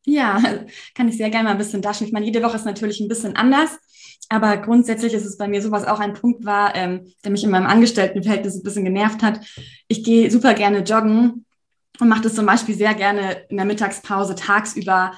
Ja, 0.06 0.40
kann 0.96 1.08
ich 1.08 1.18
sehr 1.18 1.30
gerne 1.32 1.46
mal 1.46 1.52
ein 1.52 1.58
bisschen 1.58 1.82
daschen. 1.82 2.06
Ich 2.06 2.14
meine, 2.14 2.26
jede 2.26 2.44
Woche 2.44 2.58
ist 2.58 2.66
natürlich 2.66 3.00
ein 3.00 3.08
bisschen 3.08 3.36
anders. 3.36 3.80
Aber 4.30 4.58
grundsätzlich 4.58 5.14
ist 5.14 5.26
es 5.26 5.38
bei 5.38 5.48
mir 5.48 5.62
so, 5.62 5.72
was 5.72 5.86
auch 5.86 6.00
ein 6.00 6.14
Punkt 6.14 6.46
war, 6.46 6.76
ähm, 6.76 7.12
der 7.24 7.32
mich 7.32 7.44
in 7.44 7.52
meinem 7.52 7.68
Angestelltenverhältnis 7.68 8.56
ein 8.56 8.64
bisschen 8.64 8.86
genervt 8.86 9.22
hat. 9.22 9.40
Ich 9.88 10.04
gehe 10.04 10.32
super 10.32 10.54
gerne 10.54 10.80
joggen 10.80 11.46
und 12.00 12.10
mache 12.10 12.24
das 12.24 12.36
zum 12.36 12.46
Beispiel 12.46 12.76
sehr 12.76 12.94
gerne 12.94 13.46
in 13.50 13.58
der 13.58 13.66
Mittagspause 13.66 14.36
tagsüber, 14.36 15.14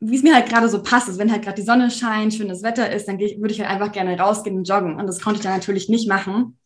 wie 0.00 0.16
es 0.16 0.22
mir 0.22 0.34
halt 0.34 0.48
gerade 0.48 0.68
so 0.68 0.82
passt. 0.82 1.08
Also 1.08 1.18
wenn 1.18 1.32
halt 1.32 1.42
gerade 1.42 1.60
die 1.60 1.66
Sonne 1.66 1.90
scheint, 1.90 2.34
schönes 2.34 2.62
Wetter 2.62 2.92
ist, 2.92 3.08
dann 3.08 3.18
würde 3.18 3.52
ich 3.52 3.60
halt 3.60 3.70
einfach 3.70 3.92
gerne 3.92 4.18
rausgehen 4.18 4.56
und 4.56 4.68
joggen. 4.68 4.96
Und 4.96 5.06
das 5.06 5.20
konnte 5.20 5.38
ich 5.38 5.44
dann 5.44 5.54
natürlich 5.54 5.88
nicht 5.88 6.08
machen. 6.08 6.58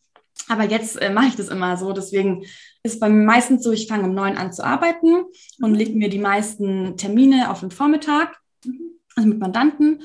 Aber 0.47 0.63
jetzt 0.63 1.01
äh, 1.01 1.11
mache 1.11 1.27
ich 1.27 1.35
das 1.35 1.47
immer 1.47 1.77
so. 1.77 1.93
Deswegen 1.93 2.43
ist 2.83 2.99
bei 2.99 3.09
mir 3.09 3.23
meistens 3.23 3.63
so, 3.63 3.71
ich 3.71 3.87
fange 3.87 4.03
um 4.03 4.13
neun 4.13 4.37
an 4.37 4.51
zu 4.51 4.65
arbeiten 4.65 5.23
und 5.61 5.75
lege 5.75 5.93
mir 5.93 6.09
die 6.09 6.19
meisten 6.19 6.97
Termine 6.97 7.49
auf 7.51 7.61
den 7.61 7.71
Vormittag, 7.71 8.37
also 9.15 9.29
mit 9.29 9.39
Mandanten 9.39 10.01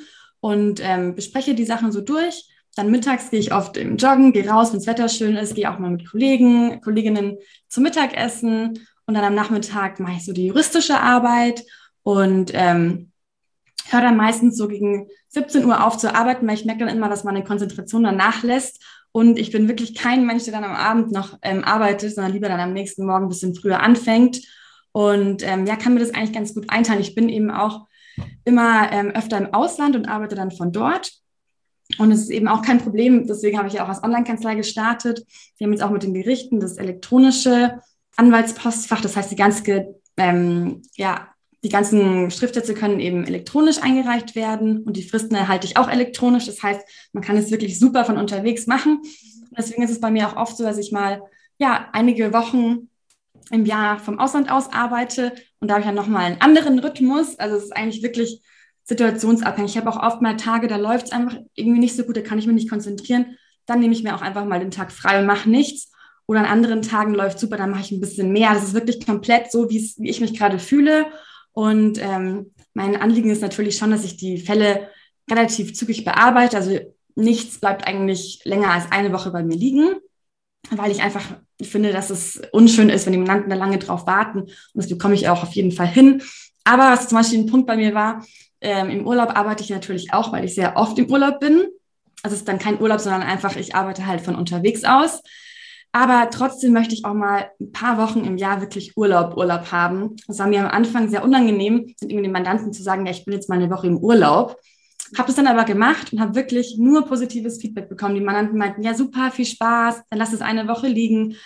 und 0.47 0.81
ähm, 0.81 1.17
bespreche 1.17 1.57
die 1.57 1.65
Sachen 1.65 1.91
so 1.91 2.01
durch. 2.01 2.49
Dann 2.77 2.93
mittags 2.93 3.31
gehe 3.31 3.41
ich 3.41 3.53
oft 3.53 3.77
im 3.77 3.97
Joggen, 3.97 4.33
gehe 4.33 4.49
raus, 4.49 4.71
wenn 4.71 4.79
das 4.79 4.87
Wetter 4.87 5.09
schön 5.09 5.35
ist, 5.35 5.57
gehe 5.57 5.69
auch 5.69 5.81
mal 5.81 5.91
mit 5.91 6.09
Kollegen, 6.09 6.81
Kolleginnen 6.83 7.39
zum 7.69 7.83
Mittagessen 7.83 8.79
und 9.07 9.15
dann 9.15 9.25
am 9.25 9.35
Nachmittag 9.35 9.99
mache 9.99 10.19
ich 10.19 10.25
so 10.25 10.33
die 10.33 10.47
juristische 10.47 11.01
Arbeit 11.01 11.65
und 12.05 12.53
ähm, 12.55 13.11
höre 13.89 14.03
dann 14.03 14.17
meistens 14.17 14.57
so 14.57 14.69
gegen 14.69 15.09
17 15.31 15.65
Uhr 15.65 15.85
auf 15.85 15.99
zu 15.99 16.15
arbeiten, 16.15 16.47
weil 16.47 16.55
ich 16.55 16.65
merke 16.65 16.87
dann 16.87 16.97
immer, 16.97 17.09
dass 17.09 17.25
meine 17.25 17.43
Konzentration 17.43 18.05
dann 18.05 18.17
nachlässt 18.17 18.81
und 19.11 19.41
ich 19.41 19.51
bin 19.51 19.67
wirklich 19.67 19.97
kein 19.97 20.27
Mensch, 20.27 20.45
der 20.45 20.53
dann 20.53 20.63
am 20.63 20.77
Abend 20.77 21.11
noch 21.11 21.37
ähm, 21.43 21.65
arbeitet, 21.65 22.15
sondern 22.15 22.35
lieber 22.35 22.49
dann 22.49 22.61
am 22.61 22.73
nächsten 22.73 23.05
Morgen 23.05 23.25
ein 23.25 23.31
bisschen 23.31 23.57
früher 23.57 23.81
anfängt. 23.81 24.43
Und 24.93 25.43
ähm, 25.43 25.67
ja, 25.67 25.75
kann 25.75 25.95
mir 25.95 26.01
das 26.01 26.15
eigentlich 26.15 26.35
ganz 26.35 26.55
gut 26.55 26.71
einteilen. 26.71 27.01
Ich 27.01 27.17
bin 27.17 27.29
eben 27.29 27.51
auch 27.51 27.87
immer 28.45 28.93
ähm, 28.93 29.11
öfter 29.11 29.39
im 29.39 29.53
Ausland 29.53 29.97
und 29.97 30.09
arbeite 30.09 30.35
dann 30.35 30.51
von 30.51 30.73
dort. 30.73 31.13
Und 31.99 32.11
es 32.11 32.23
ist 32.23 32.31
eben 32.31 32.49
auch 32.49 32.63
kein 32.63 32.79
Problem. 32.79 33.27
Deswegen 33.27 33.59
habe 33.59 33.69
ich 33.69 33.75
ja 33.75 33.85
auch 33.85 33.89
als 33.89 34.03
Online-Kanzlei 34.03 34.55
gestartet. 34.57 35.25
Wir 35.57 35.67
haben 35.67 35.73
jetzt 35.73 35.83
auch 35.83 35.91
mit 35.91 36.03
den 36.03 36.15
Gerichten 36.15 36.59
das 36.59 36.79
elektronische 36.79 37.81
Anwaltspostfach. 38.17 39.01
Das 39.01 39.17
heißt, 39.17 39.31
die 39.31 39.37
ganze, 39.37 39.95
ähm, 40.17 40.83
ja, 40.97 41.29
die 41.63 41.69
ganzen 41.69 42.31
Schriftsätze 42.31 42.75
können 42.75 43.01
eben 43.01 43.25
elektronisch 43.25 43.83
eingereicht 43.83 44.35
werden 44.35 44.83
und 44.85 44.97
die 44.97 45.03
Fristen 45.03 45.35
erhalte 45.35 45.67
ich 45.67 45.77
auch 45.77 45.89
elektronisch. 45.89 46.47
Das 46.47 46.63
heißt, 46.63 46.81
man 47.13 47.23
kann 47.23 47.37
es 47.37 47.51
wirklich 47.51 47.79
super 47.79 48.05
von 48.05 48.19
unterwegs 48.19 48.67
machen. 48.67 49.03
Deswegen 49.57 49.83
ist 49.83 49.91
es 49.91 50.01
bei 50.01 50.11
mir 50.11 50.29
auch 50.29 50.37
oft 50.37 50.57
so, 50.57 50.65
dass 50.65 50.79
ich 50.79 50.93
mal 50.93 51.23
ja 51.59 51.89
einige 51.93 52.33
Wochen 52.33 52.89
im 53.51 53.65
Jahr 53.65 53.99
vom 53.99 54.19
Ausland 54.19 54.51
aus 54.51 54.73
arbeite 54.73 55.33
und 55.61 55.69
da 55.69 55.75
habe 55.75 55.81
ich 55.81 55.87
dann 55.87 55.95
nochmal 55.95 56.25
einen 56.25 56.41
anderen 56.41 56.79
Rhythmus. 56.79 57.39
Also 57.39 57.57
es 57.57 57.65
ist 57.65 57.77
eigentlich 57.77 58.03
wirklich 58.03 58.43
situationsabhängig. 58.85 59.73
Ich 59.73 59.79
habe 59.79 59.91
auch 59.91 60.03
oft 60.03 60.23
mal 60.23 60.37
Tage, 60.37 60.69
da 60.69 60.77
läuft 60.77 61.07
es 61.07 61.13
einfach 61.13 61.37
irgendwie 61.55 61.81
nicht 61.81 61.97
so 61.97 62.05
gut, 62.05 62.17
da 62.17 62.21
kann 62.21 62.39
ich 62.39 62.47
mich 62.47 62.55
nicht 62.55 62.71
konzentrieren. 62.71 63.37
Dann 63.67 63.81
nehme 63.81 63.93
ich 63.93 64.03
mir 64.03 64.15
auch 64.15 64.23
einfach 64.23 64.45
mal 64.45 64.61
den 64.61 64.71
Tag 64.71 64.93
frei 64.93 65.21
und 65.21 65.27
mache 65.27 65.51
nichts. 65.51 65.91
Oder 66.27 66.41
an 66.41 66.47
anderen 66.47 66.83
Tagen 66.83 67.15
läuft 67.15 67.39
super, 67.39 67.57
dann 67.57 67.71
mache 67.71 67.83
ich 67.83 67.93
ein 67.93 68.01
bisschen 68.01 68.33
mehr. 68.33 68.53
Das 68.55 68.65
ist 68.65 68.75
wirklich 68.75 69.05
komplett 69.05 69.51
so, 69.51 69.71
wie 69.71 69.95
ich 70.03 70.21
mich 70.21 70.39
gerade 70.39 70.59
fühle. 70.59 71.07
Und 71.53 71.99
ähm, 72.03 72.53
mein 72.75 72.97
Anliegen 72.97 73.31
ist 73.31 73.43
natürlich 73.43 73.79
schon, 73.79 73.91
dass 73.91 74.05
ich 74.05 74.17
die 74.17 74.39
Fälle 74.39 74.89
relativ 75.31 75.75
zügig 75.75 76.05
bearbeite. 76.05 76.57
Also 76.57 76.79
nichts 77.15 77.59
bleibt 77.59 77.87
eigentlich 77.87 78.41
länger 78.45 78.71
als 78.71 78.91
eine 78.91 79.13
Woche 79.13 79.31
bei 79.31 79.43
mir 79.43 79.57
liegen, 79.57 79.97
weil 80.71 80.91
ich 80.91 81.03
einfach 81.03 81.23
finde, 81.63 81.93
dass 81.93 82.11
es 82.11 82.41
unschön 82.53 82.89
ist, 82.89 83.07
wenn 83.07 83.13
die 83.13 83.19
Mandanten 83.19 83.51
da 83.51 83.57
lange 83.57 83.79
drauf 83.79 84.07
warten. 84.07 84.41
Und 84.41 84.53
das 84.75 84.89
bekomme 84.89 85.15
ich 85.15 85.29
auch 85.29 85.43
auf 85.43 85.53
jeden 85.53 85.73
Fall 85.73 85.87
hin. 85.87 86.23
Aber 86.65 86.91
was 86.91 87.09
zum 87.09 87.19
Beispiel 87.19 87.41
ein 87.41 87.47
Punkt 87.47 87.67
bei 87.67 87.77
mir 87.77 87.95
war, 87.95 88.25
ähm, 88.61 88.91
im 88.91 89.07
Urlaub 89.07 89.37
arbeite 89.37 89.63
ich 89.63 89.71
natürlich 89.71 90.13
auch, 90.13 90.33
weil 90.33 90.45
ich 90.45 90.55
sehr 90.55 90.77
oft 90.77 90.99
im 90.99 91.11
Urlaub 91.11 91.41
bin. 91.41 91.67
Also 92.23 92.35
es 92.35 92.41
ist 92.41 92.49
dann 92.49 92.59
kein 92.59 92.81
Urlaub, 92.81 93.01
sondern 93.01 93.23
einfach, 93.23 93.57
ich 93.57 93.75
arbeite 93.75 94.07
halt 94.07 94.21
von 94.21 94.35
unterwegs 94.35 94.85
aus. 94.85 95.23
Aber 95.93 96.29
trotzdem 96.31 96.73
möchte 96.73 96.95
ich 96.95 97.05
auch 97.05 97.15
mal 97.15 97.51
ein 97.61 97.73
paar 97.73 97.97
Wochen 97.99 98.25
im 98.25 98.37
Jahr 98.37 98.61
wirklich 98.61 98.97
Urlaub, 98.97 99.37
Urlaub 99.37 99.73
haben. 99.73 100.17
Das 100.27 100.39
war 100.39 100.47
mir 100.47 100.61
am 100.61 100.71
Anfang 100.71 101.09
sehr 101.09 101.25
unangenehm, 101.25 101.95
mit 102.03 102.11
den 102.11 102.33
Mandanten 102.33 102.73
zu 102.73 102.83
sagen, 102.83 103.07
ja, 103.07 103.13
ich 103.13 103.25
bin 103.25 103.33
jetzt 103.33 103.49
mal 103.49 103.55
eine 103.55 103.71
Woche 103.71 103.87
im 103.87 103.99
Urlaub. 103.99 104.57
Habe 105.17 105.27
das 105.27 105.37
dann 105.37 105.47
aber 105.47 105.65
gemacht 105.65 106.13
und 106.13 106.21
habe 106.21 106.35
wirklich 106.35 106.77
nur 106.79 107.07
positives 107.07 107.61
Feedback 107.61 107.89
bekommen. 107.89 108.15
Die 108.15 108.21
Mandanten 108.21 108.59
meinten, 108.59 108.83
ja, 108.83 108.95
super, 108.95 109.31
viel 109.31 109.47
Spaß, 109.47 110.03
dann 110.11 110.19
lass 110.19 110.33
es 110.33 110.41
eine 110.41 110.69
Woche 110.69 110.89
liegen. 110.89 111.37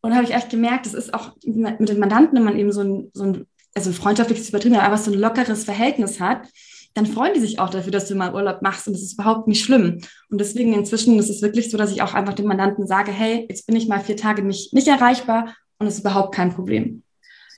Und 0.00 0.14
habe 0.14 0.24
ich 0.24 0.34
echt 0.34 0.50
gemerkt, 0.50 0.86
das 0.86 0.94
ist 0.94 1.12
auch 1.12 1.32
mit 1.44 1.88
den 1.88 1.98
Mandanten, 1.98 2.36
wenn 2.36 2.44
man 2.44 2.58
eben 2.58 2.72
so 2.72 2.82
ein, 2.82 3.10
so 3.12 3.24
ein 3.24 3.46
also 3.74 3.92
freundschaftliches 3.92 4.48
übertrieben, 4.48 4.76
aber 4.76 4.96
so 4.96 5.12
ein 5.12 5.18
lockeres 5.18 5.64
Verhältnis 5.64 6.20
hat, 6.20 6.48
dann 6.94 7.06
freuen 7.06 7.34
die 7.34 7.40
sich 7.40 7.58
auch 7.58 7.70
dafür, 7.70 7.92
dass 7.92 8.08
du 8.08 8.14
mal 8.14 8.34
Urlaub 8.34 8.62
machst 8.62 8.86
und 8.86 8.92
das 8.92 9.02
ist 9.02 9.14
überhaupt 9.14 9.46
nicht 9.46 9.64
schlimm. 9.64 10.00
Und 10.30 10.40
deswegen 10.40 10.74
inzwischen 10.74 11.18
ist 11.18 11.30
es 11.30 11.42
wirklich 11.42 11.70
so, 11.70 11.76
dass 11.76 11.92
ich 11.92 12.02
auch 12.02 12.14
einfach 12.14 12.34
dem 12.34 12.46
Mandanten 12.46 12.86
sage, 12.86 13.12
hey, 13.12 13.46
jetzt 13.48 13.66
bin 13.66 13.76
ich 13.76 13.88
mal 13.88 14.00
vier 14.00 14.16
Tage 14.16 14.42
nicht, 14.42 14.72
nicht 14.72 14.88
erreichbar 14.88 15.54
und 15.78 15.86
es 15.86 15.94
ist 15.94 16.00
überhaupt 16.00 16.34
kein 16.34 16.52
Problem. 16.52 17.02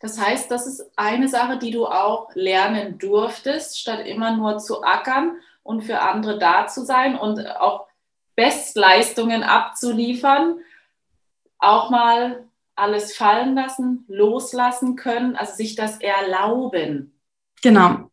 Das 0.02 0.18
heißt, 0.18 0.50
das 0.50 0.66
ist 0.66 0.82
eine 0.96 1.28
Sache, 1.28 1.58
die 1.58 1.70
du 1.70 1.86
auch 1.86 2.28
lernen 2.34 2.98
durftest, 2.98 3.78
statt 3.78 4.06
immer 4.06 4.36
nur 4.36 4.58
zu 4.58 4.82
ackern 4.82 5.36
und 5.70 5.82
für 5.82 6.00
andere 6.00 6.36
da 6.38 6.66
zu 6.66 6.84
sein 6.84 7.16
und 7.16 7.46
auch 7.46 7.86
Bestleistungen 8.34 9.44
abzuliefern, 9.44 10.58
auch 11.58 11.90
mal 11.90 12.48
alles 12.74 13.16
fallen 13.16 13.54
lassen, 13.54 14.04
loslassen 14.08 14.96
können, 14.96 15.36
also 15.36 15.54
sich 15.54 15.76
das 15.76 16.00
erlauben. 16.00 17.20
Genau. 17.62 18.10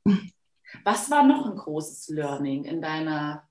Was 0.83 1.09
war 1.09 1.23
noch 1.23 1.47
ein 1.47 1.57
großes 1.57 2.09
Learning 2.09 2.65
in 2.65 2.79
deiner, 2.79 3.47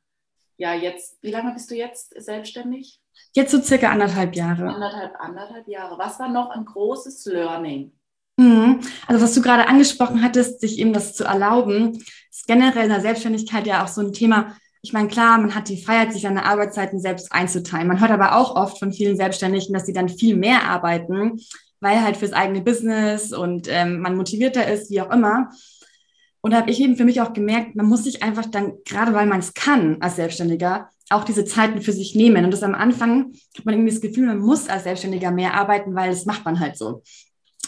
ja, 0.57 0.73
jetzt, 0.75 1.19
wie 1.23 1.33
lange 1.33 1.53
bist 1.53 1.69
du 1.71 1.75
jetzt 1.75 2.15
selbstständig? 2.23 3.01
Jetzt 3.33 3.51
so 3.51 3.61
circa 3.61 3.91
anderthalb 3.91 4.37
Jahre. 4.37 4.69
Anderthalb, 4.69 5.19
anderthalb 5.19 5.67
Jahre. 5.67 5.99
Was 5.99 6.21
war 6.21 6.29
noch 6.29 6.51
ein 6.51 6.65
großes 6.65 7.25
Learning? 7.27 7.93
Mhm. 8.37 8.81
Also 9.07 9.23
was 9.23 9.35
du 9.35 9.43
gerade 9.43 9.69
angesprochen 9.69 10.23
hattest, 10.23 10.61
sich 10.61 10.79
eben 10.79 10.93
das 10.93 11.15
zu 11.15 11.25
erlauben, 11.25 12.05
ist 12.31 12.47
generell 12.47 12.85
in 12.85 12.91
der 12.91 13.01
Selbstständigkeit 13.01 13.67
ja 13.67 13.85
auch 13.85 13.89
so 13.89 14.03
ein 14.03 14.13
Thema. 14.13 14.57
Ich 14.83 14.93
meine, 14.93 15.09
klar, 15.09 15.39
man 15.39 15.55
hat 15.55 15.69
die 15.69 15.83
Freiheit, 15.83 16.13
sich 16.13 16.23
seine 16.23 16.45
Arbeitszeiten 16.45 17.01
selbst 17.01 17.33
einzuteilen. 17.33 17.89
Man 17.89 18.01
hört 18.01 18.11
aber 18.11 18.37
auch 18.37 18.55
oft 18.55 18.79
von 18.79 18.93
vielen 18.93 19.17
Selbstständigen, 19.17 19.73
dass 19.73 19.87
sie 19.87 19.93
dann 19.93 20.09
viel 20.09 20.37
mehr 20.37 20.65
arbeiten, 20.69 21.41
weil 21.81 22.03
halt 22.03 22.17
fürs 22.17 22.33
eigene 22.33 22.61
Business 22.61 23.33
und 23.33 23.69
ähm, 23.71 24.01
man 24.01 24.17
motivierter 24.17 24.71
ist, 24.71 24.91
wie 24.91 25.01
auch 25.01 25.11
immer. 25.11 25.51
Und 26.41 26.53
da 26.53 26.59
habe 26.59 26.71
ich 26.71 26.81
eben 26.81 26.97
für 26.97 27.05
mich 27.05 27.21
auch 27.21 27.33
gemerkt, 27.33 27.75
man 27.75 27.87
muss 27.87 28.05
sich 28.05 28.23
einfach 28.23 28.47
dann, 28.47 28.75
gerade 28.85 29.13
weil 29.13 29.27
man 29.27 29.41
es 29.41 29.55
kann 29.55 29.97
als 30.01 30.17
Selbstständiger, 30.17 30.91
auch 31.11 31.25
diese 31.25 31.45
Zeiten 31.45 31.83
für 31.83 31.93
sich 31.93 32.15
nehmen. 32.15 32.45
Und 32.45 32.53
das 32.53 32.63
am 32.63 32.75
Anfang 32.75 33.33
hat 33.57 33.65
man 33.65 33.75
irgendwie 33.75 33.93
das 33.93 34.01
Gefühl, 34.01 34.27
man 34.27 34.39
muss 34.39 34.69
als 34.69 34.85
Selbstständiger 34.85 35.31
mehr 35.31 35.55
arbeiten, 35.55 35.95
weil 35.95 36.11
das 36.11 36.27
macht 36.27 36.45
man 36.45 36.61
halt 36.61 36.77
so. 36.77 37.03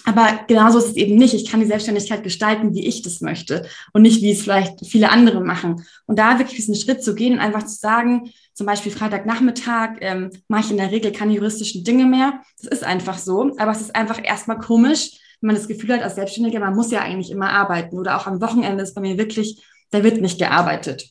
Aber 0.09 0.41
genauso 0.47 0.79
ist 0.79 0.87
es 0.87 0.97
eben 0.97 1.17
nicht. 1.17 1.35
Ich 1.35 1.51
kann 1.51 1.61
die 1.61 1.67
Selbstständigkeit 1.67 2.23
gestalten, 2.23 2.75
wie 2.75 2.87
ich 2.87 3.03
das 3.03 3.21
möchte 3.21 3.69
und 3.93 4.01
nicht, 4.01 4.23
wie 4.23 4.31
es 4.31 4.41
vielleicht 4.41 4.87
viele 4.87 5.11
andere 5.11 5.43
machen. 5.43 5.85
Und 6.07 6.19
da 6.19 6.39
wirklich 6.39 6.57
diesen 6.57 6.75
Schritt 6.75 7.05
zu 7.05 7.15
gehen 7.15 7.35
und 7.35 7.41
einfach 7.41 7.65
zu 7.65 7.75
sagen, 7.75 8.31
zum 8.55 8.67
Beispiel 8.67 8.91
Freitagnachmittag 8.91 9.99
ähm, 10.01 10.31
mache 10.49 10.63
ich 10.65 10.71
in 10.71 10.79
der 10.79 10.93
Regel 10.93 11.13
keine 11.13 11.35
juristischen 11.35 11.85
Dinge 11.85 12.07
mehr. 12.07 12.41
Das 12.59 12.73
ist 12.73 12.85
einfach 12.85 13.19
so. 13.19 13.55
Aber 13.59 13.71
es 13.71 13.83
ist 13.83 13.95
einfach 13.95 14.19
erstmal 14.25 14.59
komisch, 14.59 15.11
wenn 15.43 15.49
man 15.49 15.57
das 15.57 15.69
Gefühl 15.69 15.93
hat, 15.93 16.03
als 16.03 16.15
Selbstständiger, 16.15 16.59
man 16.59 16.75
muss 16.75 16.91
ja 16.91 17.01
eigentlich 17.01 17.31
immer 17.31 17.51
arbeiten 17.51 17.99
oder 17.99 18.17
auch 18.17 18.27
am 18.27 18.41
Wochenende 18.41 18.83
ist 18.83 18.95
bei 18.95 19.03
mir 19.03 19.19
wirklich, 19.19 19.63
da 19.91 20.03
wird 20.03 20.23
nicht 20.23 20.39
gearbeitet. 20.39 21.11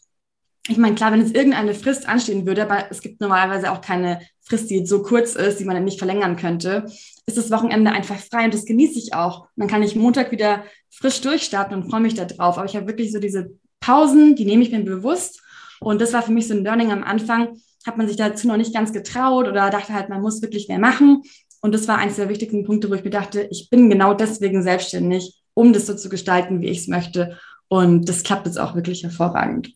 Ich 0.68 0.78
meine, 0.78 0.96
klar, 0.96 1.12
wenn 1.12 1.22
jetzt 1.22 1.36
irgendeine 1.36 1.76
Frist 1.76 2.10
anstehen 2.10 2.48
würde, 2.48 2.64
aber 2.64 2.88
es 2.90 3.02
gibt 3.02 3.22
normalerweise 3.22 3.72
auch 3.72 3.82
keine 3.82 4.22
Frist, 4.48 4.70
die 4.70 4.86
so 4.86 5.02
kurz 5.02 5.36
ist, 5.36 5.60
die 5.60 5.66
man 5.66 5.84
nicht 5.84 6.00
verlängern 6.00 6.38
könnte, 6.38 6.86
ist 7.26 7.38
das 7.38 7.52
Wochenende 7.52 7.92
einfach 7.92 8.18
frei 8.18 8.46
und 8.46 8.54
das 8.54 8.66
genieße 8.66 8.98
ich 8.98 9.14
auch. 9.14 9.48
Dann 9.56 9.68
kann 9.68 9.84
ich 9.84 9.96
Montag 9.96 10.32
wieder 10.32 10.64
frisch 10.90 11.22
durchstarten 11.22 11.76
und 11.76 11.90
freue 11.90 12.00
mich 12.00 12.16
da 12.16 12.26
drauf. 12.26 12.58
Aber 12.58 12.66
ich 12.66 12.76
habe 12.76 12.88
wirklich 12.88 13.12
so 13.12 13.20
diese 13.20 13.52
Pausen, 13.80 14.36
die 14.36 14.46
nehme 14.46 14.64
ich 14.64 14.72
mir 14.72 14.84
bewusst. 14.84 15.42
Und 15.80 16.02
das 16.02 16.14
war 16.14 16.22
für 16.22 16.32
mich 16.32 16.48
so 16.48 16.54
ein 16.54 16.64
Learning 16.64 16.92
am 16.92 17.04
Anfang. 17.04 17.58
Hat 17.86 17.98
man 17.98 18.08
sich 18.08 18.18
dazu 18.18 18.48
noch 18.48 18.58
nicht 18.58 18.74
ganz 18.74 18.94
getraut 18.94 19.48
oder 19.48 19.70
dachte 19.70 19.94
halt, 19.94 20.10
man 20.10 20.22
muss 20.22 20.42
wirklich 20.42 20.68
mehr 20.68 20.80
machen. 20.80 21.24
Und 21.62 21.74
das 21.74 21.88
war 21.88 21.98
eines 21.98 22.16
der 22.16 22.30
wichtigsten 22.30 22.64
Punkte, 22.64 22.90
wo 22.90 22.94
ich 22.94 23.04
mir 23.04 23.10
dachte, 23.10 23.48
ich 23.52 23.70
bin 23.70 23.90
genau 23.90 24.14
deswegen 24.14 24.64
selbstständig, 24.64 25.42
um 25.54 25.74
das 25.74 25.86
so 25.86 25.96
zu 25.96 26.08
gestalten, 26.08 26.62
wie 26.62 26.68
ich 26.68 26.80
es 26.80 26.88
möchte. 26.88 27.38
Und 27.68 28.08
das 28.08 28.24
klappt 28.24 28.46
jetzt 28.46 28.60
auch 28.60 28.76
wirklich 28.76 29.04
hervorragend. 29.04 29.74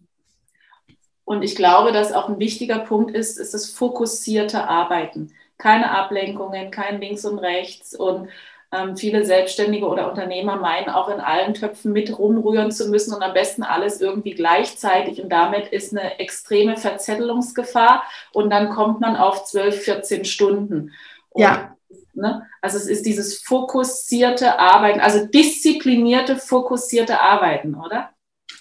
Und 1.32 1.44
ich 1.44 1.56
glaube, 1.56 1.94
dass 1.94 2.12
auch 2.12 2.28
ein 2.28 2.40
wichtiger 2.40 2.80
Punkt 2.80 3.16
ist, 3.16 3.40
ist 3.40 3.54
das 3.54 3.72
fokussierte 3.72 4.68
Arbeiten. 4.68 5.32
keine 5.58 5.92
Ablenkungen, 5.92 6.72
kein 6.72 7.00
links 7.00 7.24
und 7.24 7.40
rechts 7.40 7.96
und 7.96 8.28
ähm, 8.74 8.98
viele 8.98 9.24
Selbstständige 9.24 9.88
oder 9.88 10.10
Unternehmer 10.10 10.58
meinen 10.58 10.90
auch 10.90 11.08
in 11.08 11.22
allen 11.22 11.54
Töpfen 11.54 11.94
mit 11.94 12.20
rumrühren 12.20 12.70
zu 12.70 12.90
müssen 12.90 13.14
und 13.14 13.24
am 13.24 13.34
besten 13.34 13.64
alles 13.64 14.02
irgendwie 14.02 14.32
gleichzeitig. 14.32 15.22
Und 15.24 15.30
damit 15.30 15.70
ist 15.70 15.96
eine 15.96 16.20
extreme 16.20 16.76
Verzettelungsgefahr 16.76 18.04
und 18.34 18.50
dann 18.50 18.70
kommt 18.70 19.00
man 19.00 19.16
auf 19.16 19.46
12, 19.46 19.84
14 19.84 20.26
Stunden. 20.26 20.92
Und, 21.30 21.42
ja. 21.42 21.78
Ne, 22.14 22.46
also 22.62 22.76
es 22.76 22.88
ist 22.88 23.06
dieses 23.06 23.42
fokussierte 23.42 24.60
Arbeiten, 24.60 25.00
also 25.00 25.26
disziplinierte, 25.28 26.36
fokussierte 26.36 27.22
Arbeiten, 27.22 27.76
oder? 27.76 28.10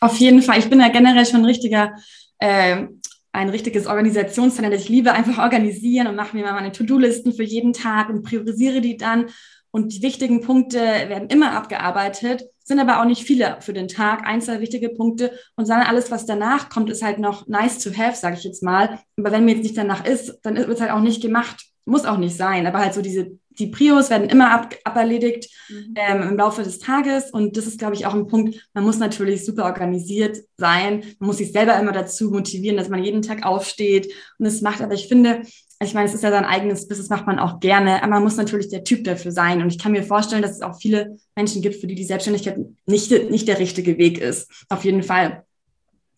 Auf 0.01 0.19
jeden 0.19 0.41
Fall. 0.41 0.61
Ich 0.61 0.71
bin 0.71 0.79
ja 0.79 0.89
generell 0.89 1.27
schon 1.27 1.41
ein 1.41 1.47
richtiger 1.47 1.97
äh, 2.41 2.87
ein 3.33 3.49
richtiges 3.49 3.87
Organisationstalent. 3.87 4.75
Ich 4.75 4.89
liebe 4.89 5.13
einfach 5.13 5.39
organisieren 5.39 6.09
und 6.09 6.17
mache 6.17 6.37
mir 6.37 6.45
mal 6.45 6.55
meine 6.55 6.73
To-Do-Listen 6.73 7.33
für 7.33 7.45
jeden 7.45 7.73
Tag 7.73 8.09
und 8.09 8.23
priorisiere 8.23 8.81
die 8.81 8.97
dann. 8.97 9.27
Und 9.71 9.95
die 9.95 10.03
wichtigen 10.03 10.41
Punkte 10.41 10.79
werden 10.79 11.29
immer 11.29 11.53
abgearbeitet, 11.53 12.43
sind 12.65 12.81
aber 12.81 13.01
auch 13.01 13.05
nicht 13.05 13.23
viele 13.23 13.59
für 13.61 13.73
den 13.73 13.87
Tag, 13.87 14.27
ein, 14.27 14.41
zwei 14.41 14.61
wichtige 14.61 14.89
Punkte. 14.89 15.31
Und 15.55 15.69
dann 15.69 15.83
alles, 15.83 16.11
was 16.11 16.27
danach 16.27 16.71
kommt, 16.71 16.91
ist 16.91 17.05
halt 17.05 17.21
noch 17.21 17.47
nice 17.47 17.79
to 17.79 17.91
have, 17.97 18.17
sage 18.17 18.37
ich 18.37 18.43
jetzt 18.43 18.65
mal. 18.65 18.99
Aber 19.17 19.31
wenn 19.31 19.45
mir 19.45 19.55
jetzt 19.55 19.63
nicht 19.63 19.79
danach 19.79 20.05
ist, 20.05 20.41
dann 20.43 20.57
wird 20.57 20.69
es 20.69 20.81
halt 20.81 20.91
auch 20.91 21.01
nicht 21.01 21.23
gemacht. 21.23 21.65
Muss 21.85 22.05
auch 22.05 22.19
nicht 22.19 22.37
sein. 22.37 22.67
Aber 22.67 22.81
halt 22.81 22.95
so 22.95 23.03
diese, 23.03 23.39
die 23.61 23.69
Prios 23.69 24.11
werden 24.11 24.29
immer 24.29 24.51
ab, 24.51 24.75
aberledigt 24.85 25.51
mhm. 25.69 25.95
ähm, 25.95 26.23
im 26.23 26.37
Laufe 26.37 26.63
des 26.63 26.79
Tages. 26.79 27.31
Und 27.31 27.57
das 27.57 27.67
ist, 27.67 27.79
glaube 27.79 27.95
ich, 27.95 28.07
auch 28.07 28.15
ein 28.15 28.27
Punkt. 28.27 28.69
Man 28.75 28.85
muss 28.85 28.99
natürlich 28.99 29.45
super 29.45 29.65
organisiert 29.65 30.39
sein. 30.57 31.05
Man 31.19 31.29
muss 31.29 31.37
sich 31.37 31.53
selber 31.53 31.79
immer 31.79 31.93
dazu 31.93 32.31
motivieren, 32.31 32.77
dass 32.77 32.89
man 32.89 33.05
jeden 33.05 33.23
Tag 33.23 33.45
aufsteht 33.45 34.13
und 34.39 34.47
es 34.47 34.63
macht. 34.63 34.81
Aber 34.81 34.95
ich 34.95 35.07
finde, 35.07 35.43
ich 35.83 35.95
meine, 35.95 36.09
es 36.09 36.15
ist 36.15 36.25
ja 36.25 36.31
sein 36.31 36.45
eigenes 36.45 36.89
Business, 36.89 37.09
macht 37.11 37.27
man 37.27 37.39
auch 37.39 37.61
gerne, 37.61 38.03
aber 38.03 38.13
man 38.15 38.23
muss 38.23 38.37
natürlich 38.37 38.69
der 38.69 38.85
Typ 38.85 39.05
dafür 39.05 39.33
sein. 39.33 39.63
Und 39.63 39.69
ich 39.69 39.79
kann 39.79 39.93
mir 39.93 40.03
vorstellen, 40.03 40.43
dass 40.43 40.53
es 40.53 40.63
auch 40.63 40.79
viele 40.81 41.19
Menschen 41.37 41.63
gibt, 41.63 41.77
für 41.77 41.87
die 41.87 41.95
die 41.95 42.05
Selbstständigkeit 42.05 42.59
nicht, 42.87 43.31
nicht 43.31 43.47
der 43.47 43.59
richtige 43.59 43.99
Weg 43.99 44.19
ist. 44.19 44.51
Auf 44.69 44.85
jeden 44.85 45.03
Fall. 45.03 45.45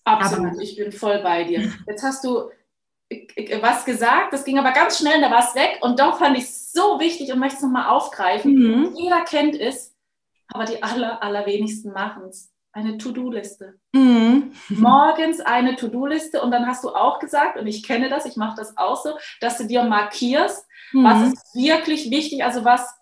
Absolut, 0.05 0.53
aber, 0.53 0.61
ich 0.61 0.77
bin 0.77 0.91
voll 0.91 1.21
bei 1.23 1.45
dir. 1.45 1.73
Jetzt 1.87 2.03
hast 2.03 2.25
du 2.25 2.51
was 3.61 3.85
gesagt, 3.85 4.33
das 4.33 4.44
ging 4.44 4.59
aber 4.59 4.72
ganz 4.72 4.98
schnell, 4.98 5.20
da 5.20 5.31
war 5.31 5.40
es 5.46 5.55
weg. 5.55 5.79
Und 5.81 5.98
doch 5.98 6.18
fand 6.18 6.37
ich 6.37 6.44
es 6.44 6.72
so 6.72 6.98
wichtig 7.01 7.33
und 7.33 7.38
möchte 7.38 7.57
es 7.57 7.62
nochmal 7.62 7.88
aufgreifen. 7.88 8.55
Mhm. 8.55 8.94
Jeder 8.96 9.22
kennt 9.22 9.55
es, 9.55 9.94
aber 10.48 10.64
die 10.64 10.83
aller, 10.83 11.22
allerwenigsten 11.22 11.92
machen 11.92 12.25
es 12.29 12.53
eine 12.72 12.96
To-Do-Liste. 12.96 13.75
Mhm. 13.92 14.53
Morgens 14.70 15.40
eine 15.40 15.77
To-Do-Liste 15.77 16.40
und 16.40 16.51
dann 16.51 16.66
hast 16.66 16.85
du 16.85 16.88
auch 16.90 17.18
gesagt, 17.18 17.59
und 17.59 17.66
ich 17.66 17.83
kenne 17.83 18.09
das, 18.09 18.25
ich 18.25 18.37
mache 18.37 18.57
das 18.57 18.77
auch 18.77 19.03
so, 19.03 19.18
dass 19.40 19.59
du 19.59 19.66
dir 19.66 19.85
markierst, 19.85 20.66
mhm. 20.92 21.05
was 21.05 21.33
ist 21.33 21.55
wirklich 21.55 22.11
wichtig, 22.11 22.44
also 22.44 22.64
was 22.64 22.94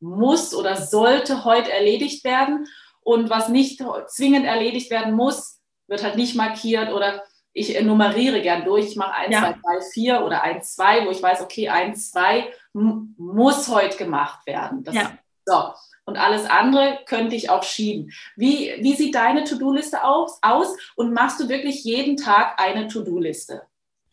muss 0.00 0.54
oder 0.54 0.76
sollte 0.76 1.44
heute 1.44 1.72
erledigt 1.72 2.22
werden 2.24 2.66
und 3.00 3.30
was 3.30 3.48
nicht 3.48 3.82
zwingend 4.08 4.44
erledigt 4.44 4.90
werden 4.90 5.14
muss, 5.14 5.60
wird 5.88 6.04
halt 6.04 6.16
nicht 6.16 6.36
markiert 6.36 6.92
oder 6.92 7.22
ich 7.58 7.80
nummeriere 7.82 8.40
gern 8.42 8.64
durch. 8.64 8.86
Ich 8.86 8.96
mache 8.96 9.14
1, 9.14 9.36
2, 9.36 9.52
3, 9.52 9.80
4 9.92 10.24
oder 10.24 10.42
1, 10.42 10.74
2, 10.74 11.06
wo 11.06 11.10
ich 11.10 11.22
weiß, 11.22 11.42
okay, 11.42 11.68
1, 11.68 12.12
2 12.12 12.48
muss 12.72 13.68
heute 13.68 13.96
gemacht 13.96 14.46
werden. 14.46 14.84
Das, 14.84 14.94
ja. 14.94 15.12
So 15.44 15.72
und 16.08 16.16
alles 16.16 16.48
andere 16.48 17.00
könnte 17.04 17.36
ich 17.36 17.50
auch 17.50 17.62
schieben. 17.62 18.10
Wie, 18.34 18.72
wie 18.80 18.94
sieht 18.94 19.14
deine 19.14 19.44
To-Do-Liste 19.44 20.02
aus, 20.02 20.38
aus 20.40 20.74
und 20.96 21.12
machst 21.12 21.38
du 21.38 21.50
wirklich 21.50 21.84
jeden 21.84 22.16
Tag 22.16 22.58
eine 22.58 22.88
To-Do-Liste? 22.88 23.62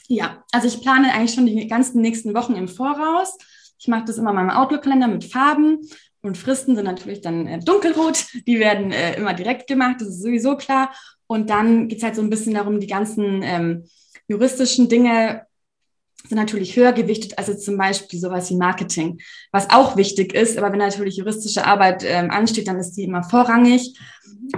Ja, 0.10 0.44
also 0.52 0.68
ich 0.68 0.82
plane 0.82 1.14
eigentlich 1.14 1.34
schon 1.34 1.46
die 1.46 1.68
ganzen 1.68 2.02
nächsten 2.02 2.36
Wochen 2.36 2.56
im 2.56 2.68
Voraus. 2.68 3.38
Ich 3.80 3.88
mache 3.88 4.04
das 4.06 4.18
immer 4.18 4.32
in 4.32 4.36
meinem 4.36 4.50
Outlook-Kalender 4.50 5.08
mit 5.08 5.24
Farben 5.24 5.80
und 6.26 6.38
Fristen 6.38 6.76
sind 6.76 6.86
natürlich 6.86 7.22
dann 7.22 7.48
äh, 7.48 7.60
dunkelrot. 7.60 8.26
Die 8.48 8.60
werden 8.60 8.92
äh, 8.92 9.16
immer 9.18 9.34
direkt 9.34 9.68
gemacht, 9.68 9.98
das 10.00 10.10
ist 10.10 10.24
sowieso 10.24 10.58
klar. 10.58 10.94
Und 11.28 11.50
dann 11.50 11.88
geht 11.88 12.00
es 12.00 12.04
halt 12.04 12.16
so 12.16 12.22
ein 12.22 12.30
bisschen 12.30 12.54
darum, 12.54 12.80
die 12.80 12.88
ganzen 12.88 13.42
ähm, 13.44 13.86
juristischen 14.28 14.90
Dinge 14.90 15.46
sind 16.28 16.38
natürlich 16.38 16.76
höher 16.76 16.92
gewichtet 16.92 17.38
als 17.38 17.48
jetzt 17.48 17.66
zum 17.66 17.78
Beispiel 17.78 18.20
sowas 18.20 18.50
wie 18.50 18.56
Marketing, 18.56 19.20
was 19.52 19.70
auch 19.70 19.96
wichtig 19.96 20.34
ist. 20.34 20.58
Aber 20.58 20.72
wenn 20.72 20.80
natürlich 20.80 21.18
juristische 21.18 21.66
Arbeit 21.66 22.04
ähm, 22.04 22.32
ansteht, 22.32 22.68
dann 22.68 22.80
ist 22.80 22.94
die 22.94 23.04
immer 23.04 23.24
vorrangig. 23.24 23.98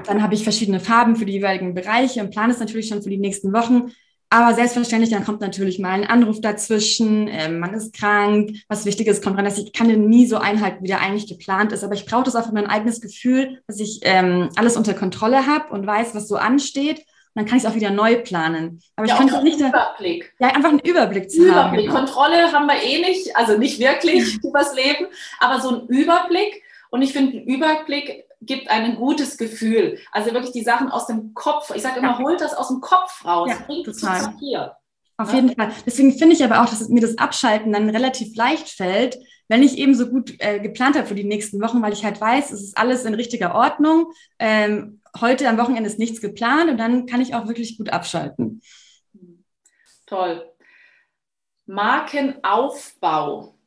Dann 0.06 0.24
habe 0.24 0.34
ich 0.34 0.44
verschiedene 0.44 0.80
Farben 0.80 1.16
für 1.16 1.26
die 1.26 1.34
jeweiligen 1.34 1.74
Bereiche 1.74 2.22
und 2.22 2.32
plane 2.32 2.54
es 2.54 2.60
natürlich 2.60 2.88
schon 2.88 3.02
für 3.02 3.10
die 3.10 3.18
nächsten 3.18 3.54
Wochen. 3.54 3.92
Aber 4.30 4.54
selbstverständlich, 4.54 5.12
dann 5.12 5.24
kommt 5.24 5.40
natürlich 5.40 5.80
mal 5.80 5.92
ein 5.92 6.06
Anruf 6.06 6.42
dazwischen, 6.42 7.30
ähm, 7.30 7.60
man 7.60 7.74
ist 7.74 7.94
krank, 7.94 8.52
was 8.68 8.86
Wichtiges 8.86 9.22
kommt 9.22 9.38
ran. 9.38 9.46
dass 9.46 9.58
ich 9.58 9.72
kann 9.72 9.88
den 9.88 10.10
nie 10.10 10.26
so 10.26 10.38
einhalten, 10.38 10.84
wie 10.84 10.88
der 10.88 11.02
eigentlich 11.02 11.28
geplant 11.28 11.72
ist. 11.72 11.84
Aber 11.84 11.94
ich 11.94 12.06
brauche 12.06 12.24
das 12.24 12.36
auch 12.36 12.46
für 12.46 12.54
mein 12.54 12.68
eigenes 12.68 13.00
Gefühl, 13.00 13.62
dass 13.68 13.80
ich 13.80 14.02
ähm, 14.04 14.50
alles 14.58 14.76
unter 14.76 14.94
Kontrolle 14.94 15.48
habe 15.48 15.74
und 15.74 15.88
weiß, 15.88 16.14
was 16.14 16.28
so 16.28 16.36
ansteht 16.36 17.06
dann 17.38 17.46
kann 17.46 17.60
ich 17.60 17.64
es 17.64 17.70
auch 17.70 17.76
wieder 17.76 17.92
neu 17.92 18.16
planen. 18.24 18.82
Aber 18.96 19.08
ja, 19.08 19.14
ich 19.14 19.20
kann 19.20 19.30
es 19.30 19.44
nicht. 19.44 19.60
Überblick. 19.60 20.34
Ja, 20.40 20.48
einfach 20.48 20.70
einen 20.70 20.80
Überblick 20.80 21.30
zu 21.30 21.38
Überblick. 21.44 21.56
haben. 21.56 21.74
Überblick. 21.76 21.92
Kontrolle 21.92 22.52
haben 22.52 22.66
wir 22.66 22.82
eh 22.82 23.00
nicht, 23.00 23.36
also 23.38 23.60
nicht 23.60 23.80
wirklich 23.80 24.40
übers 24.44 24.74
Leben, 24.74 25.06
aber 25.40 25.62
so 25.62 25.70
ein 25.70 25.88
Überblick. 25.88 26.64
Und 26.90 27.04
ich 27.04 27.14
finde, 27.14 27.38
ein 27.38 27.44
Überblick 27.46 28.26
gibt 28.42 28.70
ein 28.70 28.96
gutes 28.96 29.38
Gefühl. 29.38 30.00
Also 30.12 30.34
wirklich 30.34 30.52
die 30.52 30.64
Sachen 30.64 30.90
aus 30.90 31.08
dem 31.08 31.34
Kopf. 31.34 31.72
Ich 31.76 31.82
sage 31.82 32.00
immer, 32.00 32.12
ja. 32.12 32.20
holt 32.20 32.42
das 32.42 32.54
aus 32.54 32.68
dem 32.68 32.82
Kopf 32.82 33.26
raus. 33.26 33.50
Ja, 33.50 33.66
bringt 33.66 33.86
total. 33.86 34.20
zu 34.20 34.26
Papier. 34.32 34.76
Auf 35.18 35.34
jeden 35.34 35.56
Fall. 35.56 35.72
Deswegen 35.86 36.14
finde 36.14 36.36
ich 36.36 36.44
aber 36.44 36.62
auch, 36.62 36.70
dass 36.70 36.88
mir 36.90 37.02
das 37.02 37.18
Abschalten 37.18 37.74
dann 37.74 37.90
relativ 37.90 38.36
leicht 38.36 38.70
fällt, 38.70 39.18
wenn 39.48 39.64
ich 39.64 39.78
eben 39.80 39.96
so 39.96 40.08
gut 40.08 40.36
äh, 40.40 40.60
geplant 40.60 40.96
habe 40.96 41.08
für 41.08 41.16
die 41.16 41.24
nächsten 41.24 41.60
Wochen, 41.60 41.82
weil 41.82 41.94
ich 41.94 42.06
halt 42.06 42.22
weiß, 42.22 42.52
es 42.52 42.62
ist 42.62 42.78
alles 42.78 43.04
in 43.06 43.16
richtiger 43.16 43.56
Ordnung. 43.56 44.12
Ähm, 44.38 45.02
heute 45.20 45.50
am 45.50 45.58
Wochenende 45.58 45.90
ist 45.90 45.98
nichts 45.98 46.22
geplant 46.22 46.70
und 46.70 46.78
dann 46.78 47.08
kann 47.08 47.22
ich 47.22 47.34
auch 47.34 47.48
wirklich 47.48 47.78
gut 47.78 47.90
abschalten. 47.90 48.62
Toll. 50.06 50.52
Markenaufbau. 51.66 53.58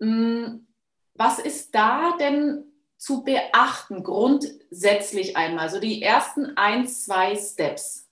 Hm, 0.00 0.66
was 1.14 1.38
ist 1.38 1.74
da 1.74 2.16
denn 2.18 2.69
zu 3.00 3.24
beachten, 3.24 4.02
grundsätzlich 4.02 5.36
einmal? 5.36 5.70
So 5.70 5.80
die 5.80 6.02
ersten 6.02 6.56
ein, 6.56 6.86
zwei 6.86 7.34
Steps. 7.34 8.06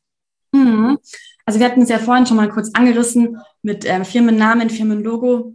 Mhm. 0.52 0.98
Also 1.44 1.60
wir 1.60 1.66
hatten 1.66 1.82
es 1.82 1.90
ja 1.90 1.98
vorhin 1.98 2.26
schon 2.26 2.38
mal 2.38 2.48
kurz 2.48 2.70
angerissen 2.72 3.38
mit 3.62 3.84
äh, 3.84 4.02
Firmennamen, 4.04 4.70
Firmenlogo. 4.70 5.54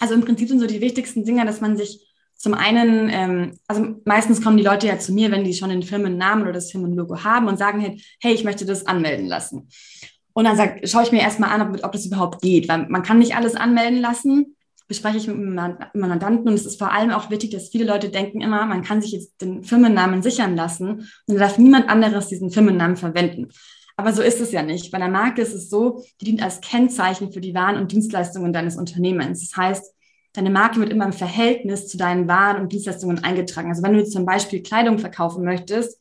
Also 0.00 0.14
im 0.14 0.22
Prinzip 0.22 0.48
sind 0.48 0.58
so 0.60 0.66
die 0.66 0.80
wichtigsten 0.80 1.24
Dinge, 1.24 1.46
dass 1.46 1.60
man 1.60 1.76
sich 1.76 2.12
zum 2.34 2.54
einen, 2.54 3.08
ähm, 3.08 3.58
also 3.68 3.96
meistens 4.04 4.42
kommen 4.42 4.56
die 4.56 4.64
Leute 4.64 4.88
ja 4.88 4.98
zu 4.98 5.12
mir, 5.14 5.30
wenn 5.30 5.44
die 5.44 5.54
schon 5.54 5.70
den 5.70 5.82
Firmennamen 5.82 6.42
oder 6.42 6.52
das 6.52 6.70
Firmenlogo 6.70 7.22
haben 7.22 7.46
und 7.46 7.58
sagen 7.58 7.80
halt, 7.80 8.02
hey, 8.20 8.34
ich 8.34 8.44
möchte 8.44 8.66
das 8.66 8.86
anmelden 8.86 9.26
lassen. 9.26 9.68
Und 10.32 10.44
dann 10.44 10.56
sag, 10.56 10.86
schaue 10.86 11.04
ich 11.04 11.12
mir 11.12 11.22
erstmal 11.22 11.50
an, 11.50 11.74
ob, 11.74 11.84
ob 11.84 11.92
das 11.92 12.04
überhaupt 12.04 12.42
geht, 12.42 12.68
weil 12.68 12.88
man 12.88 13.02
kann 13.02 13.18
nicht 13.18 13.36
alles 13.36 13.54
anmelden 13.54 14.00
lassen. 14.00 14.55
Bespreche 14.88 15.16
ich 15.16 15.26
mit 15.26 15.36
meinem 15.36 15.78
Mandanten 15.94 16.48
und 16.48 16.54
es 16.54 16.64
ist 16.64 16.78
vor 16.78 16.92
allem 16.92 17.10
auch 17.10 17.30
wichtig, 17.30 17.50
dass 17.50 17.70
viele 17.70 17.84
Leute 17.84 18.08
denken 18.08 18.40
immer, 18.40 18.66
man 18.66 18.82
kann 18.82 19.02
sich 19.02 19.12
jetzt 19.12 19.40
den 19.40 19.64
Firmennamen 19.64 20.22
sichern 20.22 20.54
lassen 20.54 21.08
und 21.26 21.36
darf 21.36 21.58
niemand 21.58 21.88
anderes 21.88 22.28
diesen 22.28 22.50
Firmennamen 22.50 22.96
verwenden. 22.96 23.48
Aber 23.96 24.12
so 24.12 24.22
ist 24.22 24.40
es 24.40 24.52
ja 24.52 24.62
nicht. 24.62 24.90
Bei 24.90 24.98
einer 24.98 25.08
Marke 25.08 25.42
ist 25.42 25.54
es 25.54 25.70
so, 25.70 26.04
die 26.20 26.26
dient 26.26 26.42
als 26.42 26.60
Kennzeichen 26.60 27.32
für 27.32 27.40
die 27.40 27.54
Waren 27.54 27.76
und 27.78 27.90
Dienstleistungen 27.92 28.52
deines 28.52 28.76
Unternehmens. 28.76 29.48
Das 29.48 29.56
heißt, 29.56 29.94
deine 30.34 30.50
Marke 30.50 30.78
wird 30.78 30.90
immer 30.90 31.06
im 31.06 31.14
Verhältnis 31.14 31.88
zu 31.88 31.96
deinen 31.96 32.28
Waren 32.28 32.60
und 32.60 32.72
Dienstleistungen 32.72 33.24
eingetragen. 33.24 33.70
Also 33.70 33.82
wenn 33.82 33.94
du 33.94 34.04
zum 34.04 34.26
Beispiel 34.26 34.62
Kleidung 34.62 34.98
verkaufen 34.98 35.44
möchtest, 35.44 35.98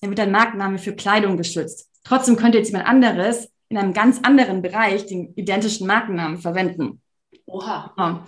dann 0.00 0.10
wird 0.10 0.18
dein 0.18 0.32
Markenname 0.32 0.78
für 0.78 0.94
Kleidung 0.94 1.36
geschützt. 1.36 1.88
Trotzdem 2.02 2.36
könnte 2.36 2.58
jetzt 2.58 2.68
jemand 2.68 2.88
anderes 2.88 3.48
in 3.68 3.78
einem 3.78 3.92
ganz 3.92 4.20
anderen 4.22 4.60
Bereich 4.60 5.06
den 5.06 5.32
identischen 5.34 5.86
Markennamen 5.86 6.38
verwenden. 6.38 7.00
Oha. 7.46 8.24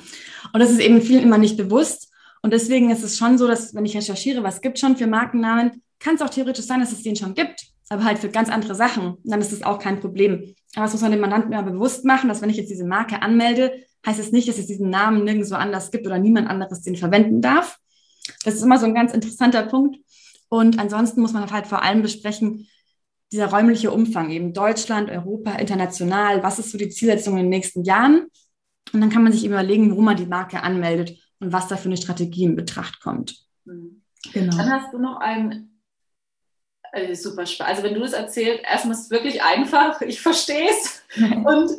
Und 0.53 0.61
das 0.61 0.71
ist 0.71 0.81
eben 0.81 1.03
vielen 1.03 1.23
immer 1.23 1.39
nicht 1.39 1.57
bewusst. 1.57 2.13
Und 2.43 2.53
deswegen 2.53 2.91
ist 2.91 3.03
es 3.03 3.19
schon 3.19 3.37
so, 3.37 3.49
dass 3.49 3.75
wenn 3.75 3.85
ich 3.85 3.97
recherchiere, 3.97 4.43
was 4.43 4.61
gibt 4.61 4.79
schon 4.79 4.97
für 4.97 5.07
Markennamen, 5.07 5.83
kann 5.99 6.15
es 6.15 6.23
auch 6.23 6.31
theoretisch 6.31 6.65
sein, 6.65 6.81
dass 6.81 6.93
es 6.93 7.03
den 7.03 7.17
schon 7.17 7.35
gibt, 7.35 7.67
aber 7.89 8.05
halt 8.05 8.19
für 8.19 8.29
ganz 8.29 8.49
andere 8.49 8.75
Sachen. 8.75 9.17
dann 9.25 9.41
ist 9.41 9.53
es 9.53 9.63
auch 9.63 9.81
kein 9.81 10.01
Problem. 10.01 10.55
Aber 10.75 10.85
das 10.85 10.93
muss 10.93 11.03
man 11.03 11.11
dem 11.11 11.21
Mandanten 11.21 11.53
immer 11.53 11.63
bewusst 11.63 12.05
machen, 12.05 12.29
dass 12.29 12.41
wenn 12.41 12.51
ich 12.51 12.57
jetzt 12.57 12.71
diese 12.71 12.85
Marke 12.85 13.23
anmelde, 13.23 13.73
heißt 14.07 14.21
es 14.21 14.31
nicht, 14.31 14.49
dass 14.49 14.59
es 14.59 14.67
diesen 14.67 14.91
Namen 14.91 15.25
nirgendwo 15.25 15.57
anders 15.57 15.91
gibt 15.91 16.07
oder 16.07 16.19
niemand 16.19 16.49
anderes 16.49 16.83
den 16.83 16.97
verwenden 16.97 17.41
darf. 17.43 17.79
Das 18.45 18.55
ist 18.55 18.63
immer 18.63 18.79
so 18.79 18.87
ein 18.87 18.95
ganz 18.95 19.13
interessanter 19.13 19.65
Punkt. 19.65 19.99
Und 20.49 20.79
ansonsten 20.79 21.21
muss 21.21 21.33
man 21.33 21.51
halt 21.51 21.67
vor 21.67 21.83
allem 21.83 22.03
besprechen, 22.03 22.69
dieser 23.33 23.47
räumliche 23.47 23.91
Umfang, 23.91 24.31
eben 24.31 24.55
Deutschland, 24.55 25.11
Europa, 25.11 25.53
international, 25.53 26.43
was 26.43 26.59
ist 26.59 26.71
so 26.71 26.79
die 26.79 26.89
Zielsetzung 26.89 27.35
in 27.35 27.45
den 27.45 27.51
nächsten 27.51 27.85
Jahren? 27.85 28.29
Und 28.93 29.01
dann 29.01 29.11
kann 29.11 29.23
man 29.23 29.33
sich 29.33 29.45
überlegen, 29.45 29.97
wo 29.97 30.01
man 30.01 30.17
die 30.17 30.27
Marke 30.27 30.63
anmeldet 30.63 31.19
und 31.41 31.53
was 31.53 31.69
da 31.69 31.77
für 31.77 31.89
eine 31.89 31.97
Strategie 31.97 32.45
in 32.45 32.57
Betracht 32.57 33.01
kommt. 33.01 33.37
Mhm. 33.65 34.03
Genau. 34.33 34.57
Dann 34.57 34.71
hast 34.71 34.93
du 34.93 34.99
noch 34.99 35.21
ein 35.21 35.71
Äh, 36.93 37.15
super 37.15 37.45
spannend. 37.45 37.75
Also 37.75 37.83
wenn 37.83 37.95
du 37.95 38.01
das 38.01 38.15
erzählst, 38.15 38.65
erstmal 38.65 38.95
ist 38.95 39.05
es 39.05 39.11
wirklich 39.11 39.43
einfach, 39.43 40.01
ich 40.13 40.21
verstehe 40.21 40.71
es 40.71 41.03
und, 41.17 41.71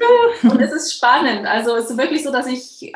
und 0.43 0.62
es 0.62 0.72
ist 0.72 0.93
spannend. 0.93 1.48
Also 1.48 1.76
es 1.76 1.89
ist 1.89 1.98
wirklich 1.98 2.24
so, 2.24 2.32
dass 2.32 2.48
ich 2.48 2.93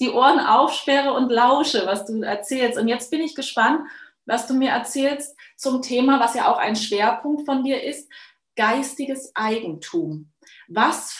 die 0.00 0.10
Ohren 0.10 0.40
aufsperre 0.40 1.12
und 1.12 1.30
lausche, 1.30 1.86
was 1.86 2.06
du 2.06 2.22
erzählst. 2.22 2.78
Und 2.78 2.88
jetzt 2.88 3.10
bin 3.10 3.20
ich 3.20 3.34
gespannt, 3.34 3.82
was 4.24 4.46
du 4.46 4.54
mir 4.54 4.70
erzählst 4.70 5.36
zum 5.56 5.82
Thema, 5.82 6.18
was 6.18 6.34
ja 6.34 6.50
auch 6.50 6.58
ein 6.58 6.76
Schwerpunkt 6.76 7.44
von 7.44 7.62
dir 7.62 7.82
ist, 7.82 8.10
geistiges 8.56 9.32
Eigentum. 9.34 10.30
Was 10.68 11.12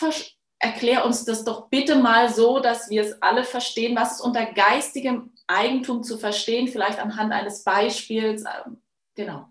erklär 0.63 1.05
uns 1.05 1.25
das 1.25 1.43
doch 1.43 1.69
bitte 1.69 1.95
mal 1.95 2.33
so, 2.33 2.59
dass 2.59 2.89
wir 2.89 3.01
es 3.01 3.21
alle 3.21 3.43
verstehen. 3.43 3.95
Was 3.95 4.13
ist 4.13 4.21
unter 4.21 4.45
geistigem 4.45 5.31
Eigentum 5.45 6.03
zu 6.03 6.17
verstehen? 6.17 6.67
Vielleicht 6.67 6.99
anhand 6.99 7.33
eines 7.33 7.63
Beispiels. 7.63 8.43
Ähm, 8.43 8.77
genau. 9.15 9.47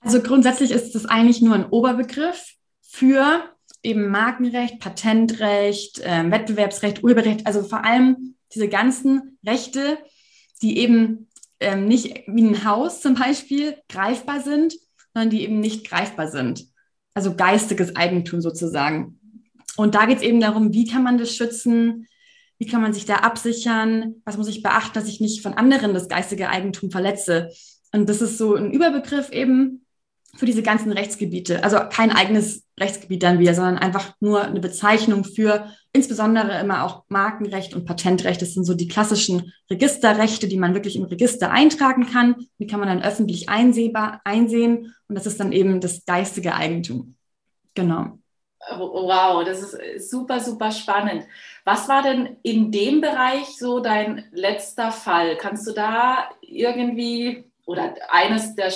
Also 0.00 0.22
grundsätzlich 0.22 0.70
ist 0.70 0.94
es 0.94 1.06
eigentlich 1.06 1.42
nur 1.42 1.54
ein 1.54 1.68
Oberbegriff 1.68 2.54
für 2.80 3.44
eben 3.82 4.08
Markenrecht, 4.08 4.80
Patentrecht, 4.80 6.00
äh, 6.00 6.30
Wettbewerbsrecht, 6.30 7.02
Urheberrecht, 7.02 7.46
also 7.46 7.62
vor 7.62 7.84
allem 7.84 8.34
diese 8.54 8.68
ganzen 8.68 9.38
Rechte, 9.44 9.98
die 10.62 10.78
eben 10.78 11.28
ähm, 11.60 11.86
nicht 11.86 12.24
wie 12.26 12.42
ein 12.42 12.64
Haus 12.64 13.02
zum 13.02 13.14
Beispiel 13.14 13.76
greifbar 13.90 14.40
sind, 14.40 14.74
sondern 15.12 15.30
die 15.30 15.42
eben 15.42 15.60
nicht 15.60 15.88
greifbar 15.88 16.28
sind. 16.28 16.66
Also 17.12 17.34
geistiges 17.34 17.94
Eigentum 17.94 18.40
sozusagen. 18.40 19.20
Und 19.76 19.94
da 19.94 20.06
geht 20.06 20.18
es 20.18 20.22
eben 20.22 20.40
darum, 20.40 20.72
wie 20.72 20.86
kann 20.86 21.02
man 21.02 21.18
das 21.18 21.34
schützen, 21.34 22.06
wie 22.58 22.66
kann 22.66 22.80
man 22.80 22.92
sich 22.92 23.04
da 23.04 23.16
absichern, 23.16 24.16
was 24.24 24.36
muss 24.36 24.48
ich 24.48 24.62
beachten, 24.62 24.94
dass 24.94 25.08
ich 25.08 25.20
nicht 25.20 25.42
von 25.42 25.54
anderen 25.54 25.94
das 25.94 26.08
geistige 26.08 26.48
Eigentum 26.48 26.90
verletze. 26.90 27.50
Und 27.92 28.08
das 28.08 28.22
ist 28.22 28.38
so 28.38 28.54
ein 28.54 28.70
Überbegriff 28.70 29.30
eben 29.30 29.84
für 30.36 30.46
diese 30.46 30.62
ganzen 30.62 30.92
Rechtsgebiete. 30.92 31.62
Also 31.62 31.78
kein 31.90 32.10
eigenes 32.10 32.64
Rechtsgebiet 32.78 33.22
dann 33.22 33.38
wieder, 33.38 33.54
sondern 33.54 33.78
einfach 33.78 34.14
nur 34.20 34.42
eine 34.42 34.60
Bezeichnung 34.60 35.24
für 35.24 35.70
insbesondere 35.92 36.60
immer 36.60 36.84
auch 36.84 37.04
Markenrecht 37.08 37.72
und 37.74 37.84
Patentrecht. 37.84 38.42
Das 38.42 38.54
sind 38.54 38.64
so 38.64 38.74
die 38.74 38.88
klassischen 38.88 39.52
Registerrechte, 39.70 40.48
die 40.48 40.58
man 40.58 40.74
wirklich 40.74 40.96
im 40.96 41.04
Register 41.04 41.52
eintragen 41.52 42.06
kann. 42.06 42.34
Die 42.58 42.66
kann 42.66 42.80
man 42.80 42.88
dann 42.88 43.02
öffentlich 43.02 43.48
einsehbar 43.48 44.20
einsehen. 44.24 44.92
Und 45.08 45.14
das 45.14 45.26
ist 45.26 45.38
dann 45.38 45.52
eben 45.52 45.80
das 45.80 46.04
geistige 46.04 46.54
Eigentum. 46.54 47.14
Genau. 47.74 48.18
Wow, 48.76 49.44
das 49.44 49.74
ist 49.74 50.10
super, 50.10 50.40
super 50.40 50.70
spannend. 50.70 51.26
Was 51.64 51.88
war 51.88 52.02
denn 52.02 52.36
in 52.42 52.72
dem 52.72 53.00
Bereich 53.00 53.58
so 53.58 53.80
dein 53.80 54.24
letzter 54.32 54.90
Fall? 54.90 55.36
Kannst 55.36 55.66
du 55.66 55.72
da 55.72 56.30
irgendwie 56.40 57.44
oder 57.66 57.94
eines 58.10 58.54
der 58.54 58.72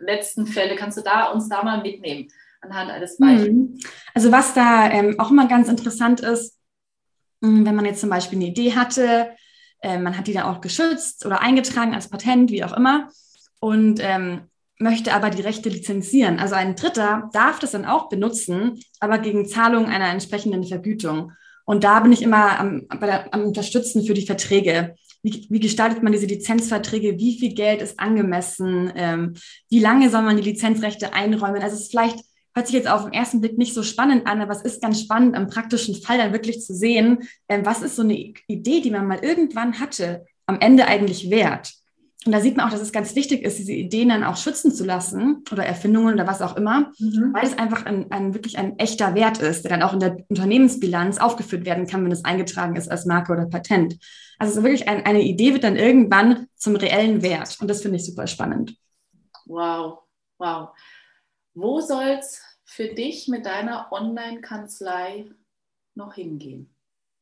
letzten 0.00 0.46
Fälle, 0.46 0.76
kannst 0.76 0.98
du 0.98 1.02
da 1.02 1.30
uns 1.30 1.48
da 1.48 1.62
mal 1.62 1.82
mitnehmen 1.82 2.28
anhand 2.60 2.90
eines 2.90 3.18
Beispiels? 3.18 3.52
Mhm. 3.52 3.80
Also 4.14 4.32
was 4.32 4.54
da 4.54 4.90
ähm, 4.90 5.18
auch 5.18 5.30
immer 5.30 5.48
ganz 5.48 5.68
interessant 5.68 6.20
ist, 6.20 6.58
hm, 7.42 7.64
wenn 7.66 7.74
man 7.74 7.84
jetzt 7.84 8.00
zum 8.00 8.10
Beispiel 8.10 8.38
eine 8.38 8.48
Idee 8.48 8.74
hatte, 8.74 9.30
äh, 9.80 9.98
man 9.98 10.16
hat 10.16 10.26
die 10.26 10.32
dann 10.32 10.44
auch 10.44 10.60
geschützt 10.60 11.26
oder 11.26 11.40
eingetragen 11.40 11.94
als 11.94 12.08
Patent, 12.08 12.50
wie 12.50 12.64
auch 12.64 12.72
immer, 12.72 13.10
und 13.60 14.00
ähm, 14.02 14.50
möchte 14.78 15.14
aber 15.14 15.30
die 15.30 15.42
Rechte 15.42 15.68
lizenzieren. 15.68 16.38
Also 16.38 16.54
ein 16.54 16.76
Dritter 16.76 17.30
darf 17.32 17.58
das 17.58 17.72
dann 17.72 17.84
auch 17.84 18.08
benutzen, 18.08 18.80
aber 19.00 19.18
gegen 19.18 19.46
Zahlung 19.46 19.86
einer 19.86 20.10
entsprechenden 20.10 20.64
Vergütung. 20.64 21.32
Und 21.64 21.82
da 21.82 22.00
bin 22.00 22.12
ich 22.12 22.22
immer 22.22 22.60
am, 22.60 22.86
der, 23.00 23.32
am 23.34 23.44
Unterstützen 23.44 24.04
für 24.04 24.14
die 24.14 24.26
Verträge. 24.26 24.94
Wie, 25.22 25.46
wie, 25.50 25.60
gestaltet 25.60 26.02
man 26.02 26.12
diese 26.12 26.26
Lizenzverträge? 26.26 27.18
Wie 27.18 27.38
viel 27.38 27.54
Geld 27.54 27.82
ist 27.82 27.98
angemessen? 27.98 28.92
Ähm, 28.94 29.34
wie 29.68 29.80
lange 29.80 30.08
soll 30.08 30.22
man 30.22 30.36
die 30.36 30.48
Lizenzrechte 30.48 31.12
einräumen? 31.12 31.62
Also 31.62 31.74
es 31.74 31.82
ist 31.82 31.90
vielleicht, 31.90 32.20
hört 32.54 32.66
sich 32.68 32.76
jetzt 32.76 32.88
auf 32.88 33.04
den 33.04 33.12
ersten 33.12 33.40
Blick 33.40 33.58
nicht 33.58 33.74
so 33.74 33.82
spannend 33.82 34.28
an, 34.28 34.40
aber 34.40 34.52
es 34.52 34.62
ist 34.62 34.80
ganz 34.80 35.00
spannend, 35.00 35.36
im 35.36 35.48
praktischen 35.48 35.96
Fall 35.96 36.18
dann 36.18 36.32
wirklich 36.32 36.60
zu 36.60 36.72
sehen, 36.72 37.18
ähm, 37.48 37.66
was 37.66 37.82
ist 37.82 37.96
so 37.96 38.02
eine 38.02 38.32
Idee, 38.46 38.80
die 38.80 38.90
man 38.92 39.08
mal 39.08 39.18
irgendwann 39.20 39.80
hatte, 39.80 40.24
am 40.46 40.60
Ende 40.60 40.86
eigentlich 40.86 41.30
wert? 41.30 41.72
Und 42.26 42.32
da 42.32 42.40
sieht 42.40 42.56
man 42.56 42.66
auch, 42.66 42.72
dass 42.72 42.80
es 42.80 42.92
ganz 42.92 43.14
wichtig 43.14 43.42
ist, 43.42 43.58
diese 43.58 43.72
Ideen 43.72 44.08
dann 44.08 44.24
auch 44.24 44.36
schützen 44.36 44.72
zu 44.72 44.84
lassen 44.84 45.44
oder 45.50 45.64
Erfindungen 45.64 46.14
oder 46.14 46.26
was 46.26 46.42
auch 46.42 46.56
immer, 46.56 46.92
mhm. 46.98 47.32
weil 47.32 47.44
es 47.46 47.56
einfach 47.56 47.86
ein, 47.86 48.10
ein, 48.10 48.34
wirklich 48.34 48.58
ein 48.58 48.78
echter 48.78 49.14
Wert 49.14 49.38
ist, 49.38 49.62
der 49.62 49.70
dann 49.70 49.82
auch 49.82 49.92
in 49.92 50.00
der 50.00 50.16
Unternehmensbilanz 50.28 51.18
aufgeführt 51.18 51.64
werden 51.64 51.86
kann, 51.86 52.04
wenn 52.04 52.12
es 52.12 52.24
eingetragen 52.24 52.74
ist 52.74 52.90
als 52.90 53.06
Marke 53.06 53.32
oder 53.32 53.46
Patent. 53.46 53.96
Also 54.38 54.54
so 54.54 54.62
wirklich 54.64 54.88
ein, 54.88 55.06
eine 55.06 55.22
Idee 55.22 55.52
wird 55.52 55.64
dann 55.64 55.76
irgendwann 55.76 56.48
zum 56.56 56.76
reellen 56.76 57.22
Wert. 57.22 57.58
Und 57.60 57.68
das 57.68 57.82
finde 57.82 57.96
ich 57.96 58.04
super 58.04 58.26
spannend. 58.26 58.76
Wow, 59.46 60.00
wow. 60.38 60.70
Wo 61.54 61.80
soll 61.80 62.18
es 62.18 62.42
für 62.64 62.88
dich 62.88 63.28
mit 63.28 63.46
deiner 63.46 63.92
Online-Kanzlei 63.92 65.26
noch 65.94 66.14
hingehen? 66.14 66.74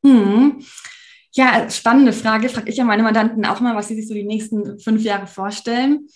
Hm. 0.03 0.65
Ja, 1.37 1.69
spannende 1.69 2.13
Frage. 2.13 2.49
Frage 2.49 2.71
ich 2.71 2.77
ja 2.77 2.85
meine 2.85 3.03
Mandanten 3.03 3.45
auch 3.45 3.61
mal, 3.61 3.75
was 3.75 3.89
sie 3.89 3.97
sich 3.97 4.07
so 4.07 4.15
die 4.15 4.25
nächsten 4.25 4.79
fünf 4.79 5.03
Jahre 5.03 5.27
vorstellen. 5.27 6.07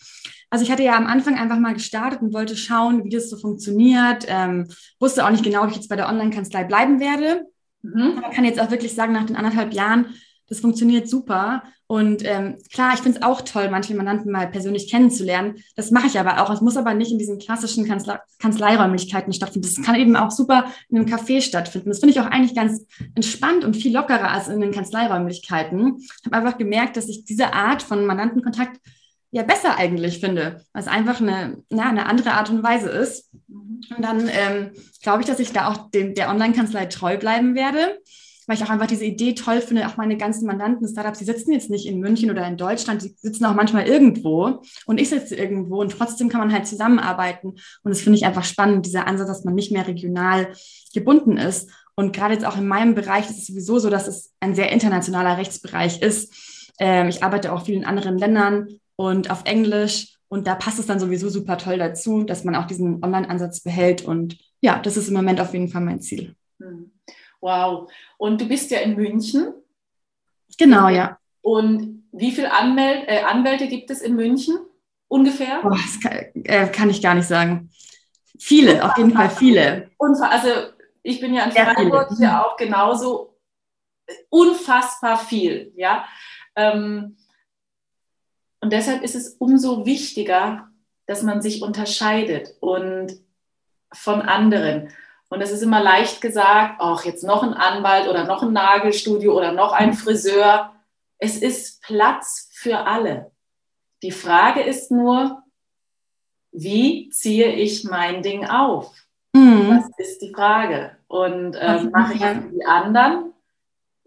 Also 0.50 0.64
ich 0.64 0.70
hatte 0.70 0.82
ja 0.82 0.96
am 0.96 1.06
Anfang 1.06 1.36
einfach 1.36 1.58
mal 1.58 1.74
gestartet 1.74 2.22
und 2.22 2.32
wollte 2.32 2.56
schauen, 2.56 3.04
wie 3.04 3.10
das 3.10 3.28
so 3.28 3.36
funktioniert. 3.36 4.24
Ähm, 4.28 4.68
wusste 4.98 5.26
auch 5.26 5.30
nicht 5.30 5.44
genau, 5.44 5.64
ob 5.64 5.70
ich 5.70 5.76
jetzt 5.76 5.88
bei 5.88 5.96
der 5.96 6.08
Online-Kanzlei 6.08 6.64
bleiben 6.64 7.00
werde. 7.00 7.46
Mhm. 7.82 8.18
Aber 8.18 8.30
kann 8.30 8.44
jetzt 8.44 8.60
auch 8.60 8.70
wirklich 8.70 8.94
sagen, 8.94 9.12
nach 9.12 9.26
den 9.26 9.36
anderthalb 9.36 9.74
Jahren 9.74 10.06
das 10.48 10.60
funktioniert 10.60 11.08
super. 11.08 11.62
Und 11.86 12.22
ähm, 12.24 12.58
klar, 12.72 12.92
ich 12.94 13.00
finde 13.00 13.18
es 13.18 13.24
auch 13.24 13.40
toll, 13.42 13.70
manche 13.70 13.94
Mandanten 13.94 14.30
mal 14.30 14.46
persönlich 14.46 14.90
kennenzulernen. 14.90 15.56
Das 15.74 15.90
mache 15.90 16.06
ich 16.06 16.18
aber 16.18 16.42
auch. 16.42 16.50
Es 16.50 16.60
muss 16.60 16.76
aber 16.76 16.94
nicht 16.94 17.12
in 17.12 17.18
diesen 17.18 17.38
klassischen 17.38 17.86
Kanzle 17.86 18.20
Kanzleiräumlichkeiten 18.38 19.32
stattfinden. 19.32 19.68
Das 19.74 19.84
kann 19.84 19.94
eben 19.94 20.16
auch 20.16 20.30
super 20.30 20.66
in 20.90 20.98
einem 20.98 21.06
Café 21.06 21.40
stattfinden. 21.40 21.88
Das 21.88 22.00
finde 22.00 22.12
ich 22.12 22.20
auch 22.20 22.26
eigentlich 22.26 22.54
ganz 22.54 22.84
entspannt 23.14 23.64
und 23.64 23.76
viel 23.76 23.94
lockerer 23.94 24.30
als 24.30 24.48
in 24.48 24.60
den 24.60 24.72
Kanzleiräumlichkeiten. 24.72 25.96
Ich 25.98 26.26
habe 26.26 26.36
einfach 26.36 26.58
gemerkt, 26.58 26.96
dass 26.96 27.08
ich 27.08 27.24
diese 27.24 27.54
Art 27.54 27.82
von 27.82 28.04
Mandantenkontakt 28.04 28.80
ja 29.30 29.42
besser 29.42 29.76
eigentlich 29.76 30.20
finde, 30.20 30.62
weil 30.72 30.82
es 30.82 30.88
einfach 30.88 31.20
eine, 31.20 31.62
na, 31.70 31.88
eine 31.88 32.06
andere 32.06 32.32
Art 32.32 32.50
und 32.50 32.62
Weise 32.62 32.88
ist. 32.88 33.30
Und 33.48 34.02
dann 34.02 34.28
ähm, 34.30 34.70
glaube 35.02 35.22
ich, 35.22 35.26
dass 35.26 35.40
ich 35.40 35.52
da 35.52 35.68
auch 35.68 35.90
dem, 35.90 36.14
der 36.14 36.30
Online-Kanzlei 36.30 36.86
treu 36.86 37.16
bleiben 37.16 37.54
werde 37.54 37.98
weil 38.48 38.56
ich 38.56 38.64
auch 38.64 38.70
einfach 38.70 38.86
diese 38.86 39.04
Idee 39.04 39.34
toll 39.34 39.60
finde, 39.60 39.86
auch 39.86 39.98
meine 39.98 40.16
ganzen 40.16 40.46
Mandanten, 40.46 40.88
Startups, 40.88 41.18
die 41.18 41.26
sitzen 41.26 41.52
jetzt 41.52 41.68
nicht 41.68 41.86
in 41.86 42.00
München 42.00 42.30
oder 42.30 42.46
in 42.46 42.56
Deutschland, 42.56 43.02
die 43.02 43.14
sitzen 43.16 43.44
auch 43.44 43.54
manchmal 43.54 43.86
irgendwo 43.86 44.62
und 44.86 44.98
ich 44.98 45.10
sitze 45.10 45.36
irgendwo 45.36 45.80
und 45.80 45.92
trotzdem 45.92 46.30
kann 46.30 46.40
man 46.40 46.52
halt 46.52 46.66
zusammenarbeiten. 46.66 47.48
Und 47.50 47.60
das 47.84 48.00
finde 48.00 48.16
ich 48.16 48.24
einfach 48.24 48.44
spannend, 48.44 48.86
dieser 48.86 49.06
Ansatz, 49.06 49.28
dass 49.28 49.44
man 49.44 49.54
nicht 49.54 49.70
mehr 49.70 49.86
regional 49.86 50.48
gebunden 50.94 51.36
ist. 51.36 51.70
Und 51.94 52.14
gerade 52.14 52.34
jetzt 52.34 52.46
auch 52.46 52.56
in 52.56 52.66
meinem 52.66 52.94
Bereich 52.94 53.28
ist 53.28 53.38
es 53.38 53.46
sowieso 53.46 53.78
so, 53.78 53.90
dass 53.90 54.08
es 54.08 54.32
ein 54.40 54.54
sehr 54.54 54.72
internationaler 54.72 55.36
Rechtsbereich 55.36 56.00
ist. 56.00 56.72
Ähm, 56.80 57.08
ich 57.08 57.22
arbeite 57.22 57.52
auch 57.52 57.66
viel 57.66 57.74
in 57.74 57.84
anderen 57.84 58.16
Ländern 58.16 58.68
und 58.96 59.30
auf 59.30 59.42
Englisch. 59.44 60.16
Und 60.28 60.46
da 60.46 60.54
passt 60.54 60.78
es 60.78 60.86
dann 60.86 61.00
sowieso 61.00 61.28
super 61.28 61.58
toll 61.58 61.76
dazu, 61.76 62.22
dass 62.22 62.44
man 62.44 62.54
auch 62.54 62.66
diesen 62.66 63.04
Online-Ansatz 63.04 63.60
behält. 63.60 64.02
Und 64.02 64.38
ja, 64.62 64.78
das 64.78 64.96
ist 64.96 65.08
im 65.08 65.14
Moment 65.14 65.40
auf 65.40 65.52
jeden 65.52 65.68
Fall 65.68 65.82
mein 65.82 66.00
Ziel. 66.00 66.34
Hm. 66.60 66.92
Wow. 67.40 67.90
Und 68.16 68.40
du 68.40 68.46
bist 68.46 68.70
ja 68.70 68.80
in 68.80 68.96
München. 68.96 69.52
Genau, 70.58 70.88
ja. 70.88 71.18
Und 71.40 72.04
wie 72.12 72.32
viele 72.32 72.52
Anmel 72.52 73.04
äh, 73.06 73.22
Anwälte 73.22 73.68
gibt 73.68 73.90
es 73.90 74.00
in 74.00 74.16
München 74.16 74.58
ungefähr? 75.08 75.60
Oh, 75.64 75.70
das 75.70 76.00
kann, 76.00 76.44
äh, 76.44 76.68
kann, 76.68 76.90
ich 76.90 77.02
gar 77.02 77.14
nicht 77.14 77.28
sagen. 77.28 77.70
Viele, 78.38 78.84
auf 78.84 78.96
jeden 78.96 79.12
Fall 79.12 79.30
viele. 79.30 79.90
Unfassbar. 79.98 80.30
Also 80.32 80.72
ich 81.02 81.20
bin 81.20 81.34
ja 81.34 81.44
in 81.44 81.52
Freiburg 81.52 82.08
ja 82.18 82.44
auch 82.44 82.56
genauso 82.56 83.38
unfassbar 84.28 85.18
viel, 85.18 85.72
ja. 85.76 86.06
Ähm, 86.56 87.16
und 88.60 88.72
deshalb 88.72 89.02
ist 89.02 89.14
es 89.14 89.36
umso 89.38 89.86
wichtiger, 89.86 90.68
dass 91.06 91.22
man 91.22 91.40
sich 91.40 91.62
unterscheidet 91.62 92.54
und 92.60 93.12
von 93.92 94.20
anderen. 94.22 94.92
Und 95.30 95.42
es 95.42 95.50
ist 95.50 95.62
immer 95.62 95.82
leicht 95.82 96.20
gesagt, 96.20 96.76
ach, 96.78 97.04
jetzt 97.04 97.22
noch 97.22 97.42
ein 97.42 97.54
Anwalt 97.54 98.08
oder 98.08 98.24
noch 98.24 98.42
ein 98.42 98.52
Nagelstudio 98.52 99.36
oder 99.36 99.52
noch 99.52 99.72
ein 99.72 99.92
Friseur. 99.92 100.72
Es 101.18 101.36
ist 101.36 101.82
Platz 101.82 102.50
für 102.54 102.78
alle. 102.86 103.30
Die 104.02 104.12
Frage 104.12 104.62
ist 104.62 104.90
nur, 104.90 105.42
wie 106.52 107.10
ziehe 107.10 107.52
ich 107.52 107.84
mein 107.84 108.22
Ding 108.22 108.46
auf? 108.46 108.94
Mhm. 109.34 109.82
Das 109.96 110.08
ist 110.08 110.22
die 110.22 110.32
Frage. 110.32 110.96
Und 111.08 111.54
äh, 111.54 111.82
mache 111.84 112.14
ich 112.14 112.20
wie 112.20 112.58
die 112.58 112.64
anderen? 112.64 113.32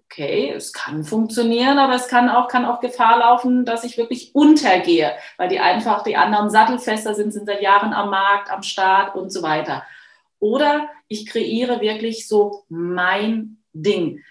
Okay, 0.06 0.52
es 0.52 0.74
kann 0.74 1.06
funktionieren, 1.06 1.78
aber 1.78 1.94
es 1.94 2.10
kann 2.10 2.30
auch, 2.30 2.50
kann 2.50 2.66
auch 2.66 2.82
Gefahr 2.82 3.20
laufen, 3.20 3.64
dass 3.64 3.86
ich 3.86 3.98
wirklich 3.98 4.36
untergehe, 4.36 5.14
weil 5.38 5.48
die 5.48 5.62
einfach 5.62 6.04
die 6.04 6.18
anderen 6.18 6.50
sattelfester 6.50 7.14
sind, 7.14 7.32
sind 7.32 7.46
seit 7.46 7.62
Jahren 7.62 7.94
am 7.94 8.10
Markt, 8.10 8.52
am 8.52 8.62
Start 8.62 9.16
und 9.16 9.32
so 9.32 9.42
weiter. 9.42 9.84
Oder 10.42 10.90
ich 11.08 11.28
kreiere 11.28 11.80
wirklich 11.82 12.28
so 12.28 12.66
mein 12.68 13.60
Ding. 13.74 14.22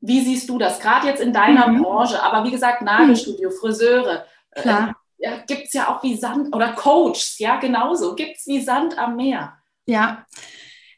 Wie 0.00 0.20
siehst 0.20 0.48
du 0.48 0.58
das? 0.58 0.80
Gerade 0.80 1.06
jetzt 1.06 1.22
in 1.22 1.32
deiner 1.32 1.68
mhm. 1.68 1.82
Branche, 1.82 2.20
aber 2.20 2.44
wie 2.44 2.50
gesagt, 2.50 2.82
Nagelstudio, 2.82 3.50
Friseure. 3.50 4.26
Äh, 4.50 4.88
ja, 5.18 5.36
gibt 5.46 5.66
es 5.66 5.72
ja 5.72 5.88
auch 5.88 6.02
wie 6.02 6.16
Sand 6.16 6.54
oder 6.54 6.72
Coaches, 6.72 7.38
ja, 7.38 7.60
genauso, 7.60 8.16
gibt 8.16 8.38
es 8.38 8.46
wie 8.48 8.60
Sand 8.60 8.98
am 8.98 9.14
Meer. 9.14 9.56
Ja, 9.86 10.26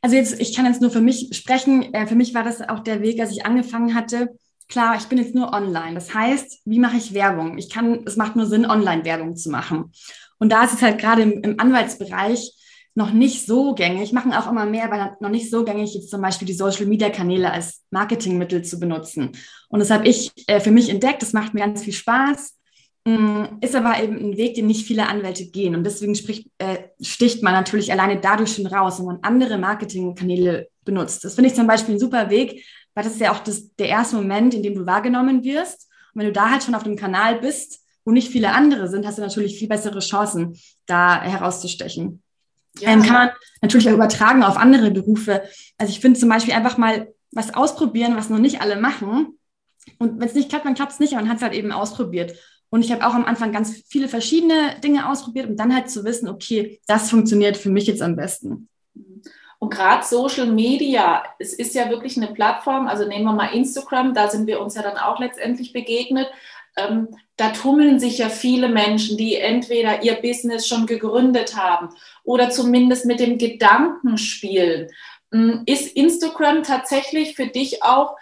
also 0.01 0.17
jetzt, 0.17 0.41
ich 0.41 0.57
kann 0.57 0.65
jetzt 0.65 0.81
nur 0.81 0.91
für 0.91 1.03
mich 1.03 1.29
sprechen. 1.33 1.93
Äh, 1.93 2.07
für 2.07 2.15
mich 2.15 2.35
war 2.35 2.43
das 2.43 2.67
auch 2.67 2.81
der 2.81 3.03
Weg, 3.03 3.21
als 3.21 3.33
ich 3.33 3.45
angefangen 3.45 3.95
hatte. 3.95 4.31
Klar, 4.69 4.97
ich 4.97 5.05
bin 5.05 5.19
jetzt 5.19 5.35
nur 5.35 5.53
online. 5.53 5.95
Das 5.95 6.15
heißt, 6.15 6.62
wie 6.65 6.79
mache 6.79 6.97
ich 6.97 7.12
Werbung? 7.12 7.59
Ich 7.59 7.69
kann, 7.69 8.03
es 8.07 8.17
macht 8.17 8.35
nur 8.35 8.47
Sinn, 8.47 8.65
Online-Werbung 8.65 9.37
zu 9.37 9.51
machen. 9.51 9.93
Und 10.39 10.51
da 10.51 10.65
ist 10.65 10.73
es 10.73 10.83
halt 10.83 10.99
gerade 10.99 11.23
im, 11.23 11.43
im 11.43 11.61
Anwaltsbereich 11.61 12.53
noch 12.95 13.12
nicht 13.12 13.45
so 13.45 13.74
gängig, 13.74 14.12
machen 14.12 14.32
auch 14.32 14.49
immer 14.49 14.66
mehr, 14.66 14.84
aber 14.84 15.16
noch 15.20 15.30
nicht 15.30 15.51
so 15.51 15.64
gängig, 15.64 15.95
jetzt 15.95 16.11
zum 16.11 16.22
Beispiel 16.22 16.47
die 16.47 16.55
Social-Media-Kanäle 16.55 17.51
als 17.51 17.82
Marketingmittel 17.90 18.62
zu 18.64 18.78
benutzen. 18.78 19.32
Und 19.68 19.80
das 19.80 19.90
habe 19.90 20.07
ich 20.07 20.32
äh, 20.47 20.61
für 20.61 20.70
mich 20.70 20.88
entdeckt. 20.88 21.22
Das 21.22 21.32
macht 21.32 21.55
mir 21.55 21.61
ganz 21.61 21.82
viel 21.82 21.92
Spaß. 21.92 22.57
Mm, 23.07 23.45
ist 23.61 23.74
aber 23.74 24.03
eben 24.03 24.16
ein 24.16 24.36
Weg, 24.36 24.55
den 24.55 24.66
nicht 24.66 24.86
viele 24.86 25.09
Anwälte 25.09 25.47
gehen. 25.51 25.74
Und 25.74 25.84
deswegen 25.84 26.14
spricht, 26.14 26.49
äh, 26.59 26.78
sticht 27.01 27.42
man 27.42 27.53
natürlich 27.53 27.92
alleine 27.92 28.20
dadurch 28.20 28.55
schon 28.55 28.66
raus, 28.66 28.99
wenn 28.99 29.07
man 29.07 29.18
andere 29.22 29.59
Marketingkanäle 29.59 30.68
benutzt. 30.84 31.24
Das 31.24 31.34
finde 31.34 31.51
ich 31.51 31.57
zum 31.57 31.66
Beispiel 31.66 31.97
ein 31.97 32.01
super 32.01 32.30
Weg, 32.30 32.64
weil 32.95 33.05
das 33.05 33.14
ist 33.14 33.20
ja 33.20 33.32
auch 33.32 33.40
das, 33.40 33.74
der 33.74 33.88
erste 33.88 34.16
Moment, 34.16 34.55
in 34.55 34.62
dem 34.62 34.74
du 34.74 34.86
wahrgenommen 34.86 35.42
wirst. 35.42 35.88
Und 36.14 36.20
wenn 36.20 36.26
du 36.26 36.32
da 36.32 36.51
halt 36.51 36.62
schon 36.62 36.74
auf 36.74 36.84
dem 36.84 36.97
Kanal 36.97 37.40
bist, 37.40 37.80
wo 38.05 38.12
nicht 38.12 38.30
viele 38.30 38.53
andere 38.53 38.88
sind, 38.88 39.07
hast 39.07 39.18
du 39.18 39.22
natürlich 39.22 39.59
viel 39.59 39.68
bessere 39.68 39.99
Chancen, 39.99 40.57
da 40.86 41.20
herauszustechen. 41.20 42.22
Ja. 42.79 42.91
Ähm, 42.91 43.03
kann 43.03 43.12
man 43.12 43.31
natürlich 43.62 43.89
auch 43.89 43.95
übertragen 43.95 44.43
auf 44.43 44.57
andere 44.57 44.91
Berufe. 44.91 45.43
Also 45.79 45.93
ich 45.93 46.01
finde 46.01 46.18
zum 46.18 46.29
Beispiel 46.29 46.55
einfach 46.55 46.77
mal 46.77 47.09
was 47.33 47.55
ausprobieren, 47.55 48.16
was 48.16 48.31
noch 48.31 48.39
nicht 48.39 48.61
alle 48.61 48.77
machen. 48.77 49.39
Und 49.99 50.20
wenn 50.20 50.29
es 50.29 50.35
nicht 50.35 50.49
klappt, 50.49 50.64
dann 50.64 50.75
klappt 50.75 50.93
es 50.93 51.01
nicht, 51.01 51.12
aber 51.12 51.22
man 51.22 51.31
hat 51.31 51.39
es 51.39 51.43
halt 51.43 51.55
eben 51.55 51.72
ausprobiert. 51.72 52.35
Und 52.70 52.85
ich 52.85 52.91
habe 52.91 53.07
auch 53.07 53.14
am 53.14 53.25
Anfang 53.25 53.53
ganz 53.53 53.83
viele 53.89 54.09
verschiedene 54.09 54.81
Dinge 54.83 55.09
ausprobiert, 55.09 55.49
um 55.49 55.57
dann 55.57 55.75
halt 55.75 55.91
zu 55.91 56.05
wissen, 56.05 56.29
okay, 56.29 56.81
das 56.87 57.11
funktioniert 57.11 57.57
für 57.57 57.70
mich 57.70 57.87
jetzt 57.87 58.03
am 58.03 58.16
besten. 58.16 58.68
Und 59.61 59.70
gerade 59.70 60.05
Social 60.05 60.47
Media, 60.47 61.22
es 61.39 61.55
ist 61.55 61.75
ja 61.75 61.89
wirklich 61.89 62.16
eine 62.16 62.35
Plattform, 62.35 62.87
also 62.87 63.07
nehmen 63.07 63.25
wir 63.25 63.33
mal 63.33 63.55
Instagram, 63.55 64.12
da 64.12 64.29
sind 64.29 64.47
wir 64.47 64.61
uns 64.61 64.75
ja 64.75 64.83
dann 64.83 64.99
auch 64.99 65.20
letztendlich 65.20 65.72
begegnet. 65.72 66.27
Ähm, 66.77 67.09
da 67.37 67.51
tummeln 67.51 67.99
sich 67.99 68.18
ja 68.18 68.29
viele 68.29 68.68
Menschen, 68.68 69.16
die 69.16 69.37
entweder 69.37 70.03
ihr 70.03 70.14
Business 70.14 70.66
schon 70.66 70.87
gegründet 70.87 71.57
haben 71.57 71.89
oder 72.22 72.51
zumindest 72.51 73.07
mit 73.07 73.20
dem 73.20 73.39
Gedanken 73.39 74.18
spielen. 74.18 74.89
Ähm, 75.33 75.62
ist 75.66 75.97
Instagram 75.97 76.62
tatsächlich 76.62 77.37
für 77.37 77.47
dich 77.47 77.83
auch, 77.83 78.16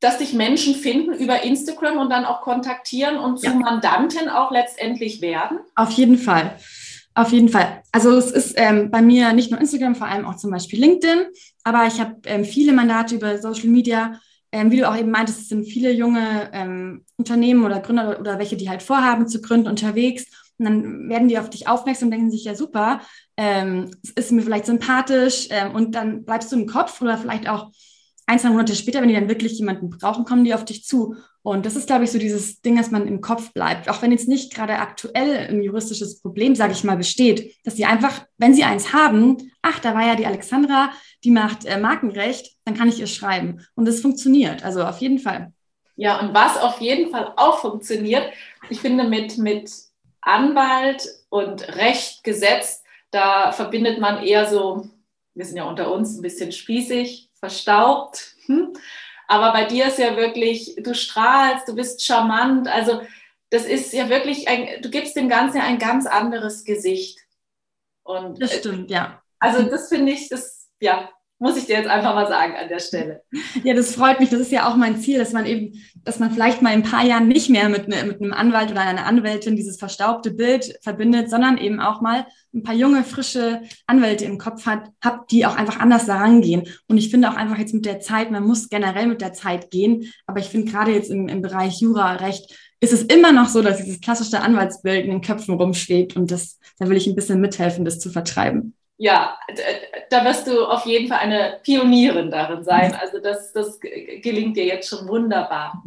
dass 0.00 0.18
dich 0.18 0.34
Menschen 0.34 0.74
finden 0.74 1.14
über 1.14 1.42
Instagram 1.44 1.96
und 1.96 2.10
dann 2.10 2.24
auch 2.24 2.42
kontaktieren 2.42 3.16
und 3.16 3.38
zu 3.38 3.46
ja. 3.46 3.54
Mandanten 3.54 4.28
auch 4.28 4.50
letztendlich 4.50 5.20
werden? 5.22 5.58
Auf 5.76 5.90
jeden 5.92 6.18
Fall. 6.18 6.58
Auf 7.14 7.30
jeden 7.30 7.48
Fall. 7.48 7.82
Also 7.92 8.10
es 8.16 8.30
ist 8.32 8.54
ähm, 8.56 8.90
bei 8.90 9.00
mir 9.00 9.32
nicht 9.32 9.50
nur 9.50 9.60
Instagram, 9.60 9.94
vor 9.94 10.08
allem 10.08 10.26
auch 10.26 10.36
zum 10.36 10.50
Beispiel 10.50 10.80
LinkedIn, 10.80 11.26
aber 11.62 11.86
ich 11.86 12.00
habe 12.00 12.16
ähm, 12.26 12.44
viele 12.44 12.72
Mandate 12.72 13.14
über 13.14 13.38
Social 13.38 13.68
Media. 13.68 14.20
Ähm, 14.54 14.70
wie 14.70 14.76
du 14.76 14.88
auch 14.88 14.96
eben 14.96 15.10
meintest, 15.10 15.40
es 15.40 15.48
sind 15.48 15.64
viele 15.64 15.90
junge 15.90 16.48
ähm, 16.52 17.04
Unternehmen 17.16 17.64
oder 17.64 17.80
Gründer 17.80 18.20
oder, 18.20 18.38
welche, 18.38 18.56
die 18.56 18.70
halt 18.70 18.84
vorhaben 18.84 19.26
zu 19.26 19.40
gründen, 19.40 19.66
unterwegs. 19.66 20.26
Und 20.58 20.66
dann 20.66 21.08
werden 21.08 21.26
die 21.26 21.40
auf 21.40 21.50
dich 21.50 21.66
aufmerksam 21.66 22.06
und 22.06 22.12
denken 22.12 22.30
sich, 22.30 22.44
ja 22.44 22.54
super, 22.54 23.00
ähm, 23.36 23.90
es 24.04 24.10
ist 24.10 24.30
mir 24.30 24.42
vielleicht 24.42 24.66
sympathisch 24.66 25.48
ähm, 25.50 25.74
und 25.74 25.96
dann 25.96 26.24
bleibst 26.24 26.52
du 26.52 26.56
im 26.56 26.66
Kopf 26.68 27.02
oder 27.02 27.18
vielleicht 27.18 27.48
auch 27.48 27.72
ein, 28.26 28.38
zwei 28.38 28.48
Monate 28.48 28.74
später, 28.74 29.00
wenn 29.00 29.08
die 29.08 29.14
dann 29.14 29.28
wirklich 29.28 29.58
jemanden 29.58 29.90
brauchen, 29.90 30.24
kommen 30.24 30.44
die 30.44 30.54
auf 30.54 30.64
dich 30.64 30.84
zu. 30.84 31.16
Und 31.42 31.66
das 31.66 31.76
ist, 31.76 31.86
glaube 31.86 32.04
ich, 32.04 32.10
so 32.10 32.18
dieses 32.18 32.62
Ding, 32.62 32.76
dass 32.76 32.90
man 32.90 33.06
im 33.06 33.20
Kopf 33.20 33.52
bleibt. 33.52 33.90
Auch 33.90 34.00
wenn 34.00 34.12
jetzt 34.12 34.28
nicht 34.28 34.54
gerade 34.54 34.78
aktuell 34.78 35.46
ein 35.48 35.62
juristisches 35.62 36.22
Problem, 36.22 36.54
sage 36.54 36.72
ich 36.72 36.84
mal, 36.84 36.96
besteht, 36.96 37.54
dass 37.64 37.76
sie 37.76 37.84
einfach, 37.84 38.24
wenn 38.38 38.54
sie 38.54 38.64
eins 38.64 38.94
haben, 38.94 39.52
ach, 39.60 39.78
da 39.78 39.94
war 39.94 40.06
ja 40.06 40.16
die 40.16 40.26
Alexandra, 40.26 40.90
die 41.22 41.30
macht 41.30 41.66
äh, 41.66 41.78
Markenrecht, 41.78 42.56
dann 42.64 42.74
kann 42.74 42.88
ich 42.88 42.98
ihr 42.98 43.06
schreiben. 43.06 43.60
Und 43.74 43.86
es 43.86 44.00
funktioniert. 44.00 44.64
Also 44.64 44.84
auf 44.84 44.98
jeden 44.98 45.18
Fall. 45.18 45.52
Ja, 45.96 46.18
und 46.20 46.32
was 46.32 46.56
auf 46.56 46.80
jeden 46.80 47.10
Fall 47.10 47.34
auch 47.36 47.58
funktioniert, 47.58 48.32
ich 48.70 48.80
finde, 48.80 49.04
mit, 49.04 49.36
mit 49.36 49.70
Anwalt 50.22 51.06
und 51.28 51.76
Recht, 51.76 52.24
Gesetz, 52.24 52.82
da 53.10 53.52
verbindet 53.52 54.00
man 54.00 54.24
eher 54.24 54.48
so, 54.48 54.88
wir 55.34 55.44
sind 55.44 55.56
ja 55.56 55.64
unter 55.64 55.92
uns 55.92 56.16
ein 56.16 56.22
bisschen 56.22 56.52
spießig, 56.52 57.28
verstaubt. 57.44 58.34
Hm? 58.46 58.72
Aber 59.28 59.52
bei 59.52 59.64
dir 59.64 59.86
ist 59.86 59.98
ja 59.98 60.16
wirklich, 60.16 60.76
du 60.78 60.94
strahlst, 60.94 61.68
du 61.68 61.74
bist 61.74 62.04
charmant. 62.04 62.68
Also 62.68 63.02
das 63.50 63.66
ist 63.66 63.92
ja 63.92 64.08
wirklich, 64.08 64.48
ein, 64.48 64.80
du 64.80 64.88
gibst 64.88 65.14
dem 65.16 65.28
Ganzen 65.28 65.58
ja 65.58 65.64
ein 65.64 65.78
ganz 65.78 66.06
anderes 66.06 66.64
Gesicht. 66.64 67.20
Und 68.02 68.40
das 68.42 68.54
stimmt, 68.54 68.90
ja. 68.90 69.22
Also 69.38 69.62
das 69.62 69.88
finde 69.88 70.12
ich, 70.12 70.28
das, 70.28 70.70
ja, 70.80 71.10
muss 71.44 71.58
ich 71.58 71.66
dir 71.66 71.76
jetzt 71.76 71.90
einfach 71.90 72.14
mal 72.14 72.26
sagen 72.26 72.54
an 72.56 72.70
der 72.70 72.78
Stelle. 72.78 73.22
Ja, 73.64 73.74
das 73.74 73.94
freut 73.94 74.18
mich. 74.18 74.30
Das 74.30 74.40
ist 74.40 74.50
ja 74.50 74.66
auch 74.66 74.76
mein 74.76 74.96
Ziel, 74.96 75.18
dass 75.18 75.34
man 75.34 75.44
eben, 75.44 75.74
dass 76.02 76.18
man 76.18 76.30
vielleicht 76.30 76.62
mal 76.62 76.72
in 76.72 76.80
ein 76.80 76.90
paar 76.90 77.04
Jahren 77.04 77.28
nicht 77.28 77.50
mehr 77.50 77.68
mit, 77.68 77.86
ne, 77.86 78.02
mit 78.06 78.22
einem 78.22 78.32
Anwalt 78.32 78.70
oder 78.70 78.80
einer 78.80 79.04
Anwältin 79.04 79.54
dieses 79.54 79.76
verstaubte 79.76 80.30
Bild 80.30 80.78
verbindet, 80.80 81.28
sondern 81.28 81.58
eben 81.58 81.80
auch 81.80 82.00
mal 82.00 82.26
ein 82.54 82.62
paar 82.62 82.74
junge, 82.74 83.04
frische 83.04 83.60
Anwälte 83.86 84.24
im 84.24 84.38
Kopf 84.38 84.64
hat, 84.64 84.88
habt, 85.04 85.30
die 85.32 85.44
auch 85.44 85.54
einfach 85.54 85.80
anders 85.80 86.06
daran 86.06 86.40
gehen. 86.40 86.62
Und 86.88 86.96
ich 86.96 87.10
finde 87.10 87.28
auch 87.28 87.36
einfach 87.36 87.58
jetzt 87.58 87.74
mit 87.74 87.84
der 87.84 88.00
Zeit, 88.00 88.30
man 88.30 88.46
muss 88.46 88.70
generell 88.70 89.06
mit 89.06 89.20
der 89.20 89.34
Zeit 89.34 89.70
gehen. 89.70 90.10
Aber 90.26 90.40
ich 90.40 90.46
finde 90.46 90.72
gerade 90.72 90.92
jetzt 90.92 91.10
im, 91.10 91.28
im 91.28 91.42
Bereich 91.42 91.78
Jura, 91.78 92.14
Recht, 92.14 92.56
ist 92.80 92.94
es 92.94 93.02
immer 93.02 93.32
noch 93.32 93.48
so, 93.48 93.60
dass 93.60 93.84
dieses 93.84 94.00
klassische 94.00 94.40
Anwaltsbild 94.40 95.04
in 95.04 95.10
den 95.10 95.20
Köpfen 95.20 95.56
rumschwebt. 95.56 96.16
Und 96.16 96.30
das, 96.30 96.58
da 96.78 96.88
will 96.88 96.96
ich 96.96 97.06
ein 97.06 97.14
bisschen 97.14 97.42
mithelfen, 97.42 97.84
das 97.84 98.00
zu 98.00 98.08
vertreiben 98.08 98.74
ja, 98.96 99.38
da 100.10 100.24
wirst 100.24 100.46
du 100.46 100.66
auf 100.66 100.86
jeden 100.86 101.08
Fall 101.08 101.18
eine 101.18 101.58
Pionierin 101.62 102.30
darin 102.30 102.64
sein. 102.64 102.94
Also 102.94 103.18
das, 103.18 103.52
das 103.52 103.80
gelingt 103.80 104.56
dir 104.56 104.64
jetzt 104.64 104.88
schon 104.88 105.08
wunderbar. 105.08 105.82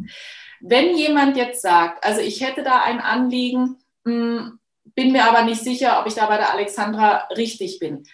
Wenn 0.60 0.96
jemand 0.96 1.36
jetzt 1.36 1.62
sagt, 1.62 2.04
also 2.04 2.20
ich 2.20 2.44
hätte 2.44 2.62
da 2.62 2.82
ein 2.82 3.00
Anliegen, 3.00 3.78
hm, 4.04 4.58
bin 4.94 5.12
mir 5.12 5.24
aber 5.24 5.42
nicht 5.42 5.62
sicher, 5.62 6.00
ob 6.00 6.06
ich 6.06 6.14
da 6.14 6.26
bei 6.26 6.36
der 6.36 6.52
Alexandra 6.52 7.28
richtig 7.36 7.78
bin. 7.78 8.04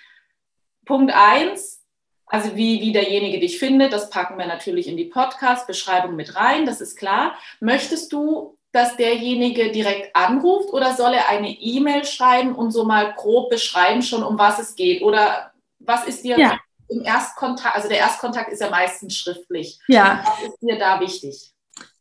Punkt 0.85 1.13
eins, 1.15 1.83
also 2.27 2.57
wie, 2.57 2.81
wie 2.81 2.93
derjenige 2.93 3.41
dich 3.41 3.59
findet, 3.59 3.93
das 3.93 4.11
packen 4.11 4.39
wir 4.39 4.47
natürlich 4.47 4.87
in 4.87 4.97
die 4.97 5.07
Podcast-Beschreibung 5.07 6.15
mit 6.15 6.37
rein, 6.37 6.67
das 6.67 6.81
ist 6.81 6.97
klar. 6.97 7.37
Möchtest 7.61 8.13
du 8.13 8.59
dass 8.75 8.97
derjenige 8.97 9.71
direkt 9.71 10.17
anruft 10.17 10.73
oder 10.73 10.95
soll 10.95 11.15
er 11.15 11.29
eine 11.29 11.49
E-Mail 11.49 12.05
schreiben 12.05 12.57
und 12.57 12.73
so 12.73 12.85
mal 12.85 13.15
grob 13.15 13.49
beschreiben 13.49 14.03
schon, 14.03 14.25
um 14.25 14.37
was 14.37 14.59
es 14.59 14.75
geht? 14.75 15.01
Oder 15.03 15.53
was 15.79 16.05
ist 16.09 16.25
dir 16.25 16.37
ja. 16.37 16.59
im 16.89 17.03
Erstkontakt, 17.05 17.77
also 17.77 17.89
der 17.89 17.99
Erstkontakt 17.99 18.53
ist 18.53 18.61
ja 18.61 18.71
meistens 18.71 19.17
schriftlich. 19.17 19.79
Ja. 19.87 20.25
Was 20.25 20.49
ist 20.49 20.59
dir 20.61 20.77
da 20.77 20.99
wichtig? 20.99 21.53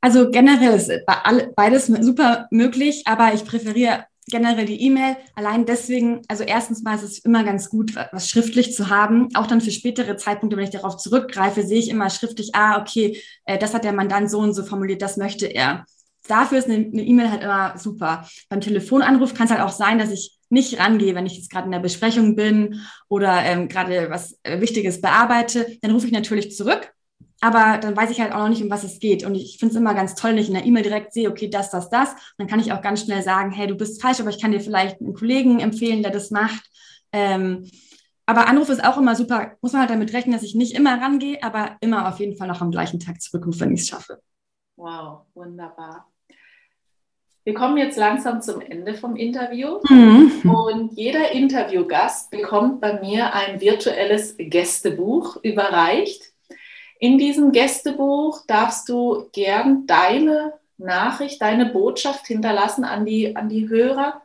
Also 0.02 0.32
generell 0.32 0.74
ist 0.74 0.92
beides 1.56 1.86
super 1.86 2.48
möglich, 2.50 3.04
aber 3.06 3.36
ich 3.36 3.46
präferiere 3.46 4.06
generell 4.26 4.66
die 4.66 4.82
E-Mail. 4.82 5.18
Allein 5.36 5.68
deswegen, 5.68 6.24
also 6.28 6.44
erstens 6.44 6.82
mal 6.82 6.96
ist 6.96 7.04
es 7.04 7.20
immer 7.20 7.44
ganz 7.44 7.70
gut, 7.70 7.96
was 8.12 8.30
schriftlich 8.30 8.74
zu 8.74 8.90
haben. 8.90 9.30
Auch 9.36 9.46
dann 9.46 9.62
für 9.62 9.70
spätere 9.70 10.18
Zeitpunkte, 10.18 10.58
wenn 10.58 10.64
ich 10.64 10.72
darauf 10.72 10.98
zurückgreife, 10.98 11.62
sehe 11.62 11.78
ich 11.78 11.90
immer 11.90 12.10
schriftlich, 12.10 12.56
ah, 12.56 12.82
okay, 12.82 13.22
äh, 13.46 13.60
das 13.60 13.76
hat 13.76 13.84
der 13.84 13.94
Mandant 13.94 14.32
so 14.32 14.40
und 14.40 14.56
so 14.56 14.64
formuliert, 14.64 15.04
das 15.04 15.18
möchte 15.18 15.46
er 15.46 15.86
dafür 16.28 16.60
ist 16.60 16.70
eine 16.70 16.84
E-Mail 16.86 17.32
halt 17.32 17.44
immer 17.44 17.78
super. 17.78 18.28
Beim 18.50 18.62
Telefonanruf 18.62 19.34
kann 19.34 19.46
es 19.46 19.52
halt 19.52 19.62
auch 19.62 19.72
sein, 19.72 20.00
dass 20.00 20.12
ich 20.12 20.38
nicht 20.50 20.80
rangehe, 20.80 21.16
wenn 21.16 21.26
ich 21.26 21.36
jetzt 21.36 21.50
gerade 21.50 21.66
in 21.66 21.72
der 21.72 21.80
Besprechung 21.80 22.36
bin 22.36 22.82
oder 23.10 23.44
ähm, 23.44 23.68
gerade 23.68 24.10
was 24.10 24.40
äh, 24.44 24.62
Wichtiges 24.62 25.02
bearbeite, 25.02 25.78
dann 25.82 25.92
rufe 25.92 26.06
ich 26.06 26.14
natürlich 26.14 26.56
zurück. 26.56 26.94
Aber 27.42 27.78
dann 27.78 27.98
weiß 27.98 28.10
ich 28.10 28.22
halt 28.22 28.32
auch 28.32 28.38
noch 28.38 28.50
nicht, 28.50 28.64
um 28.64 28.70
was 28.70 28.86
es 28.86 29.00
geht. 29.00 29.26
Und 29.26 29.36
ich 29.36 29.58
finde 29.60 29.74
es 29.74 29.80
immer 29.80 29.94
ganz 29.94 30.16
toll, 30.16 30.32
wenn 30.32 30.38
ich 30.38 30.48
in 30.48 30.54
der 30.54 30.66
E-Mail 30.66 30.84
direkt 30.84 31.12
sehe, 31.12 31.30
okay, 31.30 31.50
das, 31.50 31.72
das, 31.72 31.90
das. 31.90 32.12
Und 32.12 32.20
dann 32.38 32.48
kann 32.48 32.62
ich 32.62 32.72
auch 32.72 32.82
ganz 32.82 33.02
schnell 33.02 33.22
sagen, 33.22 33.52
hey, 33.52 33.68
du 33.68 33.76
bist 33.76 34.02
falsch, 34.02 34.22
aber 34.22 34.30
ich 34.30 34.40
kann 34.40 34.52
dir 34.52 34.62
vielleicht 34.62 35.02
einen 35.02 35.14
Kollegen 35.14 35.60
empfehlen, 35.60 36.04
der 36.04 36.12
das 36.12 36.32
macht. 36.32 36.64
Ähm, 37.12 37.70
aber 38.26 38.48
Anruf 38.48 38.70
ist 38.70 38.84
auch 38.84 38.98
immer 38.98 39.16
super. 39.16 39.58
Muss 39.62 39.74
man 39.74 39.82
halt 39.82 39.90
damit 39.90 40.14
rechnen, 40.14 40.34
dass 40.34 40.44
ich 40.44 40.56
nicht 40.56 40.74
immer 40.74 41.02
rangehe, 41.02 41.44
aber 41.44 41.76
immer 41.82 42.08
auf 42.08 42.20
jeden 42.20 42.38
Fall 42.38 42.48
noch 42.48 42.62
am 42.62 42.72
gleichen 42.72 43.00
Tag 43.00 43.22
zurückrufe, 43.22 43.62
wenn 43.62 43.74
ich 43.74 43.82
es 43.82 43.88
schaffe. 43.90 44.22
Wow, 44.78 45.26
wunderbar. 45.34 46.13
Wir 47.46 47.54
kommen 47.54 47.76
jetzt 47.76 47.98
langsam 47.98 48.42
zum 48.42 48.62
Ende 48.62 48.94
vom 48.94 49.18
Interview 49.18 49.80
mhm. 49.90 50.50
und 50.50 50.94
jeder 50.94 51.32
Interviewgast 51.32 52.32
bekommt 52.32 52.80
bei 52.80 53.02
mir 53.02 53.34
ein 53.34 53.60
virtuelles 53.60 54.36
Gästebuch 54.38 55.38
überreicht. 55.44 56.32
In 57.00 57.18
diesem 57.18 57.52
Gästebuch 57.52 58.46
darfst 58.48 58.88
du 58.88 59.28
gern 59.34 59.86
deine 59.88 60.54
Nachricht, 60.78 61.42
deine 61.42 61.66
Botschaft 61.66 62.28
hinterlassen 62.28 62.86
an 62.86 63.06
die, 63.06 63.36
an 63.36 63.50
die 63.50 63.68
Hörer. 63.68 64.22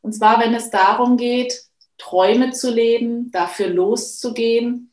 Und 0.00 0.12
zwar, 0.12 0.38
wenn 0.38 0.54
es 0.54 0.70
darum 0.70 1.16
geht, 1.16 1.64
Träume 1.98 2.52
zu 2.52 2.72
leben, 2.72 3.32
dafür 3.32 3.66
loszugehen, 3.66 4.92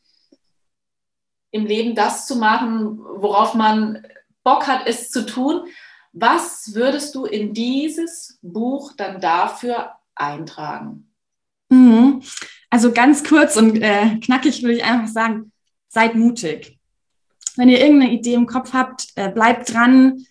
im 1.52 1.68
Leben 1.68 1.94
das 1.94 2.26
zu 2.26 2.38
machen, 2.38 2.98
worauf 3.00 3.54
man 3.54 4.04
Bock 4.44 4.66
hat, 4.66 4.88
es 4.88 5.12
zu 5.12 5.28
tun 5.28 5.68
Was 6.20 6.74
würdest 6.74 7.14
du 7.14 7.26
in 7.26 7.54
dieses 7.54 8.40
Buch 8.42 8.94
dann 8.98 9.22
dafür 9.22 9.92
eintragen? 10.16 11.12
Mhm. 11.70 12.24
Also 12.72 12.92
ganz 12.92 13.24
kurz 13.24 13.56
und 13.56 13.78
äh, 13.82 14.18
knackig 14.20 14.64
würde 14.64 14.78
ich 14.78 14.84
einfach 14.84 15.08
sagen, 15.08 15.52
seid 15.90 16.16
mutig. 16.16 16.80
Wenn 17.56 17.70
ihr 17.70 17.80
irgendeine 17.80 18.14
Idee 18.14 18.34
im 18.34 18.48
Kopf 18.48 18.74
habt, 18.74 19.10
äh, 19.16 19.30
bleibt 19.30 19.72
dran, 19.72 20.26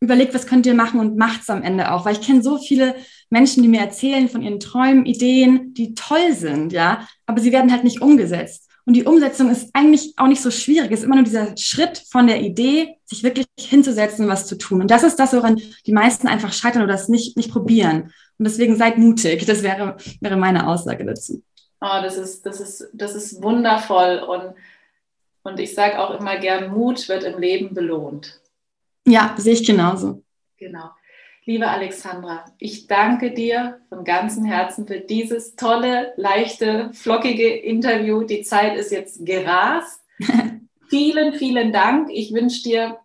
überlegt, 0.00 0.34
was 0.34 0.46
könnt 0.46 0.64
ihr 0.64 0.74
machen 0.74 1.00
und 1.00 1.18
macht 1.18 1.42
es 1.42 1.50
am 1.50 1.62
Ende 1.62 1.92
auch. 1.92 2.06
Weil 2.06 2.14
ich 2.14 2.26
kenne 2.26 2.42
so 2.42 2.58
viele 2.58 2.94
Menschen, 3.28 3.62
die 3.62 3.68
mir 3.68 3.80
erzählen 3.80 4.28
von 4.28 4.42
ihren 4.42 4.60
Träumen, 4.60 5.04
Ideen, 5.04 5.74
die 5.74 5.94
toll 5.94 6.32
sind, 6.32 6.72
ja, 6.72 7.06
aber 7.26 7.40
sie 7.40 7.52
werden 7.52 7.72
halt 7.72 7.84
nicht 7.84 8.00
umgesetzt. 8.00 8.65
Und 8.86 8.94
die 8.94 9.04
Umsetzung 9.04 9.50
ist 9.50 9.70
eigentlich 9.74 10.14
auch 10.16 10.28
nicht 10.28 10.40
so 10.40 10.52
schwierig. 10.52 10.92
Es 10.92 11.00
ist 11.00 11.06
immer 11.06 11.16
nur 11.16 11.24
dieser 11.24 11.56
Schritt 11.56 11.98
von 12.08 12.28
der 12.28 12.40
Idee, 12.40 12.96
sich 13.04 13.24
wirklich 13.24 13.46
hinzusetzen 13.58 14.24
und 14.24 14.30
was 14.30 14.46
zu 14.46 14.56
tun. 14.56 14.80
Und 14.80 14.92
das 14.92 15.02
ist 15.02 15.16
das, 15.16 15.32
woran 15.32 15.60
die 15.84 15.92
meisten 15.92 16.28
einfach 16.28 16.52
scheitern 16.52 16.82
oder 16.82 16.92
das 16.92 17.08
nicht, 17.08 17.36
nicht 17.36 17.50
probieren. 17.50 18.12
Und 18.38 18.44
deswegen 18.46 18.76
seid 18.76 18.96
mutig. 18.96 19.44
Das 19.44 19.64
wäre, 19.64 19.96
wäre 20.20 20.36
meine 20.36 20.68
Aussage 20.68 21.04
dazu. 21.04 21.42
Oh, 21.80 22.00
das 22.00 22.16
ist, 22.16 22.46
das 22.46 22.60
ist, 22.60 22.88
das 22.92 23.16
ist 23.16 23.42
wundervoll. 23.42 24.18
Und, 24.18 24.54
und 25.42 25.58
ich 25.58 25.74
sage 25.74 25.98
auch 25.98 26.18
immer 26.20 26.38
gern, 26.38 26.72
Mut 26.72 27.08
wird 27.08 27.24
im 27.24 27.40
Leben 27.40 27.74
belohnt. 27.74 28.40
Ja, 29.04 29.34
sehe 29.36 29.54
ich 29.54 29.66
genauso. 29.66 30.22
Genau. 30.58 30.90
Liebe 31.48 31.68
Alexandra, 31.68 32.44
ich 32.58 32.88
danke 32.88 33.30
dir 33.30 33.78
von 33.88 34.02
ganzem 34.02 34.44
Herzen 34.44 34.84
für 34.84 34.98
dieses 34.98 35.54
tolle, 35.54 36.12
leichte, 36.16 36.90
flockige 36.92 37.48
Interview. 37.48 38.24
Die 38.24 38.42
Zeit 38.42 38.76
ist 38.76 38.90
jetzt 38.90 39.24
gerast. 39.24 40.00
vielen, 40.90 41.34
vielen 41.34 41.72
Dank. 41.72 42.10
Ich 42.10 42.34
wünsche 42.34 42.64
dir 42.64 42.98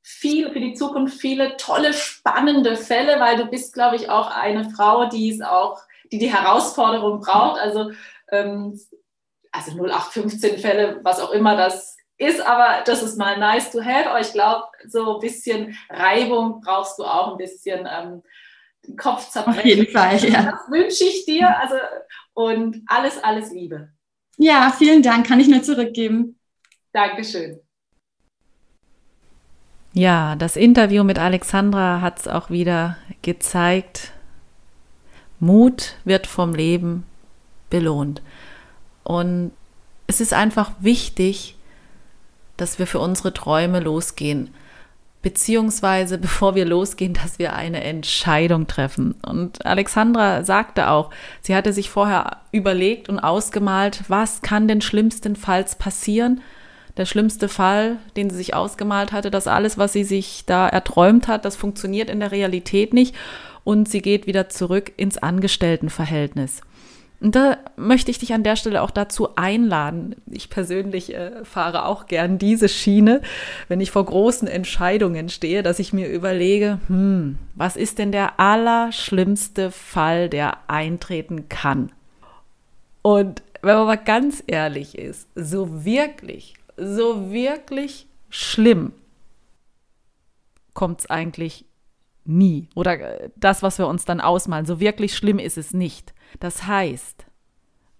viel 0.00 0.48
für 0.52 0.60
die 0.60 0.74
Zukunft, 0.74 1.18
viele 1.18 1.56
tolle, 1.56 1.92
spannende 1.92 2.76
Fälle, 2.76 3.18
weil 3.18 3.36
du 3.36 3.46
bist, 3.46 3.74
glaube 3.74 3.96
ich, 3.96 4.08
auch 4.08 4.30
eine 4.30 4.70
Frau, 4.70 5.06
die 5.06 5.30
es 5.30 5.40
auch, 5.40 5.80
die 6.12 6.18
die 6.18 6.32
Herausforderung 6.32 7.18
braucht. 7.18 7.60
Also, 7.60 7.90
ähm, 8.30 8.78
also 9.50 9.72
0815 9.72 10.58
Fälle, 10.58 11.00
was 11.02 11.18
auch 11.18 11.32
immer 11.32 11.56
das 11.56 11.97
ist 12.18 12.40
aber, 12.40 12.82
das 12.84 13.02
ist 13.02 13.16
mal 13.16 13.38
nice 13.38 13.70
to 13.70 13.80
have, 13.80 14.10
aber 14.10 14.20
ich 14.20 14.32
glaube, 14.32 14.64
so 14.86 15.14
ein 15.14 15.20
bisschen 15.20 15.76
Reibung 15.88 16.60
brauchst 16.60 16.98
du 16.98 17.04
auch 17.04 17.32
ein 17.32 17.38
bisschen 17.38 17.88
ähm, 17.90 18.22
Kopf 18.96 19.30
zerbrechen. 19.30 19.60
Auf 19.60 19.64
jeden 19.64 19.86
Fall, 19.86 20.16
ja. 20.24 20.50
Das 20.50 20.70
wünsche 20.70 21.04
ich 21.04 21.24
dir. 21.24 21.56
Also, 21.58 21.76
und 22.34 22.82
alles, 22.86 23.22
alles 23.22 23.52
Liebe. 23.52 23.90
Ja, 24.36 24.72
vielen 24.76 25.02
Dank. 25.02 25.26
Kann 25.26 25.40
ich 25.40 25.48
nur 25.48 25.62
zurückgeben. 25.62 26.38
Dankeschön. 26.92 27.60
Ja, 29.92 30.36
das 30.36 30.56
Interview 30.56 31.02
mit 31.02 31.18
Alexandra 31.18 32.00
hat 32.00 32.20
es 32.20 32.28
auch 32.28 32.50
wieder 32.50 32.98
gezeigt. 33.22 34.12
Mut 35.40 35.96
wird 36.04 36.26
vom 36.26 36.54
Leben 36.54 37.04
belohnt. 37.70 38.22
Und 39.02 39.52
es 40.06 40.20
ist 40.20 40.34
einfach 40.34 40.72
wichtig, 40.80 41.57
dass 42.58 42.78
wir 42.78 42.86
für 42.86 42.98
unsere 42.98 43.32
Träume 43.32 43.80
losgehen. 43.80 44.50
Beziehungsweise, 45.22 46.18
bevor 46.18 46.54
wir 46.54 46.66
losgehen, 46.66 47.14
dass 47.14 47.38
wir 47.38 47.54
eine 47.54 47.82
Entscheidung 47.82 48.66
treffen. 48.66 49.14
Und 49.26 49.64
Alexandra 49.64 50.44
sagte 50.44 50.90
auch, 50.90 51.10
sie 51.40 51.56
hatte 51.56 51.72
sich 51.72 51.88
vorher 51.88 52.38
überlegt 52.52 53.08
und 53.08 53.18
ausgemalt, 53.18 54.04
was 54.08 54.42
kann 54.42 54.68
denn 54.68 54.82
schlimmstenfalls 54.82 55.76
passieren? 55.76 56.42
Der 56.98 57.06
schlimmste 57.06 57.48
Fall, 57.48 57.96
den 58.16 58.28
sie 58.28 58.36
sich 58.36 58.54
ausgemalt 58.54 59.12
hatte, 59.12 59.30
dass 59.30 59.46
alles, 59.46 59.78
was 59.78 59.92
sie 59.92 60.02
sich 60.04 60.44
da 60.46 60.68
erträumt 60.68 61.28
hat, 61.28 61.44
das 61.44 61.54
funktioniert 61.54 62.10
in 62.10 62.18
der 62.18 62.32
Realität 62.32 62.92
nicht 62.92 63.14
und 63.62 63.88
sie 63.88 64.02
geht 64.02 64.26
wieder 64.26 64.48
zurück 64.48 64.92
ins 64.96 65.16
Angestelltenverhältnis. 65.18 66.62
Und 67.20 67.34
da 67.34 67.58
möchte 67.76 68.12
ich 68.12 68.18
dich 68.18 68.32
an 68.32 68.44
der 68.44 68.54
Stelle 68.54 68.80
auch 68.82 68.92
dazu 68.92 69.34
einladen. 69.34 70.14
Ich 70.30 70.50
persönlich 70.50 71.14
äh, 71.14 71.44
fahre 71.44 71.84
auch 71.86 72.06
gern 72.06 72.38
diese 72.38 72.68
Schiene, 72.68 73.22
wenn 73.66 73.80
ich 73.80 73.90
vor 73.90 74.04
großen 74.04 74.46
Entscheidungen 74.46 75.28
stehe, 75.28 75.64
dass 75.64 75.80
ich 75.80 75.92
mir 75.92 76.08
überlege, 76.08 76.78
hm, 76.86 77.38
was 77.56 77.76
ist 77.76 77.98
denn 77.98 78.12
der 78.12 78.38
allerschlimmste 78.38 79.72
Fall, 79.72 80.28
der 80.28 80.58
eintreten 80.68 81.48
kann? 81.48 81.90
Und 83.02 83.42
wenn 83.62 83.74
man 83.76 83.86
mal 83.86 83.96
ganz 83.96 84.44
ehrlich 84.46 84.96
ist, 84.96 85.26
so 85.34 85.84
wirklich, 85.84 86.54
so 86.76 87.32
wirklich 87.32 88.06
schlimm 88.30 88.92
kommt 90.78 91.00
es 91.00 91.10
eigentlich 91.10 91.64
nie. 92.28 92.68
Oder 92.74 93.00
äh, 93.00 93.30
das, 93.36 93.62
was 93.62 93.78
wir 93.78 93.88
uns 93.88 94.04
dann 94.04 94.20
ausmalen, 94.20 94.66
so 94.66 94.80
wirklich 94.80 95.16
schlimm 95.16 95.38
ist 95.38 95.58
es 95.58 95.72
nicht. 95.72 96.14
Das 96.38 96.66
heißt, 96.66 97.26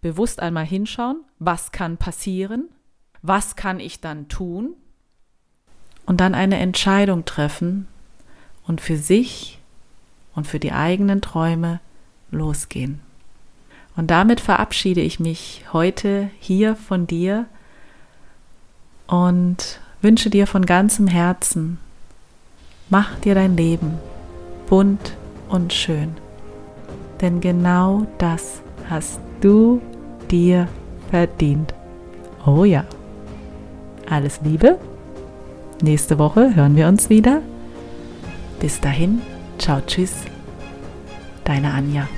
bewusst 0.00 0.40
einmal 0.40 0.66
hinschauen, 0.66 1.24
was 1.38 1.72
kann 1.72 1.96
passieren, 1.96 2.68
was 3.22 3.56
kann 3.56 3.80
ich 3.80 4.00
dann 4.00 4.28
tun 4.28 4.74
und 6.06 6.20
dann 6.20 6.34
eine 6.34 6.58
Entscheidung 6.58 7.24
treffen 7.24 7.88
und 8.66 8.80
für 8.80 8.96
sich 8.96 9.58
und 10.34 10.46
für 10.46 10.60
die 10.60 10.72
eigenen 10.72 11.20
Träume 11.20 11.80
losgehen. 12.30 13.00
Und 13.96 14.12
damit 14.12 14.40
verabschiede 14.40 15.00
ich 15.00 15.18
mich 15.18 15.64
heute 15.72 16.30
hier 16.38 16.76
von 16.76 17.08
dir 17.08 17.46
und 19.08 19.80
wünsche 20.00 20.30
dir 20.30 20.46
von 20.46 20.64
ganzem 20.64 21.08
Herzen, 21.08 21.80
mach 22.90 23.18
dir 23.18 23.34
dein 23.34 23.56
Leben 23.56 23.98
bunt 24.68 25.16
und 25.48 25.72
schön. 25.72 26.14
Denn 27.20 27.40
genau 27.40 28.06
das 28.18 28.62
hast 28.88 29.20
du 29.40 29.80
dir 30.30 30.68
verdient. 31.10 31.74
Oh 32.46 32.64
ja. 32.64 32.84
Alles 34.08 34.40
Liebe. 34.42 34.78
Nächste 35.82 36.18
Woche 36.18 36.54
hören 36.54 36.76
wir 36.76 36.88
uns 36.88 37.10
wieder. 37.10 37.42
Bis 38.60 38.80
dahin, 38.80 39.20
ciao, 39.58 39.80
tschüss. 39.86 40.14
Deine 41.44 41.72
Anja. 41.72 42.08